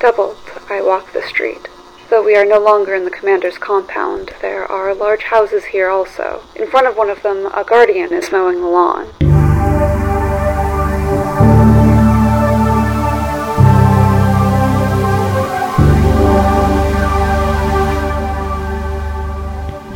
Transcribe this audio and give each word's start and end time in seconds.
Doubled, 0.00 0.36
I 0.70 0.80
walk 0.80 1.12
the 1.12 1.22
street. 1.22 1.66
Though 2.08 2.22
we 2.24 2.36
are 2.36 2.44
no 2.44 2.60
longer 2.60 2.94
in 2.94 3.04
the 3.04 3.10
commander's 3.10 3.58
compound, 3.58 4.32
there 4.40 4.64
are 4.64 4.94
large 4.94 5.24
houses 5.24 5.64
here 5.64 5.88
also. 5.88 6.44
In 6.54 6.70
front 6.70 6.86
of 6.86 6.96
one 6.96 7.10
of 7.10 7.20
them, 7.24 7.46
a 7.46 7.64
guardian 7.64 8.12
is 8.12 8.30
mowing 8.30 8.60
the 8.60 8.68
lawn. 8.68 9.08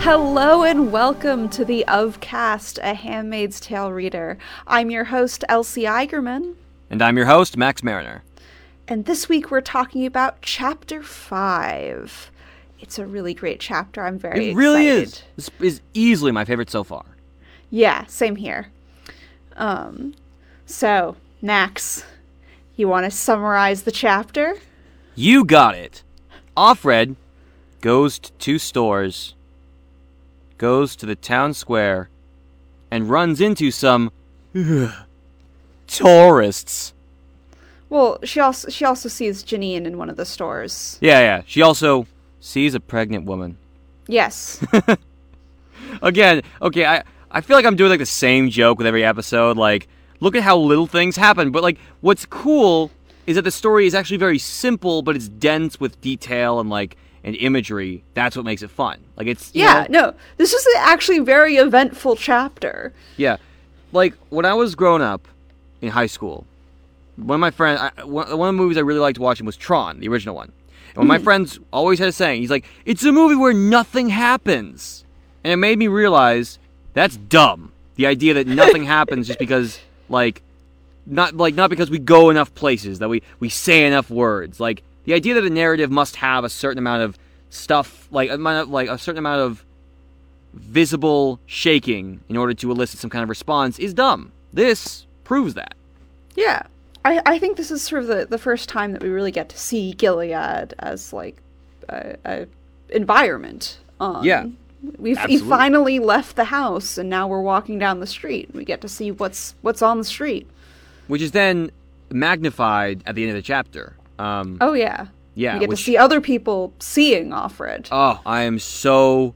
Hello 0.01 0.65
and 0.65 0.91
welcome 0.91 1.49
to 1.51 1.65
the 1.65 1.85
Ofcast, 1.87 2.81
a 2.83 2.95
Handmaid's 2.95 3.61
Tale 3.61 3.93
reader. 3.93 4.37
I'm 4.67 4.91
your 4.91 5.05
host, 5.05 5.45
Elsie 5.49 5.85
Eigerman, 5.85 6.57
And 6.91 7.01
I'm 7.01 7.17
your 7.17 7.27
host, 7.27 7.57
Max 7.57 7.85
Mariner. 7.85 8.25
And 8.93 9.07
this 9.07 9.27
week 9.27 9.51
we're 9.51 9.63
talking 9.63 10.05
about 10.05 10.43
Chapter 10.43 11.03
5. 11.03 12.31
It's 12.79 12.99
a 12.99 13.07
really 13.07 13.33
great 13.33 13.59
chapter. 13.59 14.03
I'm 14.05 14.19
very 14.19 14.51
It 14.51 14.55
really 14.55 14.87
excited. 14.87 15.23
is. 15.39 15.49
This 15.49 15.51
is 15.61 15.81
easily 15.95 16.31
my 16.31 16.45
favorite 16.45 16.69
so 16.69 16.85
far. 16.85 17.07
Yeah, 17.71 18.05
same 18.05 18.37
here. 18.37 18.69
Um, 19.57 20.13
so, 20.67 21.17
Max, 21.41 22.05
you 22.77 22.87
want 22.87 23.07
to 23.07 23.11
summarize 23.11 23.85
the 23.85 23.93
chapter? 23.93 24.57
You 25.15 25.47
got 25.47 25.75
it. 25.75 26.03
Offred 26.55 27.17
goes 27.81 28.19
to 28.19 28.33
two 28.33 28.59
stores, 28.59 29.35
goes 30.59 30.95
to 30.97 31.07
the 31.07 31.17
town 31.17 31.55
square, 31.55 32.11
and 32.91 33.09
runs 33.09 33.41
into 33.41 33.71
some 33.71 34.13
tourists. 35.87 36.93
Well, 37.93 38.21
she 38.25 38.41
also 38.41 38.71
she 38.71 38.87
also 38.87 39.11
sees 39.11 39.45
Janine 39.45 39.85
in 39.85 39.99
one 39.99 40.09
of 40.09 40.17
the 40.17 40.25
stores. 40.25 40.97
Yeah, 41.03 41.21
yeah. 41.21 41.43
She 41.45 41.61
also 41.61 42.07
sees 42.41 42.75
a 42.75 42.81
pregnant 42.81 43.27
woman. 43.27 43.59
Yes. 44.09 44.65
Again, 46.03 46.41
okay, 46.63 46.87
I 46.87 47.03
I 47.31 47.43
feel 47.43 47.55
like 47.55 47.67
I'm 47.67 47.77
doing 47.77 47.91
like 47.91 47.99
the 47.99 48.07
same 48.07 48.49
joke 48.49 48.79
with 48.79 48.87
every 48.87 49.05
episode. 49.05 49.59
Like, 49.59 49.89
look 50.21 50.35
at 50.35 50.43
how 50.43 50.57
little 50.57 50.87
things 50.87 51.17
happen. 51.17 51.51
But 51.51 51.63
like, 51.63 51.77
what's 52.01 52.25
cool 52.25 52.91
is 53.27 53.37
that 53.37 53.43
the 53.43 53.51
story 53.51 53.87
is 53.87 53.95
actually 53.95 54.17
very 54.17 54.39
simple, 54.39 55.03
but 55.03 55.15
it's 55.15 55.29
dense 55.29 55.79
with 55.79 56.01
detail 56.01 56.61
and 56.61 56.71
like 56.71 56.97
and 57.23 57.37
imagery. 57.37 58.05
That's 58.15 58.37
what 58.37 58.47
makes 58.47 58.63
it 58.63 58.71
fun. 58.71 59.01
Like, 59.19 59.27
it's 59.27 59.55
yeah, 59.55 59.87
know- 59.91 60.13
no. 60.13 60.15
This 60.39 60.55
is 60.55 60.67
actually 60.79 61.19
a 61.19 61.25
very 61.25 61.57
eventful 61.57 62.17
chapter. 62.17 62.95
Yeah, 63.19 63.37
like 63.93 64.15
when 64.31 64.47
I 64.47 64.55
was 64.55 64.75
growing 64.75 65.03
up 65.03 65.29
in 65.83 65.91
high 65.91 66.07
school, 66.07 66.47
one 67.23 67.37
of 67.37 67.41
my 67.41 67.51
friends, 67.51 67.81
I, 67.81 68.05
one 68.05 68.37
one 68.37 68.49
of 68.49 68.55
the 68.55 68.63
movies 68.63 68.77
I 68.77 68.81
really 68.81 69.01
liked 69.01 69.19
watching 69.19 69.47
was 69.47 69.57
Tron, 69.57 70.01
the 70.01 70.09
original 70.09 70.35
one. 70.35 70.53
And 70.91 70.97
one 70.97 71.07
of 71.07 71.09
my 71.09 71.19
hmm. 71.19 71.25
friends 71.25 71.59
always 71.73 71.99
had 71.99 72.09
a 72.09 72.13
saying, 72.13 72.41
he's 72.41 72.51
like, 72.51 72.65
"It's 72.85 73.05
a 73.05 73.13
movie 73.13 73.35
where 73.35 73.53
nothing 73.53 74.09
happens," 74.11 75.05
and 75.43 75.53
it 75.53 75.57
made 75.57 75.79
me 75.79 75.89
realize 75.89 76.59
that's 76.95 77.17
dumb. 77.17 77.73
The 77.97 78.07
idea 78.07 78.35
that 78.35 78.47
nothing 78.47 78.85
happens 78.97 79.27
just 79.27 79.39
because, 79.39 79.81
like, 80.09 80.43
not 81.07 81.37
like 81.37 81.55
not 81.55 81.71
because 81.71 81.91
we 81.91 81.99
go 81.99 82.31
enough 82.31 82.55
places 82.55 82.99
that 82.99 83.09
we 83.09 83.23
we 83.41 83.49
say 83.49 83.87
enough 83.87 84.11
words. 84.11 84.61
Like 84.61 84.83
the 85.05 85.15
idea 85.15 85.35
that 85.35 85.45
a 85.45 85.51
narrative 85.51 85.91
must 85.91 86.17
have 86.17 86.45
a 86.45 86.49
certain 86.49 86.79
amount 86.79 87.03
of 87.03 87.19
stuff, 87.51 88.09
like 88.11 88.31
a 88.31 88.35
amount 88.35 88.69
of, 88.69 88.71
like 88.71 88.89
a 88.89 88.99
certain 88.99 89.19
amount 89.19 89.41
of 89.41 89.65
visible 90.53 91.41
shaking 91.47 92.21
in 92.29 92.37
order 92.37 92.55
to 92.55 92.71
elicit 92.71 93.01
some 93.01 93.11
kind 93.11 93.23
of 93.23 93.29
response 93.29 93.79
is 93.79 93.95
dumb. 93.95 94.33
This 94.53 95.07
proves 95.25 95.55
that. 95.55 95.75
Yeah. 96.37 96.63
I, 97.05 97.21
I 97.27 97.39
think 97.39 97.57
this 97.57 97.71
is 97.71 97.83
sort 97.83 98.03
of 98.03 98.09
the, 98.09 98.27
the 98.27 98.39
first 98.39 98.69
time 98.69 98.93
that 98.93 99.03
we 99.03 99.09
really 99.09 99.33
get 99.33 99.49
to 99.51 99.59
see 99.59 99.93
Gilead 99.93 100.75
as 100.79 101.13
like 101.13 101.37
a, 101.89 102.17
a 102.25 102.47
environment. 102.91 103.79
Um, 104.01 104.25
Yeah. 104.25 104.47
We've 104.99 105.19
we 105.29 105.39
finally 105.39 106.01
left 106.01 106.35
the 106.35 106.47
house 106.47 106.99
and 106.99 107.09
now 107.09 107.29
we're 107.29 107.41
walking 107.41 107.79
down 107.79 108.01
the 108.01 108.07
street. 108.07 108.53
We 108.53 108.65
get 108.65 108.81
to 108.81 108.89
see 108.89 109.13
what's 109.13 109.55
what's 109.63 109.81
on 109.81 109.99
the 109.99 110.05
street. 110.05 110.49
Which 111.07 111.23
is 111.23 111.31
then 111.31 111.71
magnified 112.11 113.03
at 113.07 113.15
the 113.15 113.23
end 113.23 113.31
of 113.31 113.37
the 113.37 113.43
chapter. 113.43 113.95
Um, 114.19 114.59
Oh 114.61 114.73
yeah. 114.73 115.07
yeah, 115.37 115.55
we 115.55 115.61
get 115.61 115.69
which, 115.69 115.79
to 115.79 115.85
see 115.85 115.97
other 115.97 116.21
people 116.21 116.73
seeing 116.81 117.31
Offred. 117.31 117.89
Oh, 117.93 118.21
I 118.27 118.43
am 118.43 118.59
so. 118.59 119.35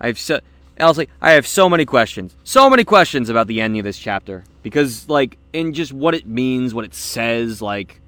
I've 0.00 0.18
so. 0.18 0.40
Elsie, 0.78 1.08
I 1.20 1.32
have 1.32 1.46
so 1.46 1.68
many 1.68 1.84
questions. 1.84 2.36
So 2.44 2.70
many 2.70 2.84
questions 2.84 3.28
about 3.28 3.48
the 3.48 3.60
ending 3.60 3.80
of 3.80 3.84
this 3.84 3.98
chapter. 3.98 4.44
Because, 4.62 5.08
like, 5.08 5.36
in 5.52 5.74
just 5.74 5.92
what 5.92 6.14
it 6.14 6.26
means, 6.26 6.72
what 6.72 6.84
it 6.84 6.94
says, 6.94 7.60
like, 7.60 8.00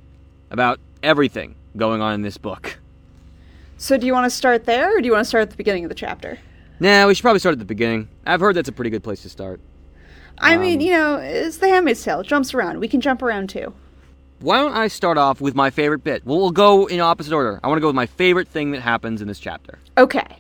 about 0.51 0.79
everything 1.03 1.57
going 1.77 2.01
on 2.01 2.15
in 2.15 2.23
this 2.23 2.39
book. 2.39 2.79
So 3.77 3.97
do 3.97 4.07
you 4.07 4.13
want 4.13 4.27
to 4.27 4.31
start 4.31 4.67
there 4.67 4.97
or 4.97 5.01
do 5.01 5.07
you 5.07 5.13
want 5.13 5.25
to 5.25 5.29
start 5.29 5.43
at 5.43 5.51
the 5.51 5.57
beginning 5.57 5.85
of 5.85 5.89
the 5.89 5.95
chapter? 5.95 6.39
Nah, 6.81 7.07
we 7.07 7.15
should 7.15 7.23
probably 7.23 7.41
start 7.41 7.55
at 7.55 7.59
the 7.59 7.65
beginning. 7.65 8.09
I've 8.27 8.41
heard 8.41 8.55
that's 8.57 8.69
a 8.69 8.73
pretty 8.73 8.91
good 8.91 9.03
place 9.03 9.23
to 9.23 9.29
start. 9.29 9.61
I 10.39 10.57
mean, 10.57 10.79
Um, 10.79 10.81
you 10.81 10.93
know, 10.93 11.17
it's 11.17 11.59
the 11.59 11.69
Handmaid's 11.69 12.03
Tale. 12.03 12.21
It 12.21 12.27
jumps 12.27 12.55
around. 12.55 12.79
We 12.79 12.89
can 12.89 13.01
jump 13.01 13.23
around 13.23 13.51
too. 13.51 13.73
Why 14.41 14.59
don't 14.59 14.73
I 14.73 14.89
start 14.89 15.19
off 15.19 15.41
with 15.41 15.55
my 15.55 15.71
favorite 15.71 16.03
bit? 16.03 16.25
Well, 16.25 16.39
we'll 16.39 16.51
go 16.51 16.87
in 16.87 17.01
opposite 17.01 17.35
order. 17.35 17.61
I 17.63 17.69
want 17.69 17.77
to 17.77 17.83
go 17.83 17.89
with 17.89 17.97
my 17.97 18.07
favorite 18.07 18.49
thing 18.49 18.71
that 18.71 18.81
happens 18.81 19.21
in 19.21 19.29
this 19.29 19.39
chapter. 19.39 19.79
Okay. 19.99 20.40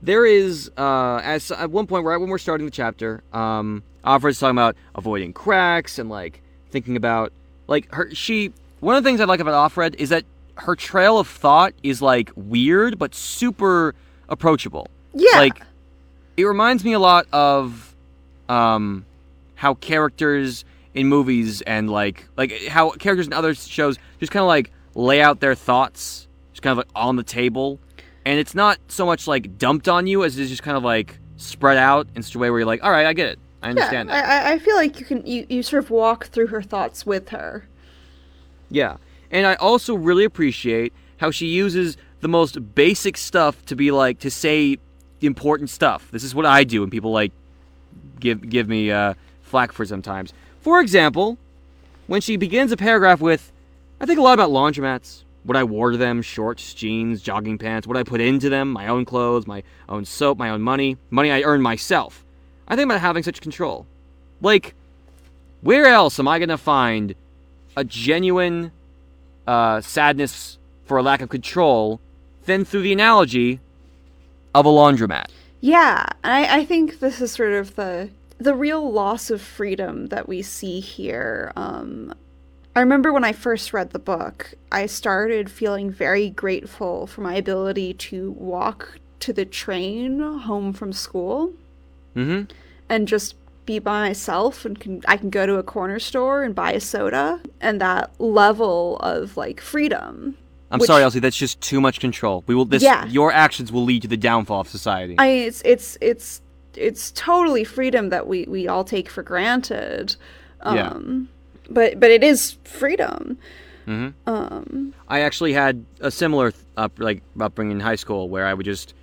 There 0.00 0.24
is, 0.24 0.70
uh, 0.76 1.20
as 1.24 1.50
at 1.50 1.70
one 1.70 1.86
point, 1.86 2.04
right 2.04 2.16
when 2.16 2.28
we're 2.28 2.38
starting 2.38 2.66
the 2.66 2.70
chapter, 2.70 3.22
um, 3.32 3.82
Offred's 4.04 4.38
talking 4.38 4.52
about 4.56 4.76
avoiding 4.94 5.32
cracks 5.32 5.98
and 5.98 6.08
like 6.08 6.40
thinking 6.70 6.96
about 6.96 7.32
like 7.66 7.92
her. 7.92 8.14
She 8.14 8.52
one 8.80 8.96
of 8.96 9.02
the 9.02 9.08
things 9.08 9.20
I 9.20 9.24
like 9.24 9.40
about 9.40 9.70
Offred 9.70 9.96
is 9.96 10.10
that 10.10 10.24
her 10.54 10.76
trail 10.76 11.18
of 11.18 11.28
thought 11.28 11.74
is 11.82 12.00
like 12.00 12.30
weird 12.36 12.98
but 12.98 13.14
super 13.14 13.94
approachable. 14.28 14.88
Yeah. 15.14 15.38
Like 15.38 15.62
it 16.36 16.44
reminds 16.44 16.84
me 16.84 16.92
a 16.92 16.98
lot 16.98 17.26
of 17.32 17.94
um, 18.48 19.04
how 19.56 19.74
characters 19.74 20.64
in 20.94 21.08
movies 21.08 21.60
and 21.62 21.90
like 21.90 22.26
like 22.36 22.66
how 22.68 22.90
characters 22.90 23.26
in 23.26 23.32
other 23.32 23.54
shows 23.54 23.98
just 24.20 24.32
kind 24.32 24.42
of 24.42 24.48
like 24.48 24.70
lay 24.94 25.20
out 25.20 25.40
their 25.40 25.54
thoughts 25.54 26.26
just 26.52 26.62
kind 26.62 26.72
of 26.72 26.78
like 26.78 26.88
on 26.94 27.16
the 27.16 27.22
table 27.22 27.78
and 28.28 28.38
it's 28.38 28.54
not 28.54 28.78
so 28.88 29.06
much 29.06 29.26
like 29.26 29.56
dumped 29.56 29.88
on 29.88 30.06
you 30.06 30.22
as 30.22 30.38
it's 30.38 30.50
just 30.50 30.62
kind 30.62 30.76
of 30.76 30.84
like 30.84 31.18
spread 31.38 31.78
out 31.78 32.06
in 32.14 32.22
such 32.22 32.34
a 32.34 32.38
way 32.38 32.50
where 32.50 32.60
you're 32.60 32.66
like 32.66 32.84
all 32.84 32.90
right 32.90 33.06
i 33.06 33.12
get 33.14 33.26
it. 33.28 33.38
I 33.62 33.70
understand 33.70 34.08
yeah, 34.08 34.20
that. 34.20 34.46
I, 34.46 34.52
I- 34.52 34.58
feel 34.58 34.76
like 34.76 35.00
you 35.00 35.06
can 35.06 35.26
you, 35.26 35.46
you 35.48 35.62
sort 35.64 35.82
of 35.82 35.90
walk 35.90 36.26
through 36.26 36.48
her 36.48 36.62
thoughts 36.62 37.04
with 37.04 37.30
her. 37.30 37.66
yeah. 38.70 38.98
And 39.30 39.46
i 39.46 39.54
also 39.54 39.94
really 39.94 40.24
appreciate 40.24 40.92
how 41.16 41.30
she 41.30 41.46
uses 41.46 41.96
the 42.20 42.28
most 42.28 42.74
basic 42.74 43.16
stuff 43.16 43.64
to 43.66 43.74
be 43.74 43.90
like 43.90 44.18
to 44.20 44.30
say 44.30 44.76
important 45.20 45.70
stuff. 45.70 46.10
This 46.12 46.22
is 46.22 46.34
what 46.34 46.44
i 46.46 46.64
do 46.64 46.82
and 46.82 46.92
people 46.92 47.10
like 47.12 47.32
give 48.20 48.48
give 48.48 48.68
me 48.68 48.90
uh, 48.90 49.14
flack 49.42 49.72
for 49.72 49.86
sometimes. 49.86 50.32
For 50.60 50.80
example 50.80 51.38
when 52.06 52.20
she 52.20 52.36
begins 52.36 52.72
a 52.72 52.76
paragraph 52.76 53.20
with 53.20 53.52
i 54.00 54.06
think 54.06 54.18
a 54.18 54.22
lot 54.22 54.34
about 54.34 54.50
laundromats 54.50 55.24
what 55.48 55.56
i 55.56 55.64
wore 55.64 55.90
to 55.90 55.96
them 55.96 56.22
shorts 56.22 56.74
jeans 56.74 57.22
jogging 57.22 57.58
pants 57.58 57.86
what 57.86 57.96
i 57.96 58.02
put 58.02 58.20
into 58.20 58.48
them 58.48 58.70
my 58.70 58.86
own 58.86 59.04
clothes 59.04 59.46
my 59.46 59.62
own 59.88 60.04
soap 60.04 60.38
my 60.38 60.50
own 60.50 60.62
money 60.62 60.96
money 61.10 61.30
i 61.30 61.42
earned 61.42 61.62
myself 61.62 62.24
i 62.68 62.76
think 62.76 62.86
about 62.86 63.00
having 63.00 63.22
such 63.22 63.40
control 63.40 63.86
like 64.40 64.74
where 65.62 65.86
else 65.86 66.18
am 66.18 66.28
i 66.28 66.38
going 66.38 66.48
to 66.48 66.58
find 66.58 67.14
a 67.76 67.84
genuine 67.84 68.72
uh, 69.46 69.80
sadness 69.80 70.58
for 70.84 70.98
a 70.98 71.02
lack 71.02 71.22
of 71.22 71.28
control 71.28 72.00
than 72.44 72.64
through 72.64 72.82
the 72.82 72.92
analogy 72.92 73.60
of 74.54 74.66
a 74.66 74.68
laundromat 74.68 75.26
Yeah, 75.60 76.06
I, 76.22 76.60
I 76.60 76.64
think 76.64 77.00
this 77.00 77.20
is 77.20 77.32
sort 77.32 77.52
of 77.52 77.74
the 77.74 78.10
the 78.38 78.54
real 78.54 78.92
loss 78.92 79.30
of 79.30 79.42
freedom 79.42 80.06
that 80.06 80.28
we 80.28 80.42
see 80.42 80.78
here. 80.78 81.52
Um, 81.56 82.14
I 82.78 82.82
remember 82.82 83.12
when 83.12 83.24
I 83.24 83.32
first 83.32 83.72
read 83.72 83.90
the 83.90 83.98
book, 83.98 84.54
I 84.70 84.86
started 84.86 85.50
feeling 85.50 85.90
very 85.90 86.30
grateful 86.30 87.08
for 87.08 87.22
my 87.22 87.34
ability 87.34 87.94
to 87.94 88.30
walk 88.30 89.00
to 89.18 89.32
the 89.32 89.44
train 89.44 90.20
home 90.20 90.72
from 90.72 90.92
school 90.92 91.52
mm-hmm 92.14 92.44
and 92.88 93.08
just 93.08 93.34
be 93.66 93.80
by 93.80 94.06
myself 94.06 94.64
and 94.64 94.78
can 94.78 95.02
I 95.08 95.16
can 95.16 95.28
go 95.28 95.44
to 95.44 95.56
a 95.56 95.62
corner 95.64 95.98
store 95.98 96.44
and 96.44 96.54
buy 96.54 96.70
a 96.72 96.80
soda 96.80 97.40
and 97.60 97.80
that 97.80 98.12
level 98.20 98.96
of 98.98 99.36
like 99.36 99.60
freedom. 99.60 100.38
I'm 100.70 100.78
Which- 100.78 100.86
sorry, 100.86 101.02
Elsie. 101.02 101.18
That's 101.18 101.36
just 101.36 101.60
too 101.60 101.80
much 101.80 101.98
control. 101.98 102.44
We 102.46 102.54
will. 102.54 102.64
This, 102.64 102.82
Yeah. 102.82 103.06
Your 103.06 103.32
actions 103.32 103.72
will 103.72 103.84
lead 103.84 104.02
to 104.02 104.08
the 104.08 104.16
downfall 104.16 104.60
of 104.60 104.68
society. 104.68 105.16
I 105.18 105.26
it's 105.26 105.62
it's 105.64 105.98
it's 106.00 106.40
it's 106.76 107.10
totally 107.10 107.64
freedom 107.64 108.10
that 108.10 108.28
we 108.28 108.44
we 108.44 108.68
all 108.68 108.84
take 108.84 109.10
for 109.10 109.24
granted. 109.24 110.14
Yeah. 110.64 110.96
But 111.68 112.00
but 112.00 112.10
it 112.10 112.22
is 112.24 112.56
freedom. 112.64 113.38
Mhm. 113.86 114.12
Um 114.26 114.94
I 115.08 115.20
actually 115.20 115.52
had 115.52 115.84
a 116.00 116.10
similar 116.10 116.52
up 116.76 116.92
like 116.98 117.22
upbringing 117.40 117.72
in 117.78 117.80
high 117.80 117.96
school 117.96 118.28
where 118.28 118.46
I 118.46 118.54
would 118.54 118.66
just 118.66 118.94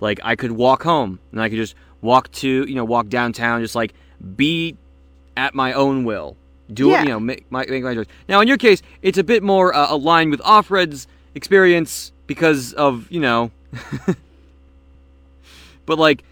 like 0.00 0.18
I 0.22 0.36
could 0.36 0.52
walk 0.52 0.82
home 0.82 1.18
and 1.32 1.40
I 1.40 1.48
could 1.48 1.56
just 1.58 1.74
walk 2.02 2.30
to 2.32 2.48
you 2.48 2.74
know 2.74 2.84
walk 2.84 3.08
downtown 3.08 3.60
just 3.60 3.74
like 3.74 3.92
be 4.36 4.76
at 5.36 5.54
my 5.54 5.72
own 5.74 6.04
will 6.04 6.36
do 6.72 6.88
Yeah. 6.88 7.00
it 7.00 7.04
you 7.04 7.08
know 7.10 7.20
make 7.20 7.44
my 7.50 7.66
make 7.68 7.82
my 7.84 7.94
choice. 7.94 8.06
Now 8.28 8.40
in 8.40 8.48
your 8.48 8.56
case 8.58 8.80
it's 9.02 9.18
a 9.18 9.24
bit 9.24 9.42
more 9.42 9.74
uh, 9.74 9.86
aligned 9.94 10.30
with 10.30 10.40
Offred's 10.40 11.06
experience 11.34 12.12
because 12.26 12.72
of 12.74 13.10
you 13.10 13.20
know. 13.20 13.50
but 15.86 15.98
like, 15.98 16.22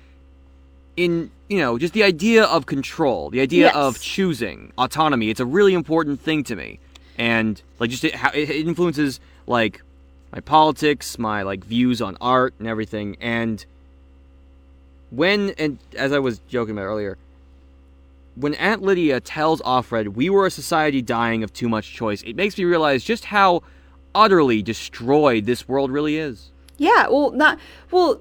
in 0.98 1.30
you 1.48 1.58
know, 1.58 1.78
just 1.78 1.94
the 1.94 2.02
idea 2.02 2.44
of 2.44 2.66
control, 2.66 3.30
the 3.30 3.40
idea 3.40 3.66
Yes. 3.66 3.74
of 3.74 4.00
choosing 4.00 4.70
autonomy. 4.76 5.30
It's 5.30 5.40
a 5.40 5.46
really 5.46 5.72
important 5.72 6.20
thing 6.20 6.44
to 6.44 6.56
me, 6.56 6.78
and 7.16 7.62
like 7.78 7.88
just 7.90 8.04
it, 8.04 8.14
how 8.16 8.30
it 8.34 8.50
influences 8.50 9.18
like 9.46 9.80
my 10.32 10.40
politics, 10.40 11.18
my 11.18 11.40
like 11.42 11.64
views 11.64 12.02
on 12.02 12.18
art 12.20 12.52
and 12.58 12.68
everything. 12.68 13.16
And 13.20 13.64
when 15.10 15.50
and 15.58 15.78
as 15.96 16.12
I 16.12 16.18
was 16.18 16.40
joking 16.48 16.72
about 16.76 16.84
earlier, 16.84 17.16
when 18.36 18.54
Aunt 18.56 18.82
Lydia 18.82 19.20
tells 19.20 19.62
Offred 19.62 20.08
we 20.14 20.28
were 20.28 20.44
a 20.46 20.50
society 20.50 21.00
dying 21.00 21.42
of 21.42 21.52
too 21.52 21.68
much 21.68 21.92
choice, 21.94 22.22
it 22.22 22.36
makes 22.36 22.58
me 22.58 22.64
realize 22.64 23.02
just 23.04 23.26
how 23.26 23.62
utterly 24.14 24.62
destroyed 24.62 25.46
this 25.46 25.66
world 25.68 25.90
really 25.90 26.16
is. 26.18 26.50
Yeah, 26.76 27.08
well, 27.08 27.30
not 27.30 27.58
well. 27.90 28.20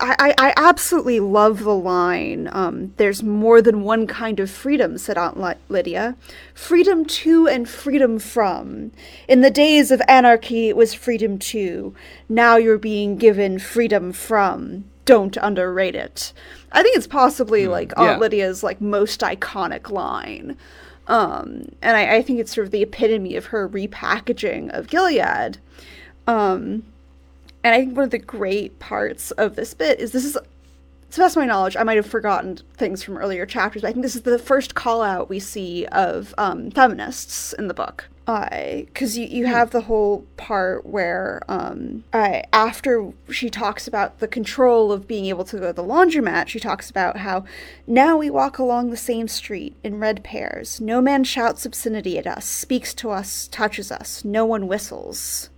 I, 0.00 0.34
I, 0.38 0.54
absolutely 0.56 1.20
love 1.20 1.64
the 1.64 1.74
line. 1.74 2.48
Um, 2.52 2.92
There's 2.96 3.22
more 3.22 3.60
than 3.62 3.82
one 3.82 4.06
kind 4.06 4.40
of 4.40 4.50
freedom, 4.50 4.98
said 4.98 5.18
Aunt 5.18 5.38
Lydia. 5.68 6.16
Freedom 6.54 7.04
to 7.04 7.46
and 7.48 7.68
freedom 7.68 8.18
from. 8.18 8.92
In 9.28 9.40
the 9.40 9.50
days 9.50 9.90
of 9.90 10.02
anarchy, 10.08 10.68
it 10.68 10.76
was 10.76 10.94
freedom 10.94 11.38
to. 11.38 11.94
Now 12.28 12.56
you're 12.56 12.78
being 12.78 13.16
given 13.16 13.58
freedom 13.58 14.12
from. 14.12 14.84
Don't 15.04 15.36
underrate 15.36 15.94
it. 15.94 16.32
I 16.72 16.82
think 16.82 16.96
it's 16.96 17.06
possibly 17.06 17.66
like 17.66 17.92
Aunt 17.96 18.12
yeah. 18.12 18.18
Lydia's 18.18 18.62
like 18.62 18.80
most 18.80 19.20
iconic 19.20 19.90
line. 19.90 20.56
Um, 21.06 21.68
and 21.82 21.96
I, 21.96 22.16
I 22.16 22.22
think 22.22 22.40
it's 22.40 22.54
sort 22.54 22.66
of 22.66 22.70
the 22.72 22.82
epitome 22.82 23.36
of 23.36 23.46
her 23.46 23.68
repackaging 23.68 24.76
of 24.76 24.88
Gilead. 24.88 25.58
Um, 26.26 26.82
and 27.66 27.74
I 27.74 27.80
think 27.80 27.96
one 27.96 28.04
of 28.04 28.10
the 28.10 28.18
great 28.18 28.78
parts 28.78 29.32
of 29.32 29.56
this 29.56 29.74
bit 29.74 29.98
is 29.98 30.12
this 30.12 30.24
is, 30.24 30.38
to 31.10 31.18
best 31.18 31.36
my 31.36 31.46
knowledge, 31.46 31.76
I 31.76 31.82
might 31.82 31.96
have 31.96 32.06
forgotten 32.06 32.60
things 32.74 33.02
from 33.02 33.18
earlier 33.18 33.44
chapters, 33.44 33.82
but 33.82 33.88
I 33.88 33.92
think 33.92 34.04
this 34.04 34.14
is 34.14 34.22
the 34.22 34.38
first 34.38 34.76
call 34.76 35.02
out 35.02 35.28
we 35.28 35.40
see 35.40 35.84
of 35.86 36.32
um, 36.38 36.70
feminists 36.70 37.52
in 37.54 37.66
the 37.66 37.74
book. 37.74 38.08
Because 38.24 39.18
you, 39.18 39.26
you 39.26 39.46
have 39.46 39.70
the 39.70 39.80
whole 39.80 40.24
part 40.36 40.86
where, 40.86 41.42
um, 41.48 42.04
uh, 42.12 42.42
after 42.52 43.12
she 43.30 43.50
talks 43.50 43.88
about 43.88 44.20
the 44.20 44.28
control 44.28 44.92
of 44.92 45.08
being 45.08 45.26
able 45.26 45.44
to 45.46 45.58
go 45.58 45.66
to 45.66 45.72
the 45.72 45.82
laundromat, 45.82 46.46
she 46.46 46.60
talks 46.60 46.88
about 46.88 47.16
how 47.16 47.44
now 47.84 48.16
we 48.16 48.30
walk 48.30 48.60
along 48.60 48.90
the 48.90 48.96
same 48.96 49.26
street 49.26 49.74
in 49.82 49.98
red 49.98 50.22
pairs. 50.22 50.80
No 50.80 51.00
man 51.00 51.24
shouts 51.24 51.66
obscenity 51.66 52.16
at 52.16 52.28
us, 52.28 52.44
speaks 52.44 52.94
to 52.94 53.10
us, 53.10 53.48
touches 53.48 53.90
us. 53.90 54.24
No 54.24 54.44
one 54.44 54.68
whistles. 54.68 55.50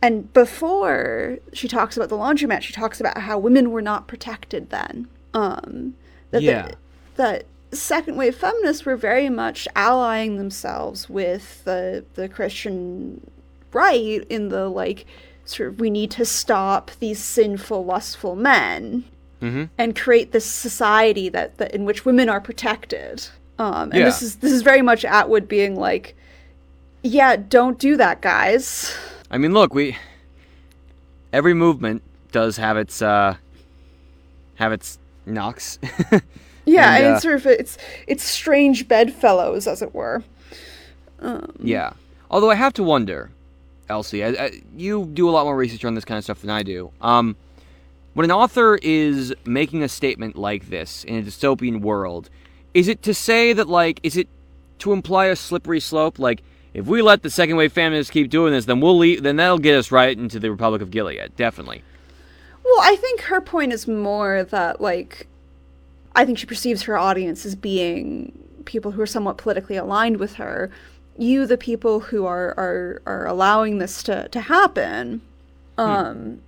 And 0.00 0.32
before 0.32 1.38
she 1.52 1.66
talks 1.68 1.96
about 1.96 2.08
the 2.08 2.16
laundromat, 2.16 2.62
she 2.62 2.72
talks 2.72 3.00
about 3.00 3.18
how 3.18 3.38
women 3.38 3.70
were 3.72 3.82
not 3.82 4.06
protected 4.06 4.70
then. 4.70 5.08
Um, 5.34 5.94
that 6.30 6.42
Yeah. 6.42 6.68
the, 6.68 6.74
that 7.16 7.44
second 7.76 8.16
wave 8.16 8.36
feminists 8.36 8.84
were 8.86 8.96
very 8.96 9.28
much 9.28 9.66
allying 9.76 10.36
themselves 10.36 11.08
with 11.10 11.64
the 11.64 12.04
the 12.14 12.28
Christian 12.28 13.28
right 13.72 14.24
in 14.30 14.48
the 14.48 14.68
like 14.68 15.04
sort 15.44 15.68
of 15.70 15.80
we 15.80 15.90
need 15.90 16.10
to 16.12 16.24
stop 16.24 16.90
these 17.00 17.18
sinful, 17.22 17.84
lustful 17.84 18.36
men 18.36 19.04
Mm-hmm. 19.40 19.64
and 19.78 19.94
create 19.94 20.32
this 20.32 20.44
society 20.44 21.28
that, 21.28 21.58
that 21.58 21.72
in 21.72 21.84
which 21.84 22.04
women 22.04 22.28
are 22.28 22.40
protected. 22.40 23.28
Um, 23.56 23.90
and 23.92 24.00
Yeah. 24.00 24.04
this 24.06 24.20
is 24.20 24.36
this 24.36 24.50
is 24.50 24.62
very 24.62 24.82
much 24.82 25.04
Atwood 25.04 25.46
being 25.46 25.76
like, 25.76 26.16
yeah, 27.04 27.36
don't 27.36 27.78
do 27.78 27.96
that, 27.98 28.20
guys. 28.20 28.96
I 29.30 29.38
mean, 29.38 29.52
look, 29.52 29.74
we 29.74 29.96
every 31.32 31.54
movement 31.54 32.02
does 32.32 32.56
have 32.56 32.76
its 32.76 33.02
uh 33.02 33.36
have 34.56 34.72
its 34.72 34.98
knocks. 35.26 35.78
Yeah, 36.68 36.96
And, 36.96 37.06
uh, 37.06 37.10
it's 37.14 37.22
sort 37.22 37.34
of 37.36 37.46
it's 37.46 37.78
it's 38.06 38.22
strange 38.22 38.88
bedfellows, 38.88 39.66
as 39.66 39.80
it 39.80 39.94
were. 39.94 40.22
yeah. 41.60 41.92
Although 42.30 42.50
I 42.50 42.56
have 42.56 42.74
to 42.74 42.82
wonder, 42.82 43.30
Elsie, 43.88 44.22
I, 44.22 44.28
I, 44.28 44.50
you 44.76 45.06
do 45.06 45.28
a 45.30 45.32
lot 45.32 45.44
more 45.46 45.56
research 45.56 45.86
on 45.86 45.94
this 45.94 46.04
kind 46.04 46.18
of 46.18 46.24
stuff 46.24 46.42
than 46.42 46.50
I 46.50 46.62
do. 46.62 46.92
Um, 47.00 47.36
when 48.12 48.24
an 48.24 48.30
author 48.30 48.78
is 48.82 49.34
making 49.46 49.82
a 49.82 49.88
statement 49.88 50.36
like 50.36 50.68
this 50.68 51.04
in 51.04 51.16
a 51.16 51.22
dystopian 51.22 51.80
world, 51.80 52.28
is 52.74 52.86
it 52.86 53.02
to 53.04 53.14
say 53.14 53.54
that 53.54 53.68
like 53.68 53.98
is 54.02 54.18
it 54.18 54.28
to 54.80 54.92
imply 54.92 55.26
a 55.26 55.36
slippery 55.36 55.80
slope? 55.80 56.18
Like 56.18 56.42
if 56.78 56.86
we 56.86 57.02
let 57.02 57.22
the 57.22 57.30
second 57.30 57.56
wave 57.56 57.72
feminists 57.72 58.10
keep 58.10 58.30
doing 58.30 58.52
this, 58.52 58.66
then 58.66 58.80
we'll 58.80 58.96
leave, 58.96 59.24
then 59.24 59.36
that'll 59.36 59.58
get 59.58 59.76
us 59.76 59.90
right 59.90 60.16
into 60.16 60.38
the 60.38 60.50
Republic 60.50 60.80
of 60.80 60.90
Gilead. 60.90 61.34
Definitely. 61.36 61.82
Well, 62.64 62.80
I 62.80 62.96
think 62.96 63.22
her 63.22 63.40
point 63.40 63.72
is 63.72 63.88
more 63.88 64.44
that 64.44 64.80
like 64.80 65.26
I 66.14 66.24
think 66.24 66.38
she 66.38 66.46
perceives 66.46 66.82
her 66.82 66.96
audience 66.96 67.44
as 67.44 67.56
being 67.56 68.32
people 68.64 68.92
who 68.92 69.02
are 69.02 69.06
somewhat 69.06 69.38
politically 69.38 69.76
aligned 69.76 70.18
with 70.18 70.34
her. 70.34 70.70
You, 71.16 71.46
the 71.46 71.58
people 71.58 71.98
who 71.98 72.26
are 72.26 72.54
are, 72.56 73.02
are 73.06 73.26
allowing 73.26 73.78
this 73.78 74.02
to, 74.04 74.28
to 74.28 74.40
happen, 74.40 75.20
um, 75.78 76.40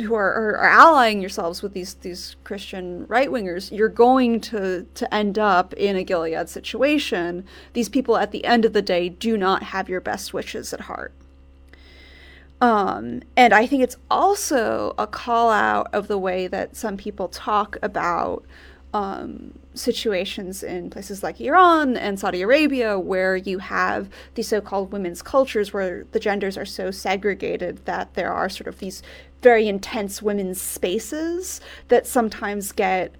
who 0.00 0.14
are, 0.14 0.32
are, 0.32 0.58
are 0.58 0.70
allying 0.70 1.20
yourselves 1.20 1.62
with 1.62 1.72
these 1.72 1.94
these 1.94 2.36
Christian 2.44 3.06
right 3.08 3.28
wingers, 3.28 3.76
you're 3.76 3.88
going 3.88 4.40
to 4.42 4.86
to 4.94 5.14
end 5.14 5.38
up 5.38 5.72
in 5.74 5.96
a 5.96 6.04
Gilead 6.04 6.48
situation. 6.48 7.44
These 7.72 7.88
people, 7.88 8.16
at 8.16 8.30
the 8.30 8.44
end 8.44 8.64
of 8.64 8.72
the 8.72 8.82
day, 8.82 9.08
do 9.08 9.36
not 9.36 9.62
have 9.64 9.88
your 9.88 10.00
best 10.00 10.32
wishes 10.32 10.72
at 10.72 10.82
heart. 10.82 11.12
Um, 12.60 13.22
and 13.36 13.52
I 13.52 13.66
think 13.66 13.82
it's 13.82 13.96
also 14.10 14.94
a 14.98 15.06
call 15.06 15.50
out 15.50 15.88
of 15.92 16.08
the 16.08 16.18
way 16.18 16.48
that 16.48 16.74
some 16.74 16.96
people 16.96 17.28
talk 17.28 17.76
about 17.82 18.44
um, 18.94 19.52
situations 19.74 20.62
in 20.62 20.90
places 20.90 21.22
like 21.22 21.40
Iran 21.40 21.96
and 21.96 22.18
Saudi 22.18 22.42
Arabia, 22.42 22.98
where 22.98 23.36
you 23.36 23.58
have 23.58 24.08
these 24.34 24.48
so 24.48 24.60
called 24.60 24.92
women's 24.92 25.22
cultures 25.22 25.72
where 25.72 26.04
the 26.12 26.20
genders 26.20 26.56
are 26.56 26.64
so 26.64 26.90
segregated 26.90 27.84
that 27.84 28.14
there 28.14 28.32
are 28.32 28.48
sort 28.48 28.66
of 28.66 28.78
these 28.78 29.02
very 29.42 29.68
intense 29.68 30.20
women's 30.22 30.60
spaces 30.60 31.60
that 31.88 32.06
sometimes 32.06 32.72
get, 32.72 33.14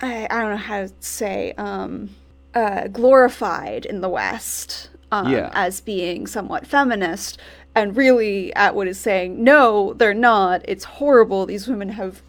I, 0.00 0.26
I 0.30 0.40
don't 0.40 0.50
know 0.50 0.56
how 0.56 0.82
to 0.82 0.92
say, 1.00 1.52
um, 1.58 2.10
uh, 2.54 2.88
glorified 2.88 3.84
in 3.84 4.00
the 4.00 4.08
West 4.08 4.90
um, 5.12 5.30
Yeah. 5.32 5.50
as 5.52 5.80
being 5.80 6.26
somewhat 6.26 6.66
feminist. 6.66 7.38
And 7.74 7.96
really, 7.96 8.54
Atwood 8.56 8.88
is 8.88 8.98
saying, 8.98 9.42
no, 9.44 9.92
they're 9.94 10.14
not. 10.14 10.62
It's 10.66 10.84
horrible. 10.84 11.46
These 11.46 11.68
women 11.68 11.90
have 11.90 12.22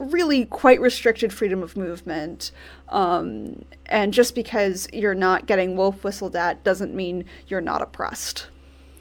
really 0.00 0.46
quite 0.46 0.80
restricted 0.80 1.32
freedom 1.32 1.62
of 1.62 1.76
movement. 1.76 2.50
Um, 2.88 3.64
and 3.86 4.12
just 4.12 4.34
because 4.34 4.88
you're 4.92 5.14
not 5.14 5.46
getting 5.46 5.76
wolf 5.76 6.02
whistled 6.02 6.34
at 6.34 6.64
doesn't 6.64 6.94
mean 6.94 7.24
you're 7.46 7.60
not 7.60 7.82
oppressed. 7.82 8.48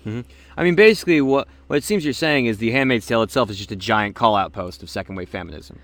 I 0.06 0.63
mean, 0.63 0.75
basically, 0.75 1.22
what 1.22 1.48
what 1.68 1.77
it 1.77 1.84
seems 1.84 2.03
you're 2.03 2.13
saying 2.13 2.48
is 2.48 2.58
the 2.58 2.72
Handmaid's 2.72 3.06
Tale 3.06 3.22
itself 3.22 3.50
is 3.50 3.58
just 3.58 3.72
a 3.72 3.75
giant 3.75 4.15
call 4.15 4.36
out 4.36 4.53
post 4.53 4.82
of 4.82 4.89
second 4.89 5.15
wave 5.15 5.29
feminism. 5.29 5.79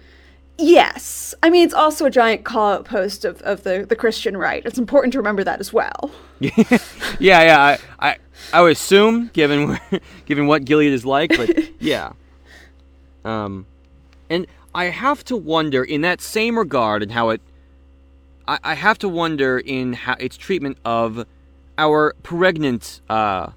Yes. 0.57 1.36
I 1.43 1.50
mean, 1.50 1.65
it's 1.65 1.74
also 1.74 2.05
a 2.05 2.10
giant 2.10 2.45
call 2.45 2.74
out 2.74 2.86
post 2.86 3.25
of, 3.25 3.41
of 3.41 3.63
the, 3.63 3.86
the 3.88 3.95
Christian 3.95 4.38
right. 4.38 4.65
It's 4.65 4.77
important 4.77 5.12
to 5.13 5.19
remember 5.19 5.43
that 5.43 5.60
as 5.60 5.74
well. 5.74 6.12
yeah, 6.39 6.62
yeah. 7.19 7.62
I, 7.62 7.77
I, 8.00 8.17
I 8.53 8.62
would 8.62 8.72
assume, 8.72 9.29
given 9.34 9.79
given 10.25 10.48
what 10.48 10.65
Gilead 10.65 10.93
is 10.93 11.05
like, 11.05 11.36
but 11.36 11.50
yeah. 11.79 12.13
Um, 13.25 13.65
and 14.29 14.48
I 14.75 14.86
have 14.86 15.24
to 15.25 15.38
wonder, 15.38 15.86
in 15.86 16.01
that 16.01 16.20
same 16.20 16.60
regard, 16.60 17.01
and 17.01 17.13
how 17.13 17.29
it, 17.29 17.41
I, 18.46 18.60
I 18.62 18.74
have 18.74 19.00
to 19.00 19.10
wonder 19.10 19.58
in 19.58 19.94
how 19.94 20.15
its 20.20 20.36
treatment 20.36 20.77
of 20.84 21.25
our 21.77 22.13
pregnant 22.24 23.00
uh, 23.10 23.51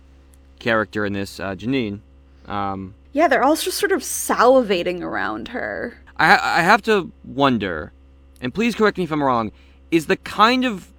character 0.60 1.04
in 1.04 1.14
this, 1.14 1.40
uh, 1.40 1.56
Janine. 1.56 1.98
Um, 2.46 2.94
Yeah, 3.12 3.26
they're 3.26 3.42
all 3.42 3.56
just 3.56 3.78
sort 3.78 3.90
of 3.90 4.00
salivating 4.02 5.02
around 5.02 5.48
her. 5.48 6.00
I, 6.16 6.60
I 6.60 6.62
have 6.62 6.82
to 6.82 7.10
wonder, 7.24 7.92
and 8.40 8.54
please 8.54 8.76
correct 8.76 8.96
me 8.96 9.02
if 9.02 9.10
I'm 9.10 9.22
wrong, 9.22 9.50
is 9.90 10.06
the 10.06 10.16
kind 10.16 10.64
of 10.64 10.92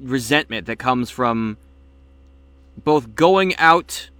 resentment 0.00 0.66
that 0.66 0.80
comes 0.80 1.08
from 1.08 1.56
both 2.82 3.14
going 3.14 3.54
out 3.58 4.10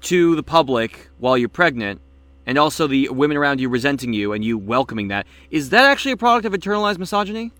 to 0.00 0.34
the 0.34 0.42
public 0.42 1.08
while 1.18 1.38
you're 1.38 1.48
pregnant 1.48 2.00
and 2.46 2.58
also 2.58 2.86
the 2.86 3.08
women 3.08 3.36
around 3.36 3.60
you 3.60 3.68
resenting 3.68 4.12
you 4.12 4.32
and 4.32 4.44
you 4.44 4.58
welcoming 4.58 5.08
that, 5.08 5.26
is 5.50 5.70
that 5.70 5.84
actually 5.84 6.12
a 6.12 6.16
product 6.16 6.46
of 6.46 6.52
internalized 6.52 6.98
misogyny? 6.98 7.52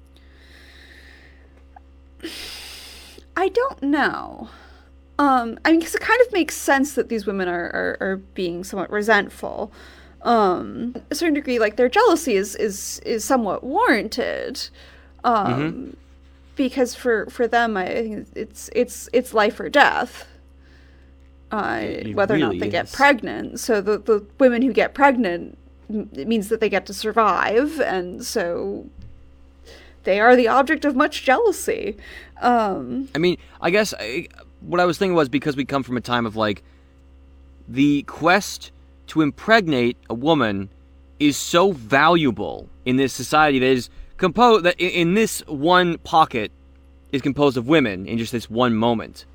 I 3.36 3.48
don't 3.48 3.82
know. 3.82 4.48
Um, 5.18 5.58
I 5.64 5.70
mean, 5.70 5.80
because 5.80 5.94
it 5.94 6.00
kind 6.00 6.20
of 6.26 6.32
makes 6.32 6.56
sense 6.56 6.94
that 6.94 7.08
these 7.08 7.26
women 7.26 7.48
are, 7.48 7.70
are, 7.70 7.96
are 8.00 8.16
being 8.16 8.64
somewhat 8.64 8.90
resentful. 8.90 9.72
Um, 10.22 10.94
a 11.10 11.14
certain 11.14 11.34
degree, 11.34 11.58
like 11.58 11.76
their 11.76 11.88
jealousy 11.88 12.36
is 12.36 12.54
is 12.56 13.00
is 13.04 13.24
somewhat 13.24 13.64
warranted. 13.64 14.68
Um, 15.24 15.96
because 16.56 16.94
for 16.94 17.26
for 17.26 17.46
them, 17.46 17.76
I 17.76 17.86
think 17.86 18.28
it's 18.34 18.70
it's 18.72 19.08
it's 19.12 19.34
life 19.34 19.58
or 19.60 19.68
death. 19.68 20.26
Uh, 21.52 21.82
whether 22.14 22.34
or 22.34 22.38
not 22.38 22.58
they 22.58 22.68
get 22.68 22.90
pregnant. 22.90 23.60
So 23.60 23.80
the 23.80 23.98
the 23.98 24.26
women 24.38 24.62
who 24.62 24.72
get 24.72 24.94
pregnant, 24.94 25.58
it 25.90 26.26
means 26.26 26.48
that 26.48 26.60
they 26.60 26.68
get 26.68 26.86
to 26.86 26.94
survive, 26.94 27.78
and 27.80 28.24
so 28.24 28.86
they 30.04 30.18
are 30.18 30.34
the 30.34 30.48
object 30.48 30.84
of 30.84 30.96
much 30.96 31.22
jealousy. 31.22 31.96
Um, 32.40 33.08
I 33.14 33.18
mean, 33.18 33.36
I 33.60 33.70
guess 33.70 33.94
I, 34.00 34.26
what 34.60 34.80
I 34.80 34.84
was 34.86 34.98
thinking 34.98 35.14
was 35.14 35.28
because 35.28 35.54
we 35.54 35.64
come 35.64 35.82
from 35.82 35.96
a 35.96 36.00
time 36.00 36.26
of 36.26 36.34
like 36.36 36.62
the 37.68 38.02
quest 38.04 38.72
to 39.08 39.20
impregnate 39.20 39.96
a 40.08 40.14
woman 40.14 40.70
is 41.20 41.36
so 41.36 41.72
valuable 41.72 42.68
in 42.84 42.96
this 42.96 43.12
society 43.12 43.58
that 43.58 43.66
is 43.66 43.90
composed 44.16 44.64
that 44.64 44.80
in, 44.80 44.90
in 44.90 45.14
this 45.14 45.40
one 45.46 45.98
pocket 45.98 46.50
is 47.12 47.20
composed 47.20 47.56
of 47.58 47.68
women 47.68 48.06
in 48.06 48.16
just 48.16 48.32
this 48.32 48.48
one 48.48 48.74
moment, 48.74 49.26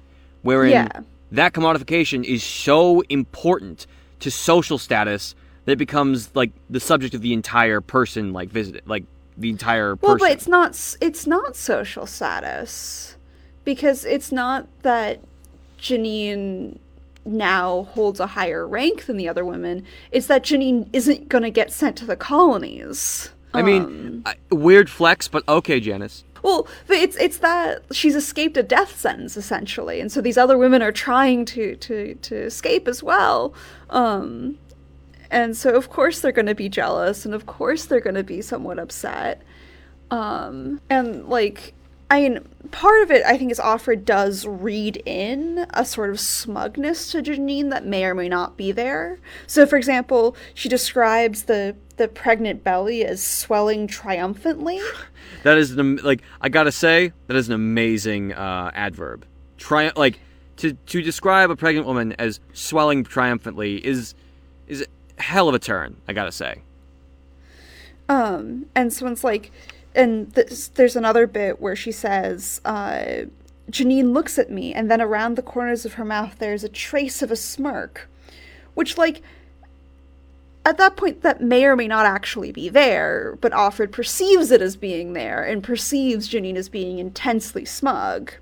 wherein 0.41 0.71
Yeah. 0.71 1.01
That 1.31 1.53
commodification 1.53 2.23
is 2.23 2.43
so 2.43 3.01
important 3.09 3.87
to 4.19 4.31
social 4.31 4.77
status 4.77 5.35
that 5.65 5.73
it 5.73 5.77
becomes 5.77 6.33
like 6.35 6.51
the 6.69 6.79
subject 6.79 7.13
of 7.13 7.21
the 7.21 7.33
entire 7.33 7.81
person 7.81 8.33
like 8.33 8.49
visited 8.49 8.83
like 8.87 9.03
the 9.37 9.49
entire 9.49 9.95
person. 9.95 10.07
Well, 10.07 10.17
but 10.17 10.31
it's 10.31 10.47
not 10.47 10.97
it's 11.01 11.27
not 11.27 11.55
social 11.55 12.05
status 12.05 13.17
because 13.63 14.05
it's 14.05 14.31
not 14.31 14.67
that 14.81 15.19
Janine 15.79 16.77
now 17.25 17.83
holds 17.91 18.19
a 18.19 18.27
higher 18.27 18.65
rank 18.65 19.05
than 19.05 19.17
the 19.17 19.27
other 19.27 19.43
women. 19.43 19.85
It's 20.11 20.27
that 20.27 20.43
Janine 20.43 20.87
isn't 20.93 21.27
going 21.29 21.43
to 21.43 21.51
get 21.51 21.71
sent 21.71 21.97
to 21.97 22.05
the 22.05 22.15
colonies. 22.15 23.29
I 23.53 23.61
mean, 23.61 24.23
Um, 24.25 24.35
weird 24.51 24.89
flex, 24.89 25.27
but 25.27 25.43
okay, 25.47 25.79
Janice. 25.79 26.23
Well, 26.43 26.67
it's 26.89 27.15
it's 27.17 27.37
that 27.39 27.83
she's 27.91 28.15
escaped 28.15 28.57
a 28.57 28.63
death 28.63 28.99
sentence 28.99 29.37
essentially, 29.37 29.99
and 29.99 30.11
so 30.11 30.21
these 30.21 30.37
other 30.37 30.57
women 30.57 30.81
are 30.81 30.91
trying 30.91 31.45
to 31.45 31.75
to 31.77 32.15
to 32.15 32.35
escape 32.35 32.87
as 32.87 33.03
well. 33.03 33.53
Um, 33.89 34.57
and 35.29 35.57
so 35.57 35.75
of 35.75 35.89
course 35.89 36.21
they're 36.21 36.31
going 36.31 36.47
to 36.47 36.55
be 36.55 36.69
jealous, 36.69 37.25
and 37.25 37.33
of 37.33 37.45
course 37.45 37.85
they're 37.85 37.99
going 37.99 38.15
to 38.15 38.23
be 38.23 38.41
somewhat 38.41 38.79
upset. 38.79 39.41
Um, 40.09 40.79
and 40.89 41.27
like, 41.27 41.73
I 42.09 42.21
mean, 42.21 42.39
part 42.71 43.01
of 43.03 43.11
it 43.11 43.25
I 43.25 43.37
think 43.37 43.51
is 43.51 43.59
Offred 43.59 44.05
does 44.05 44.45
read 44.45 45.01
in 45.05 45.65
a 45.71 45.83
sort 45.83 46.09
of 46.09 46.19
smugness 46.19 47.11
to 47.11 47.21
Janine 47.21 47.69
that 47.71 47.85
may 47.85 48.05
or 48.05 48.15
may 48.15 48.29
not 48.29 48.55
be 48.55 48.71
there. 48.71 49.19
So, 49.45 49.65
for 49.65 49.77
example, 49.77 50.35
she 50.53 50.69
describes 50.69 51.43
the 51.43 51.75
the 51.97 52.07
pregnant 52.07 52.63
belly 52.63 53.03
as 53.03 53.23
swelling 53.23 53.87
triumphantly. 53.87 54.79
That 55.43 55.57
is 55.57 55.71
an, 55.71 55.97
like 55.97 56.21
I 56.41 56.49
gotta 56.49 56.71
say 56.71 57.11
that 57.27 57.35
is 57.35 57.47
an 57.47 57.53
amazing 57.53 58.33
uh, 58.33 58.71
adverb. 58.73 59.25
Tri- 59.57 59.91
like 59.95 60.19
to 60.57 60.73
to 60.73 61.01
describe 61.01 61.51
a 61.51 61.55
pregnant 61.55 61.85
woman 61.85 62.13
as 62.13 62.39
swelling 62.53 63.03
triumphantly 63.03 63.85
is 63.85 64.15
is 64.67 64.85
a 65.17 65.21
hell 65.21 65.47
of 65.49 65.55
a 65.55 65.59
turn. 65.59 65.97
I 66.07 66.13
gotta 66.13 66.31
say. 66.31 66.61
Um, 68.09 68.67
and 68.73 68.91
someone's 68.91 69.23
like, 69.23 69.51
and 69.97 70.31
this, 70.33 70.69
there's 70.69 70.95
another 70.95 71.27
bit 71.27 71.59
where 71.59 71.75
she 71.75 71.91
says, 71.91 72.61
uh, 72.63 73.25
Janine 73.69 74.13
looks 74.13 74.37
at 74.37 74.49
me, 74.49 74.73
and 74.73 74.89
then 74.89 75.01
around 75.01 75.35
the 75.35 75.41
corners 75.41 75.85
of 75.85 75.93
her 75.93 76.05
mouth 76.05 76.35
there's 76.39 76.63
a 76.63 76.69
trace 76.69 77.21
of 77.21 77.31
a 77.31 77.35
smirk, 77.35 78.07
which, 78.75 78.97
like, 78.97 79.21
at 80.63 80.77
that 80.77 80.97
point, 80.97 81.21
that 81.23 81.41
may 81.41 81.65
or 81.65 81.75
may 81.75 81.87
not 81.87 82.05
actually 82.05 82.51
be 82.51 82.69
there, 82.69 83.37
but 83.41 83.53
Offred 83.53 83.91
perceives 83.91 84.51
it 84.51 84.61
as 84.61 84.75
being 84.75 85.13
there 85.13 85.43
and 85.43 85.63
perceives 85.63 86.29
Janine 86.29 86.57
as 86.57 86.69
being 86.69 86.99
intensely 86.99 87.65
smug. 87.65 88.33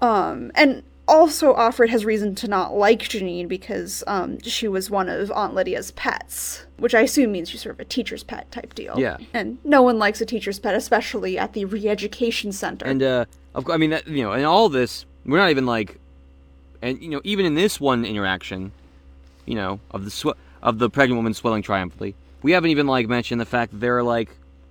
Um, 0.00 0.52
and 0.54 0.82
also, 1.08 1.54
Offred 1.54 1.88
has 1.90 2.04
reason 2.04 2.34
to 2.36 2.48
not 2.48 2.74
like 2.74 3.00
Janine 3.00 3.48
because 3.48 4.02
um, 4.06 4.40
she 4.40 4.66
was 4.66 4.90
one 4.90 5.08
of 5.08 5.30
Aunt 5.32 5.54
Lydia's 5.54 5.92
pets, 5.92 6.66
which 6.78 6.94
I 6.94 7.02
assume 7.02 7.32
means 7.32 7.50
she's 7.50 7.62
sort 7.62 7.76
of 7.76 7.80
a 7.80 7.84
teacher's 7.84 8.24
pet 8.24 8.50
type 8.50 8.74
deal. 8.74 8.98
Yeah. 8.98 9.18
And 9.32 9.58
no 9.64 9.82
one 9.82 9.98
likes 9.98 10.20
a 10.20 10.26
teacher's 10.26 10.58
pet, 10.58 10.74
especially 10.74 11.38
at 11.38 11.52
the 11.52 11.64
re-education 11.64 12.52
center. 12.52 12.86
And 12.86 13.02
uh, 13.02 13.24
of 13.54 13.70
I 13.70 13.76
mean 13.76 13.90
that 13.90 14.08
you 14.08 14.22
know, 14.22 14.32
in 14.32 14.44
all 14.44 14.68
this, 14.68 15.06
we're 15.24 15.38
not 15.38 15.50
even 15.50 15.66
like, 15.66 15.98
and 16.82 17.00
you 17.00 17.08
know, 17.08 17.20
even 17.24 17.46
in 17.46 17.54
this 17.54 17.80
one 17.80 18.04
interaction, 18.04 18.72
you 19.44 19.54
know, 19.54 19.80
of 19.92 20.04
the 20.04 20.10
sw- 20.10 20.36
of 20.62 20.78
the 20.78 20.90
pregnant 20.90 21.18
woman 21.18 21.34
swelling 21.34 21.62
triumphantly, 21.62 22.14
we 22.42 22.52
haven't 22.52 22.70
even 22.70 22.86
like 22.86 23.08
mentioned 23.08 23.40
the 23.40 23.46
fact 23.46 23.72
that 23.72 23.78
there 23.78 23.96
are 23.96 24.02
like, 24.02 24.30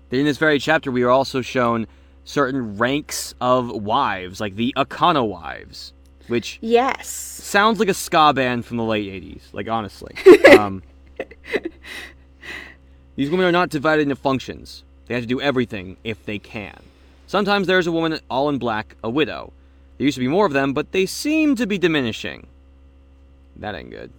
that 0.10 0.18
in 0.18 0.26
this 0.26 0.38
very 0.38 0.60
chapter, 0.60 0.92
we 0.92 1.04
are 1.04 1.10
also 1.10 1.42
shown 1.42 1.88
certain 2.26 2.78
ranks 2.78 3.34
of 3.40 3.70
wives, 3.70 4.42
like 4.42 4.56
the 4.56 4.74
Econo 4.76 5.28
wives, 5.28 5.94
which 6.28 6.58
yes. 6.62 7.08
sounds 7.08 7.80
like 7.80 7.90
a 7.90 7.94
ska 7.94 8.34
band 8.34 8.66
from 8.66 8.78
the 8.78 8.84
late 8.84 9.08
80s 9.24 9.42
like 9.54 9.68
honestly. 9.68 10.16
Um, 10.56 10.84
these 13.18 13.30
women 13.30 13.46
are 13.46 13.52
not 13.52 13.70
divided 13.70 14.04
into 14.04 14.16
functions. 14.16 14.86
They 15.08 15.14
have 15.16 15.24
to 15.24 15.28
do 15.28 15.42
everything 15.42 15.98
if 16.06 16.24
they 16.26 16.40
can. 16.40 16.80
Sometimes 17.28 17.68
there's 17.68 17.88
a 17.88 17.92
woman 17.92 18.18
all 18.30 18.48
in 18.48 18.58
black 18.58 18.96
a 19.04 19.10
widow. 19.10 19.52
There 19.98 20.06
used 20.06 20.16
to 20.16 20.22
be 20.22 20.30
more 20.30 20.46
of 20.46 20.54
them 20.54 20.72
but 20.72 20.94
they 20.94 21.06
seem 21.06 21.58
to 21.58 21.68
be 21.68 21.78
diminishing. 21.78 22.48
That 23.58 23.76
ain't 23.76 23.90
good 23.90 24.12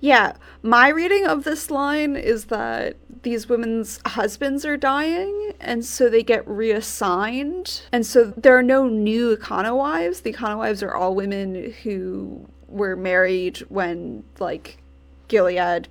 Yeah, 0.00 0.32
my 0.62 0.88
reading 0.88 1.26
of 1.26 1.44
this 1.44 1.70
line 1.70 2.16
is 2.16 2.46
that 2.46 2.96
these 3.22 3.48
women's 3.48 4.00
husbands 4.06 4.64
are 4.64 4.78
dying, 4.78 5.52
and 5.60 5.84
so 5.84 6.08
they 6.08 6.22
get 6.22 6.46
reassigned. 6.48 7.82
And 7.92 8.06
so 8.06 8.32
there 8.36 8.56
are 8.56 8.62
no 8.62 8.86
new 8.88 9.36
Econo 9.36 9.76
wives. 9.76 10.20
The 10.20 10.32
Econo 10.32 10.58
wives 10.58 10.82
are 10.82 10.94
all 10.94 11.14
women 11.14 11.74
who 11.82 12.48
were 12.68 12.96
married 12.96 13.58
when, 13.68 14.24
like, 14.38 14.78
Gilead, 15.28 15.88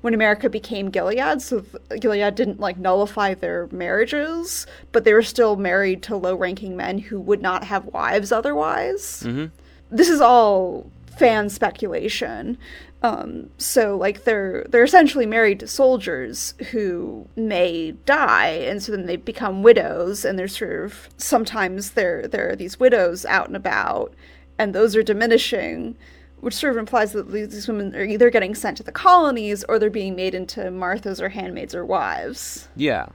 when 0.00 0.14
America 0.14 0.50
became 0.50 0.90
Gilead. 0.90 1.40
So 1.40 1.64
Gilead 2.00 2.34
didn't, 2.34 2.58
like, 2.58 2.76
nullify 2.76 3.34
their 3.34 3.68
marriages, 3.70 4.66
but 4.90 5.04
they 5.04 5.12
were 5.12 5.22
still 5.22 5.54
married 5.54 6.02
to 6.04 6.16
low 6.16 6.34
ranking 6.34 6.76
men 6.76 6.98
who 6.98 7.20
would 7.20 7.40
not 7.40 7.62
have 7.64 7.86
wives 7.86 8.32
otherwise 8.32 9.22
mm-hmm. 9.24 9.46
this 9.90 10.08
is 10.08 10.20
all 10.20 10.90
fan 11.16 11.48
speculation. 11.48 12.58
Um, 13.04 13.50
so 13.58 13.96
like 13.98 14.24
they're 14.24 14.64
they're 14.70 14.82
essentially 14.82 15.26
married 15.26 15.60
to 15.60 15.66
soldiers 15.66 16.54
who 16.70 17.28
may 17.36 17.92
die, 18.06 18.48
and 18.48 18.82
so 18.82 18.92
then 18.92 19.04
they 19.06 19.16
become 19.16 19.62
widows, 19.62 20.24
and 20.24 20.38
they're 20.38 20.48
sort 20.48 20.84
of 20.86 21.08
sometimes 21.18 21.90
there 21.90 22.26
there 22.26 22.48
are 22.50 22.56
these 22.56 22.80
widows 22.80 23.26
out 23.26 23.46
and 23.46 23.56
about, 23.56 24.14
and 24.58 24.74
those 24.74 24.96
are 24.96 25.02
diminishing, 25.02 25.96
which 26.40 26.54
sort 26.54 26.72
of 26.72 26.78
implies 26.78 27.12
that 27.12 27.30
these 27.30 27.68
women 27.68 27.94
are 27.94 28.04
either 28.04 28.30
getting 28.30 28.54
sent 28.54 28.78
to 28.78 28.82
the 28.82 28.92
colonies 28.92 29.64
or 29.68 29.78
they're 29.78 29.90
being 29.90 30.16
made 30.16 30.34
into 30.34 30.62
Marthas 30.70 31.20
or 31.20 31.28
handmaids 31.28 31.74
or 31.74 31.84
wives. 31.84 32.68
yeah 32.74 33.06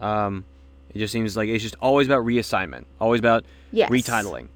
um, 0.00 0.44
it 0.94 0.98
just 0.98 1.12
seems 1.12 1.36
like 1.36 1.48
it's 1.50 1.62
just 1.62 1.76
always 1.82 2.06
about 2.08 2.24
reassignment 2.24 2.84
always 3.00 3.20
about 3.20 3.44
Yes. 3.72 3.90
retitling 3.90 4.48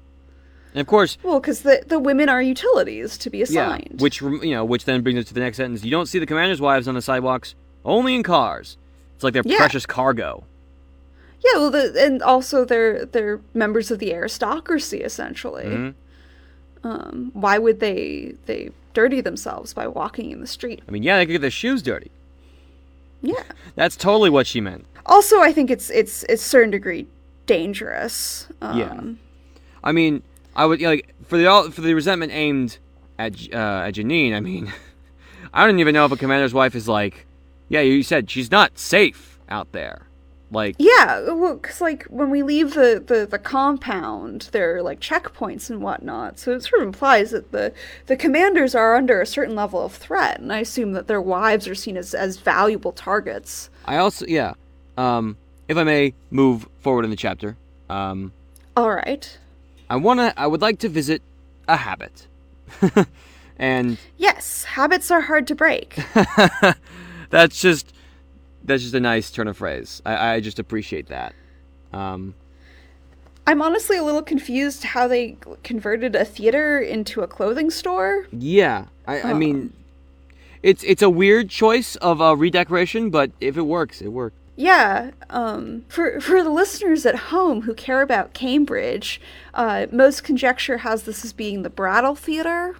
and 0.73 0.81
of 0.81 0.87
course 0.87 1.17
Well, 1.23 1.39
because 1.39 1.61
the 1.61 1.83
the 1.87 1.99
women 1.99 2.29
are 2.29 2.41
utilities 2.41 3.17
to 3.19 3.29
be 3.29 3.41
assigned. 3.41 3.87
Yeah, 3.97 4.01
which 4.03 4.21
you 4.21 4.51
know, 4.51 4.63
which 4.65 4.85
then 4.85 5.01
brings 5.01 5.19
us 5.19 5.25
to 5.25 5.33
the 5.33 5.39
next 5.39 5.57
sentence. 5.57 5.83
You 5.83 5.91
don't 5.91 6.05
see 6.07 6.19
the 6.19 6.25
commander's 6.25 6.61
wives 6.61 6.87
on 6.87 6.95
the 6.95 7.01
sidewalks, 7.01 7.55
only 7.85 8.15
in 8.15 8.23
cars. 8.23 8.77
It's 9.15 9.23
like 9.23 9.33
they're 9.33 9.43
Yeah. 9.45 9.57
precious 9.57 9.85
cargo. 9.85 10.43
Yeah, 11.45 11.57
well, 11.59 11.71
the, 11.71 11.93
and 12.05 12.21
also 12.21 12.65
they're 12.65 13.05
they're 13.05 13.39
members 13.53 13.91
of 13.91 13.99
the 13.99 14.13
aristocracy 14.13 14.97
essentially. 14.99 15.63
Mhm. 15.65 15.93
Um, 16.83 17.31
why 17.33 17.57
would 17.57 17.79
they 17.79 18.35
they 18.45 18.71
dirty 18.93 19.21
themselves 19.21 19.73
by 19.73 19.87
walking 19.87 20.31
in 20.31 20.39
the 20.41 20.47
street? 20.47 20.81
I 20.87 20.91
mean, 20.91 21.03
yeah, 21.03 21.17
they 21.17 21.25
could 21.25 21.33
get 21.33 21.41
their 21.41 21.51
shoes 21.51 21.81
dirty. 21.81 22.11
Yeah. 23.21 23.43
That's 23.75 23.95
totally 23.97 24.29
what 24.29 24.47
she 24.47 24.61
meant. 24.61 24.85
Also, 25.05 25.39
I 25.41 25.51
think 25.51 25.69
it's 25.71 25.89
it's 25.89 26.23
it's 26.29 26.41
certain 26.43 26.71
degree 26.71 27.07
dangerous. 27.45 28.47
Um, 28.61 28.77
Yeah. 28.77 29.01
I 29.83 29.91
mean, 29.91 30.23
I 30.55 30.65
would 30.65 30.79
yeah, 30.79 30.89
like 30.89 31.15
for 31.25 31.37
the 31.37 31.47
all 31.47 31.69
for 31.71 31.81
the 31.81 31.93
resentment 31.93 32.31
aimed 32.33 32.77
at 33.17 33.33
uh, 33.53 33.87
at 33.87 33.95
Janine. 33.95 34.33
I 34.33 34.39
mean, 34.39 34.71
I 35.53 35.65
don't 35.65 35.79
even 35.79 35.93
know 35.93 36.05
if 36.05 36.11
a 36.11 36.17
commander's 36.17 36.53
wife 36.53 36.75
is 36.75 36.87
like, 36.87 37.25
yeah, 37.67 37.81
you 37.81 38.03
said 38.03 38.29
she's 38.29 38.51
not 38.51 38.77
safe 38.77 39.39
out 39.49 39.71
there. 39.71 40.07
Like, 40.51 40.75
Yeah, 40.79 41.31
well, 41.31 41.55
because 41.55 41.79
like 41.79 42.05
when 42.05 42.31
we 42.31 42.41
leave 42.41 42.73
the, 42.73 43.03
the, 43.05 43.27
the 43.27 43.37
compound, 43.37 44.49
there 44.51 44.77
are 44.77 44.81
like 44.81 44.99
checkpoints 44.99 45.69
and 45.69 45.81
whatnot. 45.81 46.39
So 46.39 46.53
it 46.53 46.63
sort 46.63 46.81
of 46.81 46.87
implies 46.87 47.31
that 47.31 47.51
the 47.51 47.71
the 48.07 48.15
commanders 48.15 48.73
are 48.73 48.95
under 48.95 49.21
a 49.21 49.27
certain 49.27 49.55
level 49.55 49.83
of 49.83 49.93
threat, 49.93 50.39
and 50.39 50.51
I 50.51 50.59
assume 50.59 50.93
that 50.93 51.07
their 51.07 51.21
wives 51.21 51.67
are 51.67 51.75
seen 51.75 51.97
as 51.97 52.15
as 52.15 52.37
valuable 52.37 52.91
targets. 52.91 53.69
I 53.85 53.97
also 53.97 54.25
yeah, 54.27 54.53
um, 54.97 55.37
if 55.67 55.77
I 55.77 55.83
may 55.83 56.13
move 56.31 56.67
forward 56.79 57.05
in 57.05 57.11
the 57.11 57.17
chapter, 57.17 57.55
um, 57.89 58.33
All 58.75 58.91
right. 58.91 59.37
I 59.89 59.95
wanna 59.95 60.33
I 60.37 60.47
would 60.47 60.61
like 60.61 60.79
to 60.79 60.89
visit 60.89 61.21
a 61.67 61.77
habit, 61.77 62.27
and 63.57 63.97
Yes, 64.17 64.63
habits 64.63 65.11
are 65.11 65.21
hard 65.21 65.47
to 65.47 65.55
break. 65.55 65.99
that's 67.29 67.59
just 67.59 67.93
that's 68.63 68.83
just 68.83 68.93
a 68.93 68.99
nice 68.99 69.31
turn 69.31 69.47
of 69.47 69.57
phrase. 69.57 70.01
I, 70.05 70.35
I 70.35 70.39
just 70.39 70.59
appreciate 70.59 71.07
that. 71.07 71.33
Um, 71.91 72.35
I'm 73.47 73.63
honestly 73.63 73.97
a 73.97 74.03
little 74.03 74.21
confused 74.21 74.83
how 74.83 75.07
they 75.07 75.35
converted 75.63 76.15
a 76.15 76.23
theater 76.23 76.79
into 76.79 77.21
a 77.21 77.27
clothing 77.27 77.71
store. 77.71 78.27
Yeah, 78.31 78.85
I, 79.07 79.21
I 79.21 79.33
mean, 79.33 79.73
it's 80.61 80.83
it's 80.83 81.01
a 81.01 81.09
weird 81.09 81.49
choice 81.49 81.95
of 81.95 82.21
a 82.21 82.35
redecoration, 82.35 83.09
but 83.09 83.31
if 83.41 83.57
it 83.57 83.63
works, 83.63 84.01
it 84.01 84.09
works. 84.09 84.35
Yeah, 84.59 85.11
um, 85.29 85.85
for 85.87 86.19
for 86.19 86.43
the 86.43 86.49
listeners 86.49 87.05
at 87.05 87.15
home 87.15 87.61
who 87.61 87.73
care 87.73 88.01
about 88.01 88.33
Cambridge, 88.33 89.21
uh, 89.53 89.85
most 89.89 90.25
conjecture 90.25 90.79
has 90.79 91.03
this 91.03 91.23
as 91.23 91.31
being 91.31 91.61
the 91.61 91.69
Brattle 91.69 92.13
Theater. 92.13 92.75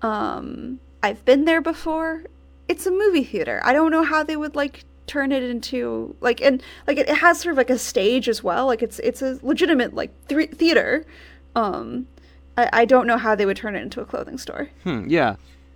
Um, 0.00 0.78
I've 1.02 1.24
been 1.24 1.44
there 1.44 1.60
before. 1.60 2.22
It's 2.68 2.86
a 2.86 2.92
movie 2.92 3.24
theater. 3.24 3.60
I 3.64 3.72
don't 3.72 3.90
know 3.90 4.04
how 4.04 4.22
they 4.22 4.36
would 4.36 4.54
like 4.54 4.84
turn 5.08 5.32
it 5.32 5.42
into 5.42 6.14
like 6.20 6.40
and 6.40 6.62
like 6.86 6.96
it, 6.96 7.08
it 7.08 7.16
has 7.16 7.40
sort 7.40 7.54
of 7.54 7.56
like 7.56 7.70
a 7.70 7.76
stage 7.76 8.28
as 8.28 8.44
well. 8.44 8.66
Like 8.66 8.82
it's 8.82 9.00
it's 9.00 9.22
a 9.22 9.40
legitimate 9.42 9.92
like 9.92 10.12
th- 10.28 10.52
theater. 10.52 11.04
Um, 11.56 12.06
I, 12.56 12.70
I 12.72 12.84
don't 12.84 13.08
know 13.08 13.18
how 13.18 13.34
they 13.34 13.44
would 13.44 13.56
turn 13.56 13.74
it 13.74 13.82
into 13.82 14.00
a 14.00 14.04
clothing 14.04 14.38
store. 14.38 14.68
Hmm, 14.84 15.08
yeah. 15.08 15.34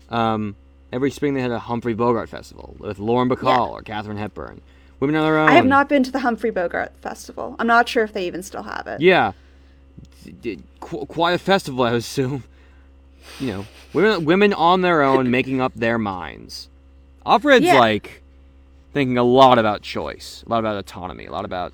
Um, 0.09 0.55
every 0.95 1.11
spring 1.11 1.35
they 1.35 1.41
had 1.43 1.51
a 1.51 1.59
Humphrey 1.59 1.93
Bogart 1.93 2.29
festival 2.29 2.77
with 2.79 2.99
Lauren 3.01 3.29
Bacall 3.29 3.43
Yeah. 3.67 3.73
or 3.73 3.83
Katharine 3.83 4.17
Hepburn. 4.17 4.61
Women 5.01 5.17
on 5.17 5.25
their 5.25 5.39
own. 5.39 5.49
I 5.49 5.53
have 5.53 5.67
not 5.67 5.89
been 5.89 6.05
to 6.05 6.13
the 6.13 6.21
Humphrey 6.21 6.51
Bogart 6.51 6.93
Festival. 7.03 7.57
I'm 7.59 7.67
not 7.67 7.89
sure 7.89 8.05
if 8.05 8.13
they 8.13 8.27
even 8.29 8.43
still 8.45 8.63
have 8.63 8.87
it. 8.87 9.01
Yeah. 9.01 9.33
D- 10.25 10.31
d- 10.41 10.63
qu- 10.81 11.05
quite 11.07 11.33
a 11.33 11.39
festival, 11.39 11.85
I 11.85 11.93
assume. 11.95 12.45
You 13.41 13.47
know, 13.49 13.67
women 13.93 14.25
women 14.25 14.53
on 14.53 14.83
their 14.83 15.03
own 15.03 15.31
making 15.31 15.61
up 15.61 15.73
their 15.75 15.99
minds. 15.99 16.69
Offred's 17.27 17.65
Yeah. 17.65 17.79
like 17.81 18.23
thinking 18.93 19.19
a 19.19 19.25
lot 19.25 19.59
about 19.59 19.83
choice, 19.83 20.45
a 20.47 20.49
lot 20.51 20.59
about 20.61 20.77
autonomy, 20.77 21.27
a 21.27 21.33
lot 21.33 21.45
about 21.45 21.73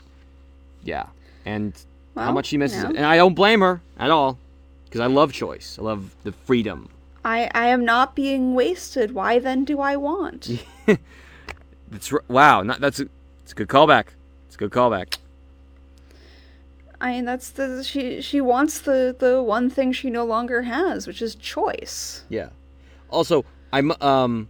yeah, 0.82 1.06
and 1.44 1.74
how 2.16 2.32
much 2.32 2.46
she 2.46 2.56
misses 2.56 2.78
you 2.78 2.84
know. 2.84 2.90
it. 2.90 2.96
And 2.96 3.04
I 3.04 3.16
don't 3.16 3.34
blame 3.34 3.60
her 3.60 3.82
at 3.98 4.10
all 4.10 4.38
because 4.86 5.00
I 5.02 5.06
love 5.06 5.32
choice. 5.32 5.76
I 5.78 5.82
love 5.82 6.14
the 6.24 6.32
freedom. 6.32 6.88
I, 7.24 7.50
I 7.54 7.66
am 7.66 7.84
not 7.84 8.14
being 8.14 8.54
wasted. 8.54 9.12
Why 9.12 9.38
then 9.38 9.64
do 9.64 9.80
I 9.80 9.96
want? 9.96 10.64
That's 11.90 12.12
wow. 12.28 12.62
Not, 12.62 12.80
that's 12.80 13.00
a, 13.00 13.08
it's 13.42 13.52
a 13.52 13.54
good 13.56 13.68
callback. 13.68 14.06
It's 14.46 14.54
a 14.54 14.58
good 14.58 14.70
callback. 14.70 15.18
I 17.00 17.12
mean, 17.12 17.24
that's 17.24 17.50
the 17.50 17.82
she 17.82 18.20
she 18.20 18.40
wants 18.40 18.78
the 18.80 19.16
the 19.18 19.42
one 19.42 19.70
thing 19.70 19.90
she 19.90 20.10
no 20.10 20.24
longer 20.24 20.62
has, 20.62 21.06
which 21.06 21.20
is 21.20 21.34
choice. 21.34 22.24
Yeah. 22.28 22.50
Also, 23.08 23.44
I'm 23.72 23.90
um, 24.00 24.48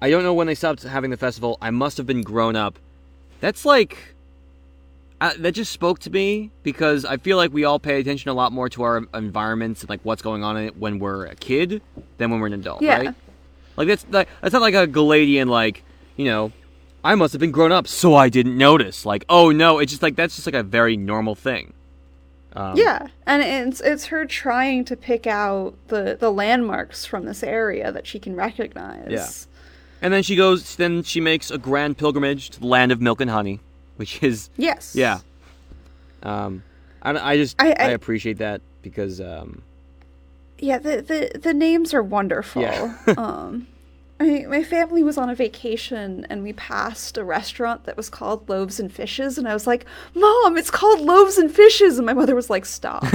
I 0.00 0.10
don't 0.10 0.22
know 0.22 0.32
when 0.32 0.46
they 0.46 0.54
stopped 0.54 0.82
having 0.84 1.10
the 1.10 1.16
festival. 1.16 1.58
I 1.60 1.70
must 1.70 1.96
have 1.96 2.06
been 2.06 2.22
grown 2.22 2.54
up. 2.54 2.78
That's 3.40 3.64
like, 3.64 4.14
uh, 5.20 5.32
that 5.38 5.52
just 5.52 5.72
spoke 5.72 5.98
to 6.00 6.10
me 6.10 6.50
because 6.62 7.04
I 7.04 7.16
feel 7.16 7.36
like 7.36 7.52
we 7.52 7.64
all 7.64 7.78
pay 7.78 7.98
attention 8.00 8.30
a 8.30 8.34
lot 8.34 8.52
more 8.52 8.68
to 8.70 8.82
our 8.82 9.02
environments 9.14 9.80
and 9.82 9.90
like 9.90 10.00
what's 10.04 10.22
going 10.22 10.44
on 10.44 10.56
in 10.56 10.66
it 10.66 10.76
when 10.76 10.98
we're 10.98 11.26
a 11.26 11.34
kid 11.34 11.82
than 12.18 12.30
when 12.30 12.40
we're 12.40 12.46
an 12.46 12.52
adult, 12.54 12.82
Yeah. 12.82 12.98
right? 12.98 13.14
Like 13.76 13.88
that's 13.88 14.06
like 14.10 14.28
that's 14.40 14.52
not 14.52 14.62
like 14.62 14.74
a 14.74 14.86
Gileadean 14.86 15.48
like 15.48 15.82
you 16.16 16.24
know. 16.26 16.52
I 17.04 17.14
must 17.14 17.32
have 17.32 17.38
been 17.40 17.52
grown 17.52 17.70
up, 17.70 17.86
so 17.86 18.16
I 18.16 18.28
didn't 18.28 18.58
notice. 18.58 19.06
Like, 19.06 19.24
oh 19.28 19.52
no, 19.52 19.78
it's 19.78 19.92
just 19.92 20.02
like 20.02 20.16
that's 20.16 20.34
just 20.34 20.46
like 20.46 20.54
a 20.56 20.64
very 20.64 20.96
normal 20.96 21.36
thing. 21.36 21.72
Um, 22.54 22.76
Yeah, 22.76 23.06
and 23.24 23.40
it's 23.42 23.80
it's 23.80 24.06
her 24.06 24.26
trying 24.26 24.84
to 24.86 24.96
pick 24.96 25.26
out 25.26 25.74
the 25.88 26.16
the 26.18 26.30
landmarks 26.32 27.04
from 27.04 27.24
this 27.24 27.44
area 27.44 27.92
that 27.92 28.06
she 28.06 28.18
can 28.18 28.34
recognize. 28.34 29.06
Yeah. 29.10 29.28
And 30.02 30.12
then 30.12 30.22
she 30.24 30.34
goes. 30.34 30.74
Then 30.74 31.04
she 31.04 31.20
makes 31.20 31.52
a 31.52 31.58
grand 31.58 31.98
pilgrimage 31.98 32.50
to 32.50 32.60
the 32.60 32.66
land 32.66 32.90
of 32.90 33.00
milk 33.00 33.20
and 33.20 33.30
honey, 33.30 33.60
which 33.98 34.22
is 34.22 34.48
Yes. 34.56 34.94
yeah. 34.96 35.18
Um, 36.22 36.62
I, 37.02 37.32
I 37.32 37.36
just 37.36 37.54
I- 37.60 37.72
I, 37.72 37.84
I- 37.84 37.88
appreciate 37.90 38.38
that 38.38 38.60
because 38.82 39.20
um, 39.20 39.62
Yeah. 40.58 40.78
The 40.78 41.02
the 41.02 41.38
the 41.38 41.52
names 41.54 41.92
are 41.94 42.02
wonderful. 42.02 42.62
Yeah. 42.62 42.96
um. 43.18 43.66
I, 44.20 44.46
my 44.48 44.64
family 44.64 45.04
was 45.04 45.16
on 45.16 45.30
a 45.30 45.34
vacation 45.36 46.26
and 46.28 46.42
we 46.42 46.52
passed 46.52 47.16
a 47.18 47.22
restaurant 47.22 47.84
that 47.84 47.96
was 47.96 48.10
called 48.10 48.48
Loaves 48.48 48.80
and 48.80 48.92
Fishes, 48.92 49.38
and 49.38 49.46
I 49.46 49.54
was 49.54 49.64
like, 49.64 49.86
"Mom, 50.12 50.56
it's 50.58 50.72
called 50.72 51.00
Loaves 51.00 51.38
and 51.38 51.54
Fishes," 51.54 51.98
and 51.98 52.06
my 52.06 52.14
mother 52.14 52.34
was 52.34 52.50
like, 52.50 52.66
"Stop." 52.66 53.04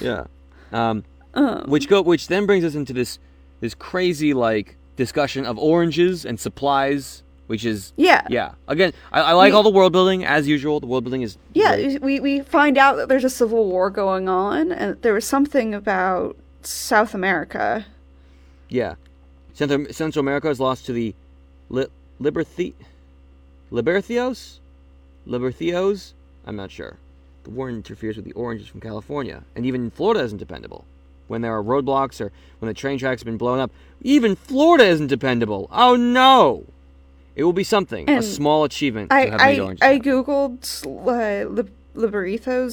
yeah. 0.00 0.24
Um, 0.72 1.04
um, 1.34 1.64
which 1.68 1.88
go 1.88 2.00
which 2.00 2.28
then 2.28 2.46
brings 2.46 2.64
us 2.64 2.74
into 2.74 2.92
this 2.94 3.18
this 3.60 3.74
crazy 3.74 4.32
like 4.34 4.76
discussion 4.96 5.44
of 5.44 5.58
oranges 5.58 6.24
and 6.24 6.40
supplies, 6.40 7.22
which 7.46 7.64
is 7.64 7.92
yeah. 7.96 8.26
yeah. 8.30 8.52
Again, 8.68 8.92
I, 9.12 9.20
I 9.20 9.32
like 9.32 9.52
We- 9.52 9.56
all 9.56 9.62
the 9.62 9.70
world 9.70 9.92
building 9.92 10.24
as 10.24 10.46
usual. 10.48 10.80
The 10.80 10.86
world 10.86 11.04
building 11.04 11.22
is 11.22 11.38
Yeah, 11.54 11.76
great. 11.76 12.02
we, 12.02 12.20
we 12.20 12.40
find 12.40 12.76
out 12.78 12.96
that 12.96 13.08
there's 13.08 13.24
a 13.24 13.30
civil 13.30 13.66
war 13.68 13.90
going 13.90 14.28
on, 14.28 14.72
and 14.72 15.00
there 15.02 15.14
was 15.14 15.24
something 15.24 15.74
about 15.74 16.36
South 16.62 17.14
America. 17.14 17.86
Yeah. 18.68 18.94
Central, 19.54 19.86
Central 19.92 20.20
America 20.20 20.48
is 20.50 20.60
lost 20.60 20.86
to 20.86 20.92
the 20.92 21.14
li- 21.70 21.86
Liberthi- 22.20 22.74
Libertheos? 23.72 24.58
Libertheos? 25.26 26.12
I'm 26.46 26.56
not 26.56 26.70
sure. 26.70 26.96
The 27.44 27.50
war 27.50 27.68
interferes 27.70 28.16
with 28.16 28.24
the 28.24 28.32
oranges 28.32 28.68
from 28.68 28.80
California, 28.80 29.42
and 29.54 29.66
even 29.66 29.90
Florida 29.90 30.22
isn't 30.24 30.38
dependable. 30.38 30.84
When 31.28 31.42
there 31.42 31.56
are 31.56 31.62
roadblocks 31.62 32.20
or 32.20 32.30
when 32.60 32.68
the 32.68 32.74
train 32.74 32.98
tracks 32.98 33.20
have 33.22 33.26
been 33.26 33.36
blown 33.36 33.58
up, 33.58 33.72
even 34.02 34.36
Florida 34.36 34.84
isn't 34.84 35.08
dependable. 35.08 35.68
Oh 35.72 35.96
no! 35.96 36.64
It 37.36 37.44
will 37.44 37.52
be 37.52 37.64
something, 37.64 38.08
a 38.08 38.22
small 38.22 38.64
achievement 38.64 39.10
to 39.10 39.16
I 39.16 39.20
I. 39.38 39.76
I 39.82 39.98
googled 39.98 40.86
uh, 40.86 41.62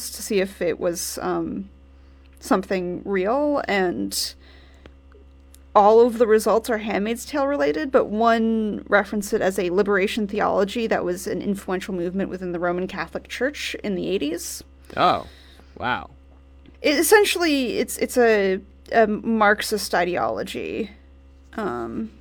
to 0.10 0.24
see 0.24 0.40
if 0.40 0.62
it 0.62 0.80
was 0.80 1.20
um, 1.22 1.70
something 2.40 3.02
real, 3.04 3.62
and 3.68 4.34
all 5.76 6.00
of 6.00 6.18
the 6.18 6.28
results 6.28 6.70
are 6.70 6.78
Handmaid's 6.78 7.26
Tale 7.26 7.46
related, 7.46 7.92
but 7.92 8.06
one 8.06 8.86
referenced 8.88 9.34
it 9.34 9.42
as 9.42 9.60
a 9.60 9.70
liberation 9.70 10.28
theology 10.28 10.88
that 10.88 11.04
was 11.04 11.28
an 11.28 11.42
influential 11.42 11.94
movement 11.94 12.30
within 12.30 12.54
the 12.54 12.60
Roman 12.60 12.88
Catholic 12.88 13.28
Church 13.28 13.76
in 13.84 13.96
the 13.96 14.06
80s. 14.06 14.64
oh, 14.96 15.28
wow. 15.78 16.10
it, 16.82 16.98
essentially 16.98 17.80
it's 17.80 17.98
it's 17.98 18.18
a, 18.18 18.62
a 18.94 19.08
Marxist 19.08 19.94
ideology. 19.94 20.92
Um, 21.56 22.12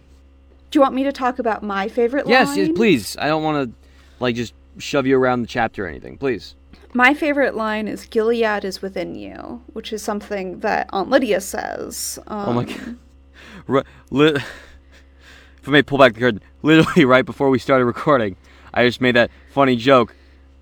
do 0.73 0.79
you 0.79 0.81
want 0.81 0.95
me 0.95 1.05
to 1.05 1.13
talk 1.13 1.39
about 1.39 1.63
my 1.63 1.87
favorite 1.89 2.27
Yes, 2.27 2.49
line? 2.49 2.59
yes, 2.59 2.69
please. 2.75 3.17
I 3.19 3.29
don't 3.29 3.43
want 3.45 3.71
to, 3.71 3.89
like, 4.19 4.35
just 4.35 4.55
shove 4.79 5.07
you 5.07 5.17
around 5.19 5.43
the 5.43 5.47
chapter 5.49 5.85
or 5.85 5.89
anything. 5.89 6.17
Please. 6.19 6.55
My 6.95 7.15
favorite 7.15 7.55
line 7.55 7.89
is 7.89 8.07
"Gilead 8.07 8.65
is 8.65 8.83
within 8.83 9.15
you," 9.15 9.63
which 9.73 9.93
is 9.93 10.03
something 10.03 10.61
that 10.61 10.89
Aunt 10.93 11.09
Lydia 11.11 11.41
says. 11.41 12.19
Um, 12.27 12.49
Oh 12.49 12.53
my 12.55 12.65
god. 12.65 12.97
Ri- 13.67 13.83
li- 14.11 14.35
if 14.37 15.69
I 15.69 15.71
may 15.71 15.83
pull 15.83 15.99
back 15.99 16.15
the 16.15 16.21
curtain, 16.21 16.41
literally 16.63 17.05
right 17.15 17.25
before 17.25 17.49
we 17.51 17.59
started 17.59 17.85
recording, 17.85 18.37
I 18.75 18.87
just 18.87 19.01
made 19.01 19.15
that 19.17 19.31
funny 19.53 19.77
joke, 19.77 20.15